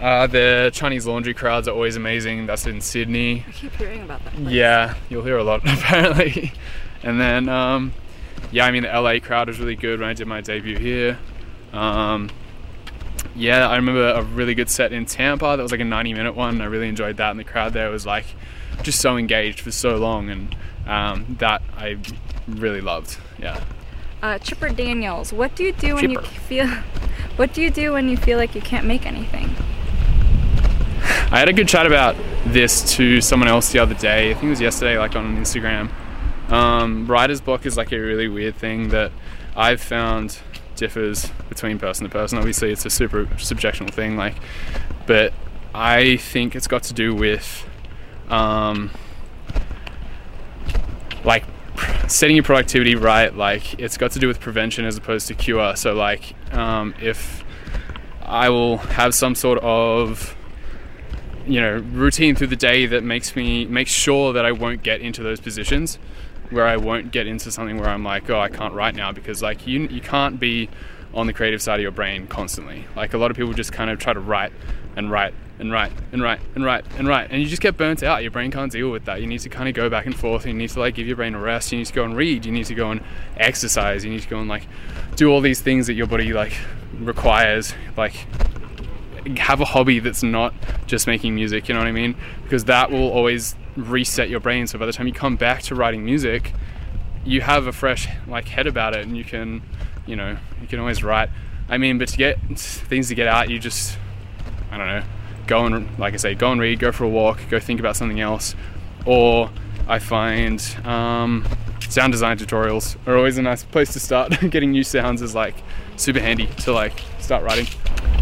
Uh, 0.00 0.26
the 0.26 0.68
Chinese 0.74 1.06
laundry 1.06 1.32
crowds 1.32 1.68
are 1.68 1.70
always 1.70 1.94
amazing. 1.94 2.46
That's 2.46 2.66
in 2.66 2.80
Sydney. 2.80 3.44
I 3.46 3.52
keep 3.52 3.72
hearing 3.76 4.02
about 4.02 4.24
that. 4.24 4.32
place. 4.32 4.48
Yeah, 4.48 4.96
you'll 5.08 5.22
hear 5.22 5.36
a 5.38 5.44
lot 5.44 5.60
apparently. 5.64 6.50
And 7.04 7.20
then, 7.20 7.48
um, 7.48 7.92
yeah, 8.50 8.66
I 8.66 8.72
mean 8.72 8.82
the 8.82 8.88
LA 8.88 9.20
crowd 9.20 9.46
was 9.46 9.60
really 9.60 9.76
good 9.76 10.00
when 10.00 10.08
I 10.08 10.14
did 10.14 10.26
my 10.26 10.40
debut 10.40 10.76
here. 10.76 11.20
Um, 11.72 12.30
yeah, 13.34 13.68
I 13.68 13.76
remember 13.76 14.08
a 14.08 14.22
really 14.22 14.54
good 14.54 14.70
set 14.70 14.92
in 14.92 15.06
Tampa. 15.06 15.56
That 15.56 15.62
was 15.62 15.72
like 15.72 15.80
a 15.80 15.84
90 15.84 16.14
minute 16.14 16.34
one. 16.34 16.60
I 16.60 16.66
really 16.66 16.88
enjoyed 16.88 17.16
that, 17.16 17.30
and 17.30 17.38
the 17.38 17.44
crowd 17.44 17.72
there 17.72 17.90
was 17.90 18.06
like 18.06 18.26
just 18.82 19.00
so 19.00 19.16
engaged 19.16 19.60
for 19.60 19.70
so 19.70 19.96
long, 19.96 20.30
and 20.30 20.56
um, 20.86 21.36
that 21.38 21.62
I 21.76 21.98
really 22.48 22.80
loved. 22.80 23.18
Yeah. 23.38 23.62
Uh, 24.22 24.38
Chipper 24.38 24.68
Daniels, 24.68 25.32
what 25.32 25.56
do 25.56 25.64
you 25.64 25.72
do 25.72 25.96
when 25.96 26.10
you 26.10 26.20
feel? 26.48 26.68
What 27.36 27.54
do 27.54 27.62
you 27.62 27.70
do 27.70 27.92
when 27.92 28.08
you 28.08 28.16
feel 28.16 28.38
like 28.38 28.54
you 28.54 28.60
can't 28.60 28.86
make 28.86 29.06
anything? 29.06 29.50
I 31.32 31.38
had 31.38 31.48
a 31.48 31.52
good 31.52 31.66
chat 31.66 31.86
about 31.86 32.14
this 32.46 32.94
to 32.96 33.20
someone 33.20 33.48
else 33.48 33.72
the 33.72 33.78
other 33.78 33.94
day. 33.94 34.30
I 34.30 34.34
think 34.34 34.44
it 34.44 34.50
was 34.50 34.60
yesterday, 34.60 34.98
like 34.98 35.16
on 35.16 35.36
Instagram. 35.36 35.90
Um, 36.50 37.06
writer's 37.06 37.40
block 37.40 37.64
is 37.64 37.76
like 37.76 37.90
a 37.92 37.98
really 37.98 38.28
weird 38.28 38.56
thing 38.56 38.90
that 38.90 39.10
I've 39.56 39.80
found 39.80 40.38
differs 40.82 41.30
between 41.48 41.78
person 41.78 42.04
to 42.04 42.10
person. 42.10 42.38
Obviously, 42.38 42.72
it's 42.72 42.84
a 42.84 42.90
super 42.90 43.26
subjectional 43.36 43.90
thing, 43.90 44.16
like, 44.16 44.34
but 45.06 45.32
I 45.72 46.16
think 46.16 46.56
it's 46.56 46.66
got 46.66 46.82
to 46.84 46.92
do 46.92 47.14
with, 47.14 47.64
um, 48.28 48.90
like, 51.24 51.44
setting 52.08 52.34
your 52.34 52.42
productivity 52.42 52.96
right. 52.96 53.32
Like, 53.32 53.78
it's 53.78 53.96
got 53.96 54.10
to 54.12 54.18
do 54.18 54.26
with 54.26 54.40
prevention 54.40 54.84
as 54.84 54.96
opposed 54.96 55.28
to 55.28 55.34
cure. 55.34 55.76
So, 55.76 55.94
like, 55.94 56.34
um, 56.52 56.96
if 57.00 57.44
I 58.22 58.48
will 58.48 58.78
have 58.78 59.14
some 59.14 59.36
sort 59.36 59.60
of 59.60 60.36
you 61.46 61.60
know 61.60 61.78
routine 61.92 62.36
through 62.36 62.46
the 62.46 62.56
day 62.56 62.86
that 62.86 63.02
makes 63.02 63.34
me 63.34 63.64
make 63.66 63.88
sure 63.88 64.32
that 64.32 64.44
I 64.44 64.52
won't 64.52 64.82
get 64.84 65.00
into 65.00 65.24
those 65.24 65.40
positions 65.40 65.98
where 66.52 66.66
I 66.66 66.76
won't 66.76 67.12
get 67.12 67.26
into 67.26 67.50
something 67.50 67.78
where 67.78 67.88
I'm 67.88 68.04
like 68.04 68.28
oh 68.30 68.38
I 68.38 68.48
can't 68.48 68.74
write 68.74 68.94
now 68.94 69.12
because 69.12 69.42
like 69.42 69.66
you 69.66 69.80
you 69.88 70.00
can't 70.00 70.38
be 70.38 70.68
on 71.14 71.26
the 71.26 71.32
creative 71.32 71.60
side 71.60 71.76
of 71.76 71.82
your 71.82 71.90
brain 71.90 72.26
constantly. 72.26 72.86
Like 72.96 73.14
a 73.14 73.18
lot 73.18 73.30
of 73.30 73.36
people 73.36 73.52
just 73.52 73.72
kind 73.72 73.90
of 73.90 73.98
try 73.98 74.12
to 74.12 74.20
write 74.20 74.52
and 74.96 75.10
write 75.10 75.34
and 75.58 75.70
write 75.70 75.92
and 76.10 76.22
write 76.22 76.40
and 76.54 76.64
write 76.64 76.84
and 76.96 77.06
write 77.06 77.30
and 77.30 77.42
you 77.42 77.48
just 77.48 77.62
get 77.62 77.76
burnt 77.76 78.02
out. 78.02 78.22
Your 78.22 78.30
brain 78.30 78.50
can't 78.50 78.72
deal 78.72 78.90
with 78.90 79.04
that. 79.04 79.20
You 79.20 79.26
need 79.26 79.40
to 79.40 79.48
kind 79.48 79.68
of 79.68 79.74
go 79.74 79.88
back 79.88 80.06
and 80.06 80.16
forth. 80.16 80.46
You 80.46 80.54
need 80.54 80.70
to 80.70 80.80
like 80.80 80.94
give 80.94 81.06
your 81.06 81.16
brain 81.16 81.34
a 81.34 81.38
rest. 81.38 81.72
You 81.72 81.78
need 81.78 81.86
to 81.86 81.92
go 81.92 82.04
and 82.04 82.16
read. 82.16 82.46
You 82.46 82.52
need 82.52 82.66
to 82.66 82.74
go 82.74 82.90
and 82.90 83.02
exercise. 83.36 84.04
You 84.04 84.10
need 84.10 84.22
to 84.22 84.28
go 84.28 84.38
and 84.38 84.48
like 84.48 84.66
do 85.16 85.30
all 85.30 85.40
these 85.40 85.60
things 85.60 85.86
that 85.86 85.94
your 85.94 86.06
body 86.06 86.32
like 86.32 86.54
requires. 86.98 87.74
Like 87.96 88.26
have 89.36 89.60
a 89.60 89.64
hobby 89.64 89.98
that's 89.98 90.22
not 90.22 90.54
just 90.86 91.06
making 91.06 91.34
music, 91.34 91.68
you 91.68 91.74
know 91.74 91.80
what 91.80 91.88
I 91.88 91.92
mean? 91.92 92.14
Because 92.42 92.64
that 92.64 92.90
will 92.90 93.10
always 93.10 93.54
reset 93.76 94.28
your 94.28 94.40
brain. 94.40 94.66
So 94.66 94.78
by 94.78 94.86
the 94.86 94.92
time 94.92 95.06
you 95.06 95.12
come 95.12 95.36
back 95.36 95.62
to 95.64 95.74
writing 95.74 96.04
music, 96.04 96.52
you 97.24 97.40
have 97.40 97.66
a 97.66 97.72
fresh 97.72 98.08
like 98.26 98.48
head 98.48 98.66
about 98.66 98.94
it 98.94 99.06
and 99.06 99.16
you 99.16 99.24
can, 99.24 99.62
you 100.06 100.16
know, 100.16 100.36
you 100.60 100.66
can 100.66 100.78
always 100.78 101.02
write. 101.02 101.30
I 101.68 101.78
mean, 101.78 101.98
but 101.98 102.08
to 102.08 102.16
get 102.16 102.38
things 102.58 103.08
to 103.08 103.14
get 103.14 103.28
out, 103.28 103.48
you 103.48 103.58
just 103.58 103.96
I 104.70 104.78
don't 104.78 104.86
know, 104.86 105.02
go 105.46 105.66
and 105.66 105.98
like 105.98 106.14
I 106.14 106.16
say, 106.16 106.34
go 106.34 106.50
and 106.50 106.60
read, 106.60 106.78
go 106.78 106.92
for 106.92 107.04
a 107.04 107.08
walk, 107.08 107.40
go 107.48 107.60
think 107.60 107.80
about 107.80 107.96
something 107.96 108.20
else. 108.20 108.54
Or 109.06 109.50
I 109.88 109.98
find 109.98 110.60
um, 110.84 111.46
sound 111.88 112.12
design 112.12 112.38
tutorials 112.38 112.96
are 113.06 113.16
always 113.16 113.38
a 113.38 113.42
nice 113.42 113.64
place 113.64 113.92
to 113.92 114.00
start. 114.00 114.32
Getting 114.50 114.72
new 114.72 114.84
sounds 114.84 115.22
is 115.22 115.34
like 115.34 115.54
super 115.96 116.20
handy 116.20 116.46
to 116.46 116.72
like 116.72 117.00
start 117.18 117.44
writing. 117.44 117.66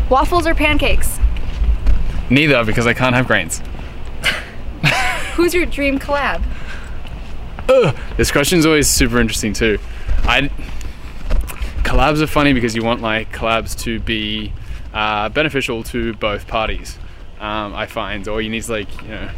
Waffles 0.09 0.47
or 0.47 0.55
pancakes? 0.55 1.19
Neither, 2.31 2.65
because 2.65 2.87
I 2.87 2.95
can't 2.95 3.15
have 3.15 3.27
grains. 3.27 3.63
Who's 5.35 5.55
your 5.55 5.67
dream 5.67 5.99
collab? 5.99 6.43
Ugh, 7.69 7.97
this 8.17 8.33
question's 8.33 8.67
always 8.67 8.89
super 8.89 9.21
interesting 9.21 9.53
too. 9.53 9.79
I 10.25 10.51
collabs 11.83 12.21
are 12.21 12.27
funny 12.27 12.53
because 12.53 12.75
you 12.77 12.85
want 12.85 13.01
like 13.01 13.33
collabs 13.33 13.79
to 13.81 14.01
be 14.01 14.53
uh, 14.93 15.29
beneficial 15.29 15.83
to 15.85 16.15
both 16.15 16.47
parties. 16.47 16.99
Um, 17.39 17.75
I 17.75 17.87
find, 17.87 18.29
or 18.29 18.43
you 18.43 18.51
need 18.51 18.63
to 18.65 18.73
like 18.73 19.03
you 19.03 19.09
know, 19.09 19.31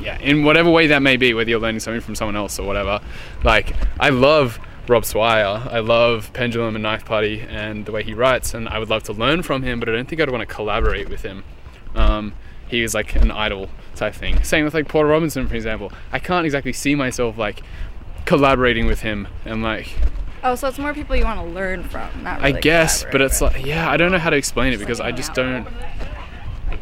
yeah, 0.00 0.18
in 0.18 0.44
whatever 0.44 0.70
way 0.70 0.88
that 0.88 1.02
may 1.02 1.16
be, 1.16 1.34
whether 1.34 1.50
you're 1.50 1.60
learning 1.60 1.80
something 1.80 2.00
from 2.00 2.14
someone 2.14 2.36
else 2.36 2.58
or 2.58 2.66
whatever. 2.66 3.00
Like 3.44 3.74
I 3.98 4.10
love 4.10 4.58
Rob 4.90 5.04
Swire. 5.04 5.68
I 5.70 5.78
love 5.78 6.32
Pendulum 6.32 6.74
and 6.74 6.82
Knife 6.82 7.04
Party 7.04 7.40
and 7.48 7.86
the 7.86 7.92
way 7.92 8.02
he 8.02 8.12
writes, 8.12 8.54
and 8.54 8.68
I 8.68 8.78
would 8.80 8.90
love 8.90 9.04
to 9.04 9.12
learn 9.12 9.42
from 9.42 9.62
him, 9.62 9.78
but 9.78 9.88
I 9.88 9.92
don't 9.92 10.08
think 10.08 10.20
I'd 10.20 10.30
want 10.30 10.40
to 10.46 10.52
collaborate 10.52 11.08
with 11.08 11.22
him. 11.22 11.44
Um, 11.94 12.34
he 12.66 12.82
is 12.82 12.92
like 12.92 13.14
an 13.14 13.30
idol 13.30 13.68
type 13.94 14.14
thing. 14.14 14.42
Same 14.42 14.64
with 14.64 14.74
like 14.74 14.88
Porter 14.88 15.08
Robinson, 15.08 15.46
for 15.46 15.54
example. 15.54 15.92
I 16.12 16.18
can't 16.18 16.44
exactly 16.44 16.72
see 16.72 16.96
myself 16.96 17.38
like 17.38 17.62
collaborating 18.26 18.86
with 18.86 19.00
him 19.00 19.28
and 19.44 19.62
like 19.62 19.96
Oh, 20.42 20.54
so 20.54 20.68
it's 20.68 20.78
more 20.78 20.94
people 20.94 21.14
you 21.14 21.24
want 21.24 21.38
to 21.38 21.46
learn 21.46 21.84
from, 21.84 22.08
not 22.22 22.40
I 22.40 22.52
guess, 22.52 23.04
but 23.12 23.20
it's 23.20 23.40
with. 23.40 23.54
like 23.54 23.64
yeah, 23.66 23.88
I 23.90 23.96
don't 23.96 24.10
know 24.10 24.18
how 24.18 24.30
to 24.30 24.36
explain 24.36 24.72
it 24.72 24.78
because 24.78 25.00
I 25.00 25.12
just 25.12 25.34
don't. 25.34 25.68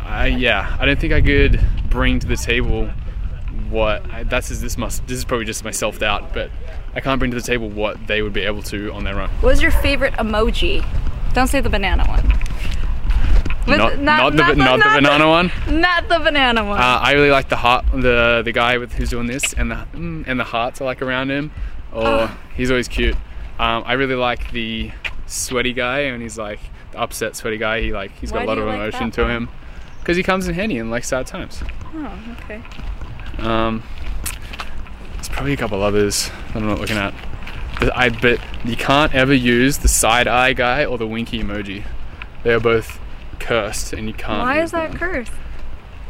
I 0.01 0.29
yeah, 0.29 0.77
I 0.81 0.87
don't 0.87 0.99
think 0.99 1.12
I 1.12 1.21
could 1.21 1.61
bring 1.90 2.21
to 2.21 2.27
the 2.27 2.37
table 2.37 2.88
what 3.71 4.09
I, 4.11 4.23
that's 4.25 4.51
is 4.51 4.61
this 4.61 4.77
must 4.79 5.07
this 5.07 5.18
is 5.18 5.25
probably 5.25 5.47
just 5.47 5.64
my 5.64 5.71
self 5.71 5.99
doubt, 5.99 6.33
but 6.35 6.51
I 6.94 7.01
can't 7.01 7.18
bring 7.18 7.31
to 7.31 7.37
the 7.37 7.42
table 7.42 7.68
what 7.68 8.07
they 8.07 8.23
would 8.23 8.33
be 8.33 8.40
able 8.42 8.62
to 8.64 8.92
on 8.92 9.05
their 9.05 9.21
own. 9.21 9.29
What 9.40 9.51
was 9.51 9.62
your 9.62 9.71
favorite 9.71 10.14
emoji? 10.14 10.85
Don't 11.35 11.49
say 11.49 11.61
the 11.61 11.68
banana 11.71 12.05
one. 12.07 12.27
With- 13.66 13.77
Not, 13.79 13.99
not, 13.99 14.33
the, 14.33 14.55
not, 14.55 14.79
the 14.79 14.85
banana 14.94 15.29
one. 15.29 15.53
Not 15.68 16.09
the 16.09 16.18
banana 16.21 16.64
one. 16.64 16.79
Uh, 16.81 17.01
I 17.03 17.12
really 17.12 17.31
like 17.31 17.51
the 17.51 17.57
heart, 17.57 17.85
the 17.92 18.40
the 18.42 18.53
guy 18.53 18.79
with 18.79 18.92
who's 18.94 19.11
doing 19.11 19.27
this, 19.27 19.53
and 19.53 19.71
the 19.71 19.87
mm, 19.92 20.25
and 20.27 20.40
the 20.40 20.44
hearts 20.44 20.81
are 20.81 20.85
like 20.85 21.03
around 21.03 21.31
him. 21.31 21.51
Or 21.92 22.07
Oh. 22.07 22.38
he's 22.57 22.71
always 22.71 22.88
cute. 22.88 23.14
Um, 23.59 23.83
I 23.85 23.92
really 23.94 24.14
like 24.14 24.53
the 24.53 24.90
sweaty 25.27 25.75
guy, 25.75 26.01
and 26.01 26.23
he's 26.23 26.38
like 26.38 26.61
the 26.92 26.99
upset 27.01 27.37
sweaty 27.37 27.59
guy. 27.59 27.83
He 27.83 27.92
like 27.92 28.12
he's 28.18 28.33
got 28.33 28.44
a 28.44 28.47
lot 28.47 28.57
of 28.57 28.64
like 28.64 28.77
emotion 28.77 29.11
to 29.12 29.29
him 29.29 29.51
because 30.01 30.16
he 30.16 30.23
comes 30.23 30.49
in 30.49 30.55
handy 30.55 30.79
in 30.79 30.90
like 30.90 31.05
sad 31.05 31.27
times. 31.27 31.62
oh, 31.94 32.18
okay. 32.44 32.62
Um, 33.38 33.83
there's 35.14 35.29
probably 35.29 35.53
a 35.53 35.57
couple 35.57 35.83
others 35.83 36.29
that 36.48 36.57
I'm 36.57 36.66
not 36.66 36.81
looking 36.81 36.96
at. 36.96 37.14
But 37.81 37.96
I 37.96 38.09
but 38.09 38.40
you 38.64 38.77
can't 38.77 39.14
ever 39.14 39.33
use 39.35 39.79
the 39.79 39.88
side 39.88 40.27
eye 40.27 40.53
guy 40.53 40.85
or 40.85 40.98
the 40.98 41.07
winky 41.07 41.40
emoji. 41.40 41.85
They 42.42 42.53
are 42.53 42.61
both 42.61 42.98
cursed, 43.38 43.92
and 43.92 44.09
you 44.09 44.14
can't. 44.14 44.42
Why 44.42 44.61
is 44.62 44.72
that 44.72 44.94
cursed? 44.96 45.33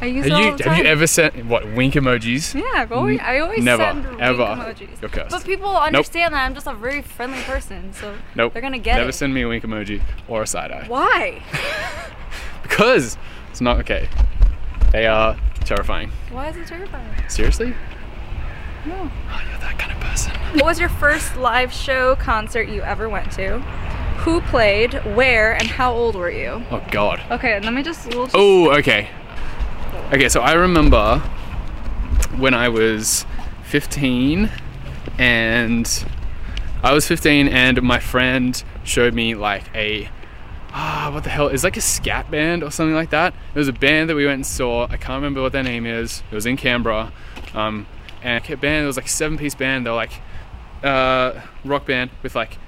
I 0.00 0.06
use 0.06 0.26
Have 0.28 0.38
you 0.60 0.64
have 0.64 0.78
you 0.78 0.84
ever 0.84 1.06
sent 1.08 1.44
what 1.46 1.70
wink 1.74 1.94
emojis? 1.94 2.54
Yeah, 2.54 2.82
I've 2.82 2.92
always, 2.92 3.18
I 3.20 3.40
always 3.40 3.64
Never, 3.64 3.82
send 3.82 4.06
wink 4.06 4.20
ever. 4.20 4.44
emojis. 4.44 5.02
You're 5.02 5.08
cursed. 5.10 5.30
But 5.30 5.44
people 5.44 5.76
understand 5.76 6.34
that 6.34 6.44
I'm 6.44 6.54
just 6.54 6.68
a 6.68 6.72
very 6.74 7.02
friendly 7.02 7.42
person, 7.42 7.92
so 7.92 8.14
Nope. 8.36 8.52
they're 8.52 8.62
gonna 8.62 8.78
get 8.78 8.92
Never 8.92 9.00
it. 9.00 9.04
Never 9.06 9.12
send 9.12 9.34
me 9.34 9.42
a 9.42 9.48
wink 9.48 9.64
emoji 9.64 10.00
or 10.28 10.42
a 10.42 10.46
side 10.46 10.70
eye. 10.70 10.84
Why? 10.86 11.42
Because 12.62 13.16
it's 13.50 13.60
not 13.60 13.78
okay. 13.80 14.08
They 14.92 15.06
are 15.06 15.36
terrifying. 15.68 16.11
Why 16.31 16.48
is 16.48 16.57
it 16.57 16.66
terrifying? 16.66 17.28
Seriously? 17.28 17.74
No. 18.87 19.11
Oh, 19.31 19.42
you're 19.48 19.59
that 19.59 19.78
kind 19.78 19.92
of 19.92 20.00
person. 20.00 20.33
What 20.54 20.64
was 20.64 20.81
your 20.81 20.88
first 20.88 21.37
live 21.37 21.72
show 21.72 22.16
concert 22.16 22.68
you 22.68 22.83
ever 22.83 23.09
went 23.09 23.31
to? 23.33 23.61
Who 24.20 24.40
played? 24.40 24.94
Where? 25.14 25.52
And 25.52 25.68
how 25.68 25.92
old 25.92 26.16
were 26.16 26.31
you? 26.31 26.64
Oh 26.70 26.83
God. 26.90 27.20
Okay, 27.31 27.61
let 27.61 27.72
me 27.72 27.83
just. 27.83 28.09
We'll 28.09 28.24
just 28.24 28.35
Oh, 28.37 28.70
okay. 28.78 29.11
Okay, 30.12 30.28
so 30.28 30.40
I 30.40 30.54
remember 30.54 31.18
when 32.37 32.54
I 32.54 32.68
was 32.68 33.26
15 33.64 34.50
and 35.18 36.04
I 36.83 36.92
was 36.92 37.07
15 37.07 37.48
and 37.48 37.83
my 37.83 37.98
friend 37.98 38.62
showed 38.85 39.12
me 39.12 39.35
like 39.35 39.64
a 39.74 40.09
ah 40.72 41.11
what 41.12 41.24
the 41.24 41.31
hell? 41.31 41.48
It's 41.48 41.64
like 41.64 41.76
a 41.76 41.81
ska 41.81 42.24
band 42.31 42.62
or 42.62 42.70
something 42.70 42.94
like 42.94 43.11
that. 43.11 43.35
It 43.54 43.59
was 43.59 43.68
a 43.68 43.72
band 43.72 44.11
that 44.11 44.14
we 44.14 44.26
went 44.26 44.37
and 44.37 44.46
saw. 44.46 44.85
I 44.85 44.96
can't 44.96 45.16
remember 45.16 45.42
what 45.42 45.52
their 45.52 45.62
name 45.62 45.87
is. 45.87 46.22
It 46.31 46.35
was 46.35 46.46
in 46.46 46.57
canberra. 46.57 47.12
Um, 47.54 47.87
and 48.22 48.48
a 48.48 48.57
band 48.57 48.85
it 48.85 48.87
was 48.87 48.96
like 48.96 49.07
a 49.07 49.11
seven 49.11 49.38
piece 49.38 49.54
band. 49.54 49.87
They 49.87 49.90
were 49.90 49.96
like 49.96 50.20
uh, 50.83 51.40
rock 51.64 51.87
band 51.87 52.11
with 52.22 52.35
like 52.35 52.59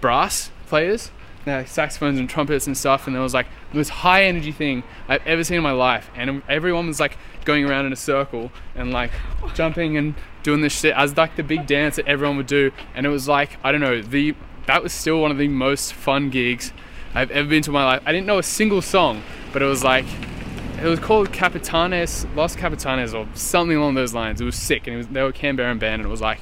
brass 0.00 0.50
players 0.66 1.10
like, 1.56 1.68
saxophones 1.68 2.18
and 2.18 2.28
trumpets 2.28 2.66
and 2.66 2.76
stuff. 2.76 3.06
And 3.06 3.14
there 3.14 3.22
was 3.22 3.34
like 3.34 3.46
the 3.70 3.76
most 3.78 3.88
high 3.88 4.24
energy 4.24 4.52
thing 4.52 4.82
i've 5.08 5.26
ever 5.26 5.44
seen 5.44 5.56
in 5.56 5.62
my 5.62 5.72
life. 5.72 6.10
And 6.14 6.42
everyone 6.48 6.86
was 6.86 7.00
like 7.00 7.16
going 7.44 7.64
around 7.64 7.86
in 7.86 7.92
a 7.92 7.96
circle 7.96 8.52
and 8.74 8.92
like 8.92 9.10
jumping 9.54 9.96
and 9.96 10.14
doing 10.42 10.60
this 10.60 10.78
shit 10.78 10.94
as 10.94 11.16
like 11.16 11.36
the 11.36 11.42
big 11.42 11.66
dance 11.66 11.96
that 11.96 12.06
everyone 12.06 12.36
would 12.36 12.46
do. 12.46 12.72
And 12.94 13.06
it 13.06 13.10
was 13.10 13.28
like 13.28 13.58
i 13.64 13.72
don't 13.72 13.80
know 13.80 14.02
the 14.02 14.34
that 14.66 14.82
was 14.82 14.92
still 14.92 15.20
one 15.20 15.30
of 15.30 15.38
the 15.38 15.48
most 15.48 15.94
fun 15.94 16.28
gigs 16.30 16.72
i've 17.18 17.30
ever 17.30 17.48
been 17.48 17.62
to 17.62 17.70
my 17.70 17.84
life 17.84 18.02
i 18.06 18.12
didn't 18.12 18.26
know 18.26 18.38
a 18.38 18.42
single 18.42 18.80
song 18.80 19.22
but 19.52 19.62
it 19.62 19.66
was 19.66 19.82
like 19.84 20.06
it 20.80 20.84
was 20.84 21.00
called 21.00 21.32
Capitanes, 21.32 22.24
Los 22.36 22.54
Capitanes, 22.54 23.12
or 23.12 23.26
something 23.34 23.76
along 23.76 23.94
those 23.94 24.14
lines. 24.14 24.40
It 24.40 24.44
was 24.44 24.54
sick, 24.54 24.86
and 24.86 24.94
it 24.94 24.96
was 24.98 25.08
they 25.08 25.20
were 25.22 25.30
a 25.30 25.32
Canberran 25.32 25.80
band, 25.80 25.94
and 26.02 26.04
it 26.04 26.08
was 26.08 26.20
like 26.20 26.38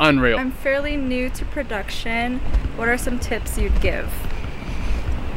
unreal. 0.00 0.38
I'm 0.38 0.50
fairly 0.50 0.96
new 0.96 1.30
to 1.30 1.44
production. 1.44 2.40
What 2.76 2.88
are 2.88 2.98
some 2.98 3.20
tips 3.20 3.56
you'd 3.56 3.80
give? 3.80 4.06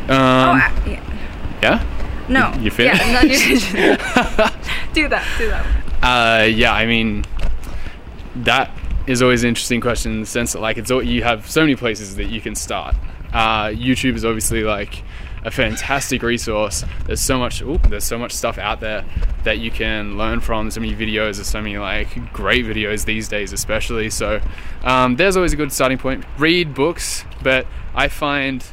Um, 0.09 0.11
oh, 0.11 0.51
I, 0.53 0.83
yeah. 0.87 1.59
yeah. 1.61 2.25
No. 2.27 2.53
You- 2.55 2.63
you 2.63 2.71
finished? 2.71 3.05
Yeah, 3.05 3.21
no, 3.21 3.27
you 3.27 3.37
do 4.93 5.07
that. 5.09 5.27
Do 5.37 5.49
that. 5.49 5.65
Uh, 6.01 6.43
yeah. 6.45 6.73
I 6.73 6.85
mean, 6.85 7.23
that 8.35 8.71
is 9.05 9.21
always 9.21 9.43
an 9.43 9.49
interesting 9.49 9.79
question 9.79 10.13
in 10.13 10.19
the 10.21 10.25
sense 10.25 10.53
that 10.53 10.59
like 10.59 10.77
it's 10.77 10.89
all, 10.89 11.03
you 11.03 11.23
have 11.23 11.49
so 11.49 11.61
many 11.61 11.75
places 11.75 12.15
that 12.15 12.25
you 12.25 12.41
can 12.41 12.55
start. 12.55 12.95
Uh, 13.37 13.69
YouTube 13.69 14.15
is 14.15 14.25
obviously 14.25 14.63
like 14.63 15.03
a 15.43 15.51
fantastic 15.51 16.23
resource. 16.23 16.83
There's 17.05 17.21
so 17.21 17.37
much. 17.37 17.61
Ooh, 17.61 17.77
there's 17.87 18.03
so 18.03 18.17
much 18.17 18.31
stuff 18.31 18.57
out 18.57 18.79
there 18.79 19.05
that 19.43 19.59
you 19.59 19.69
can 19.69 20.17
learn 20.17 20.39
from. 20.39 20.71
So 20.71 20.81
many 20.81 20.95
videos. 20.95 21.35
There's 21.35 21.47
so 21.47 21.61
many 21.61 21.77
like 21.77 22.33
great 22.33 22.65
videos 22.65 23.05
these 23.05 23.27
days, 23.27 23.53
especially. 23.53 24.09
So 24.09 24.41
um, 24.83 25.17
there's 25.17 25.37
always 25.37 25.53
a 25.53 25.55
good 25.55 25.71
starting 25.71 25.99
point. 25.99 26.25
Read 26.39 26.73
books, 26.73 27.25
but 27.43 27.67
I 27.93 28.07
find 28.07 28.65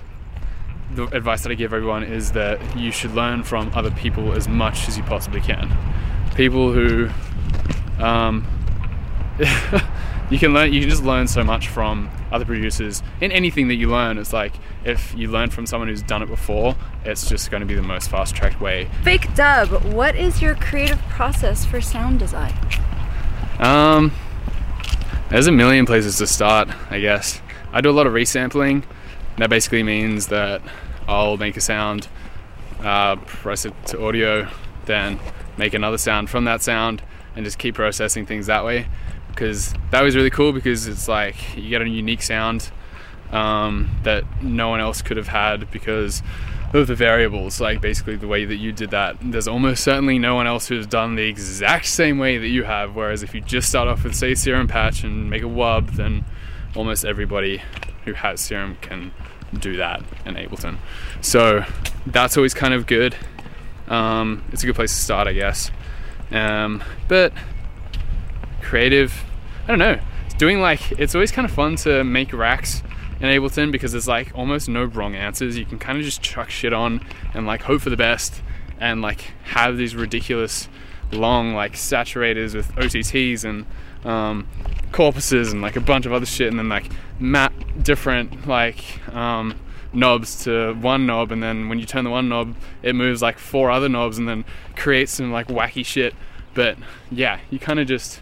the 0.93 1.09
advice 1.15 1.43
that 1.43 1.53
I 1.53 1.57
give 1.57 1.75
everyone 1.75 2.03
is 2.03 2.33
that 2.33 2.75
you 2.75 2.91
should 2.91 3.15
learn 3.15 3.43
from 3.43 3.71
other 3.75 3.91
people 3.91 4.33
as 4.33 4.49
much 4.49 4.89
as 4.89 4.97
you 4.97 5.03
possibly 5.03 5.43
can. 5.43 5.71
People 6.37 6.73
who 6.73 7.11
um, 8.03 8.47
you 10.31 10.39
can 10.39 10.55
learn 10.55 10.73
you 10.73 10.81
can 10.81 10.89
just 10.89 11.05
learn 11.05 11.29
so 11.29 11.45
much 11.45 11.69
from 11.69 12.11
other 12.33 12.45
producers 12.45 13.03
in 13.21 13.31
anything 13.31 13.69
that 13.69 13.75
you 13.75 13.89
learn 13.89 14.19
it's 14.19 14.33
like 14.33 14.55
if 14.85 15.15
you 15.15 15.29
learn 15.29 15.51
from 15.51 15.67
someone 15.67 15.89
who's 15.89 16.03
done 16.03 16.23
it 16.23 16.27
before 16.27 16.75
it's 17.05 17.29
just 17.29 17.51
going 17.51 17.61
to 17.61 17.67
be 17.67 17.75
the 17.75 17.83
most 17.83 18.11
fast 18.11 18.35
tracked 18.35 18.61
way 18.61 18.89
Fake 19.03 19.35
dub. 19.35 19.69
What 19.85 20.17
is 20.17 20.41
your 20.41 20.55
creative 20.55 21.01
process 21.09 21.65
for 21.65 21.81
sound 21.81 22.19
design? 22.19 22.55
um 23.59 24.13
there's 25.29 25.47
a 25.47 25.53
million 25.53 25.87
places 25.87 26.19
to 26.19 26.27
start 26.27 26.69
i 26.91 26.99
guess 26.99 27.41
i 27.73 27.81
do 27.81 27.91
a 27.91 27.93
lot 27.93 28.07
of 28.07 28.13
resampling 28.13 28.83
that 29.39 29.49
basically 29.51 29.83
means 29.83 30.29
that 30.29 30.61
i'll 31.07 31.37
make 31.37 31.57
a 31.57 31.61
sound 31.61 32.09
uh, 32.81 33.17
press 33.17 33.65
it 33.65 33.73
to 33.87 34.05
audio 34.05 34.49
then 34.87 35.19
make 35.57 35.73
another 35.73 35.97
sound 35.97 36.29
from 36.29 36.45
that 36.45 36.63
sound 36.63 37.03
and 37.37 37.45
just 37.45 37.59
keep 37.59 37.75
processing 37.75 38.27
things 38.27 38.47
that 38.47 38.65
way 38.65 38.87
because 39.35 39.75
that 39.91 40.03
was 40.03 40.17
really 40.17 40.31
cool 40.31 40.53
because 40.53 40.87
it's 40.87 41.09
like 41.09 41.57
you 41.57 41.69
get 41.69 41.83
a 41.83 41.89
unique 41.89 42.23
sound 42.23 42.71
um, 43.33 43.91
that 44.05 44.25
no 44.43 44.69
one 44.69 44.81
else 44.81 45.03
could 45.03 45.17
have 45.17 45.29
had 45.29 45.71
because 45.71 46.23
of 46.73 46.87
the 46.89 46.95
variables 46.95 47.61
like 47.61 47.81
basically 47.81 48.17
the 48.17 48.27
way 48.27 48.45
that 48.45 48.57
you 48.57 48.73
did 48.73 48.91
that. 48.91 49.17
There's 49.21 49.49
almost 49.49 49.85
certainly 49.85 50.19
no 50.19 50.35
one 50.35 50.47
else 50.47 50.67
who's 50.69 50.87
done 50.87 51.15
the 51.15 51.23
exact 51.23 51.87
same 51.87 52.19
way 52.19 52.39
that 52.39 52.49
you 52.49 52.65
have 52.65 52.95
whereas 52.95 53.23
if 53.23 53.35
you 53.35 53.41
just 53.41 53.69
start 53.69 53.89
off 53.89 54.05
with 54.05 54.15
say 54.15 54.35
serum 54.35 54.67
patch 54.67 55.05
and 55.05 55.31
make 55.31 55.43
a 55.43 55.47
wub 55.47 55.97
then 55.97 56.25
almost 56.75 57.05
everybody 57.05 57.63
who 58.05 58.13
has 58.13 58.41
serum 58.41 58.77
can 58.81 59.13
do 59.53 59.77
that 59.77 60.03
in 60.25 60.35
ableton. 60.35 60.79
So 61.21 61.65
that's 62.07 62.37
always 62.37 62.55
kind 62.55 62.75
of 62.75 62.87
good. 62.87 63.17
Um, 63.87 64.43
it's 64.51 64.63
a 64.63 64.67
good 64.67 64.75
place 64.75 64.95
to 64.97 65.03
start 65.03 65.29
i 65.29 65.33
guess. 65.33 65.71
Um, 66.31 66.83
but 67.07 67.33
creative. 68.65 69.25
I 69.65 69.69
don't 69.69 69.79
know. 69.79 70.01
It's 70.27 70.35
doing 70.35 70.61
like 70.61 70.93
it's 70.93 71.15
always 71.15 71.31
kind 71.31 71.47
of 71.47 71.53
fun 71.53 71.77
to 71.77 72.03
make 72.03 72.33
racks 72.33 72.83
in 73.21 73.29
ableton 73.29 73.71
because 73.71 73.93
there's 73.93 74.09
like 74.09 74.33
almost 74.35 74.69
no 74.69 74.85
wrong 74.85 75.15
answers. 75.15 75.57
You 75.57 75.65
can 75.65 75.79
kind 75.79 75.99
of 75.99 76.05
just 76.05 76.23
chuck 76.23 76.51
shit 76.51 76.73
on 76.73 77.01
and 77.35 77.47
like 77.47 77.63
hope 77.63 77.83
for 77.83 77.91
the 77.91 77.97
best 77.97 78.43
and 78.81 79.03
like 79.03 79.33
have 79.45 79.77
these 79.77 79.95
ridiculous 79.95 80.69
long 81.13 81.55
like 81.55 81.75
saturators 81.75 82.55
with 82.55 82.73
otts 82.75 83.45
and 83.45 83.67
um, 84.05 84.49
corpuses 84.91 85.53
and 85.53 85.63
like 85.63 85.77
a 85.77 85.81
bunch 85.81 86.07
of 86.07 86.13
other 86.13 86.27
shit 86.27 86.49
and 86.49 86.59
then 86.59 86.69
like 86.69 86.91
map 87.19 87.53
different 87.83 88.49
like 88.49 89.07
um, 89.15 89.55
knobs 89.93 90.45
to 90.45 90.75
one 90.75 91.07
knob 91.07 91.31
and 91.31 91.43
then 91.43 91.69
when 91.69 91.79
you 91.79 91.87
turn 91.87 92.05
the 92.05 92.11
one 92.11 92.29
knob 92.29 92.55
it 92.83 92.95
moves 92.95 93.23
like 93.23 93.39
four 93.39 93.71
other 93.71 93.89
knobs 93.89 94.19
and 94.19 94.29
then 94.29 94.45
creates 94.77 95.13
some 95.13 95.33
like 95.33 95.49
wacky 95.49 95.85
shit. 95.85 96.15
But 96.55 96.77
yeah 97.11 97.41
you 97.51 97.59
kind 97.59 97.79
of 97.79 97.87
just 97.87 98.21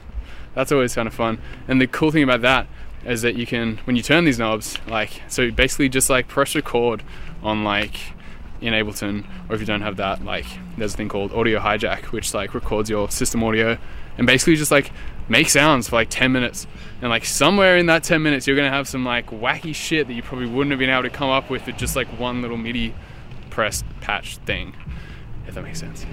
that's 0.54 0.72
always 0.72 0.94
kind 0.94 1.08
of 1.08 1.14
fun. 1.14 1.38
And 1.68 1.80
the 1.80 1.86
cool 1.86 2.10
thing 2.10 2.22
about 2.22 2.42
that 2.42 2.66
is 3.04 3.22
that 3.22 3.34
you 3.36 3.46
can 3.46 3.78
when 3.84 3.96
you 3.96 4.02
turn 4.02 4.24
these 4.24 4.38
knobs 4.38 4.78
like 4.86 5.22
so 5.26 5.50
basically 5.50 5.88
just 5.88 6.08
like 6.08 6.28
press 6.28 6.54
record 6.54 7.02
on 7.42 7.64
like 7.64 7.96
in 8.60 8.72
ableton 8.72 9.24
or 9.48 9.56
if 9.56 9.60
you 9.60 9.66
don't 9.66 9.80
have 9.80 9.96
that 9.96 10.24
like 10.24 10.46
there's 10.78 10.94
a 10.94 10.96
thing 10.96 11.08
called 11.08 11.32
audio 11.32 11.58
hijack 11.58 12.04
which 12.12 12.32
like 12.32 12.54
records 12.54 12.88
your 12.88 13.10
system 13.10 13.42
audio 13.42 13.76
and 14.18 14.26
basically 14.26 14.54
just 14.54 14.70
like 14.70 14.92
make 15.28 15.48
sounds 15.48 15.88
for 15.88 15.96
like 15.96 16.08
10 16.10 16.32
minutes. 16.32 16.66
And 17.00 17.10
like 17.10 17.24
somewhere 17.24 17.76
in 17.76 17.86
that 17.86 18.04
10 18.04 18.22
minutes 18.22 18.46
you're 18.46 18.56
gonna 18.56 18.70
have 18.70 18.88
some 18.88 19.04
like 19.04 19.30
wacky 19.30 19.74
shit 19.74 20.06
that 20.06 20.14
you 20.14 20.22
probably 20.22 20.46
wouldn't 20.46 20.70
have 20.70 20.78
been 20.78 20.90
able 20.90 21.02
to 21.02 21.10
come 21.10 21.30
up 21.30 21.50
with 21.50 21.66
with 21.66 21.76
just 21.76 21.96
like 21.96 22.06
one 22.18 22.42
little 22.42 22.56
midi 22.56 22.94
press 23.50 23.82
patch 24.00 24.36
thing 24.38 24.74
if 25.46 25.54
that 25.54 25.62
makes 25.62 25.80
sense 25.80 26.06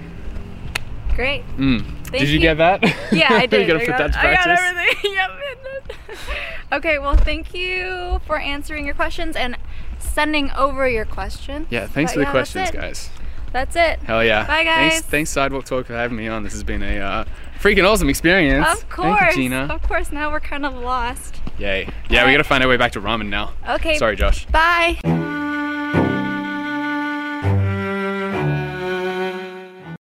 Great. 1.16 1.44
mm. 1.56 1.82
Thank 2.06 2.12
did 2.24 2.28
you, 2.28 2.34
you. 2.34 2.40
get 2.40 2.58
that 2.58 2.82
Yeah, 3.12 3.28
I 3.30 3.46
did. 3.46 3.60
you 3.68 3.72
gotta 3.74 3.82
I 3.82 3.86
put 3.86 3.96
got, 3.96 3.98
that 3.98 4.12
to 4.12 4.18
I 4.18 4.34
got 4.34 4.42
practice 4.44 4.60
everything. 4.66 5.14
yep. 5.14 5.30
Okay, 6.72 6.98
well, 7.00 7.16
thank 7.16 7.52
you 7.52 8.20
for 8.26 8.38
answering 8.38 8.86
your 8.86 8.94
questions 8.94 9.34
and 9.34 9.56
sending 9.98 10.52
over 10.52 10.88
your 10.88 11.04
question. 11.04 11.66
Yeah, 11.68 11.88
thanks 11.88 12.12
But 12.12 12.14
for 12.14 12.18
the 12.20 12.26
yeah, 12.26 12.32
that's 12.32 12.52
questions, 12.52 12.68
it. 12.70 12.80
guys. 12.80 13.10
That's 13.52 13.74
it. 13.74 13.98
Hell 14.04 14.24
yeah. 14.24 14.46
Bye, 14.46 14.62
Thanks, 14.64 14.94
guys. 14.96 15.00
thanks 15.02 15.30
Sidewalk 15.30 15.64
Talk 15.64 15.86
for 15.86 15.94
having 15.94 16.16
me 16.16 16.28
on. 16.28 16.44
This 16.44 16.52
has 16.52 16.62
been 16.62 16.84
a 16.84 16.98
uh, 17.00 17.24
freaking 17.60 17.84
awesome 17.88 18.08
experience. 18.08 18.68
Of 18.68 18.88
course. 18.88 19.18
Thank 19.18 19.36
you, 19.36 19.42
Jina. 19.44 19.66
Of 19.68 19.82
course, 19.82 20.12
now 20.12 20.30
we're 20.30 20.38
kind 20.38 20.64
of 20.64 20.74
lost. 20.76 21.40
Yay. 21.58 21.88
Yeah, 22.08 22.24
we 22.24 22.30
gotta 22.30 22.44
find 22.44 22.62
our 22.62 22.68
way 22.70 22.76
back 22.76 22.92
to 22.92 23.00
ramen 23.00 23.28
now. 23.28 23.52
Okay. 23.68 23.98
Sorry, 23.98 24.14
Josh. 24.14 24.46
Bye. 24.46 25.00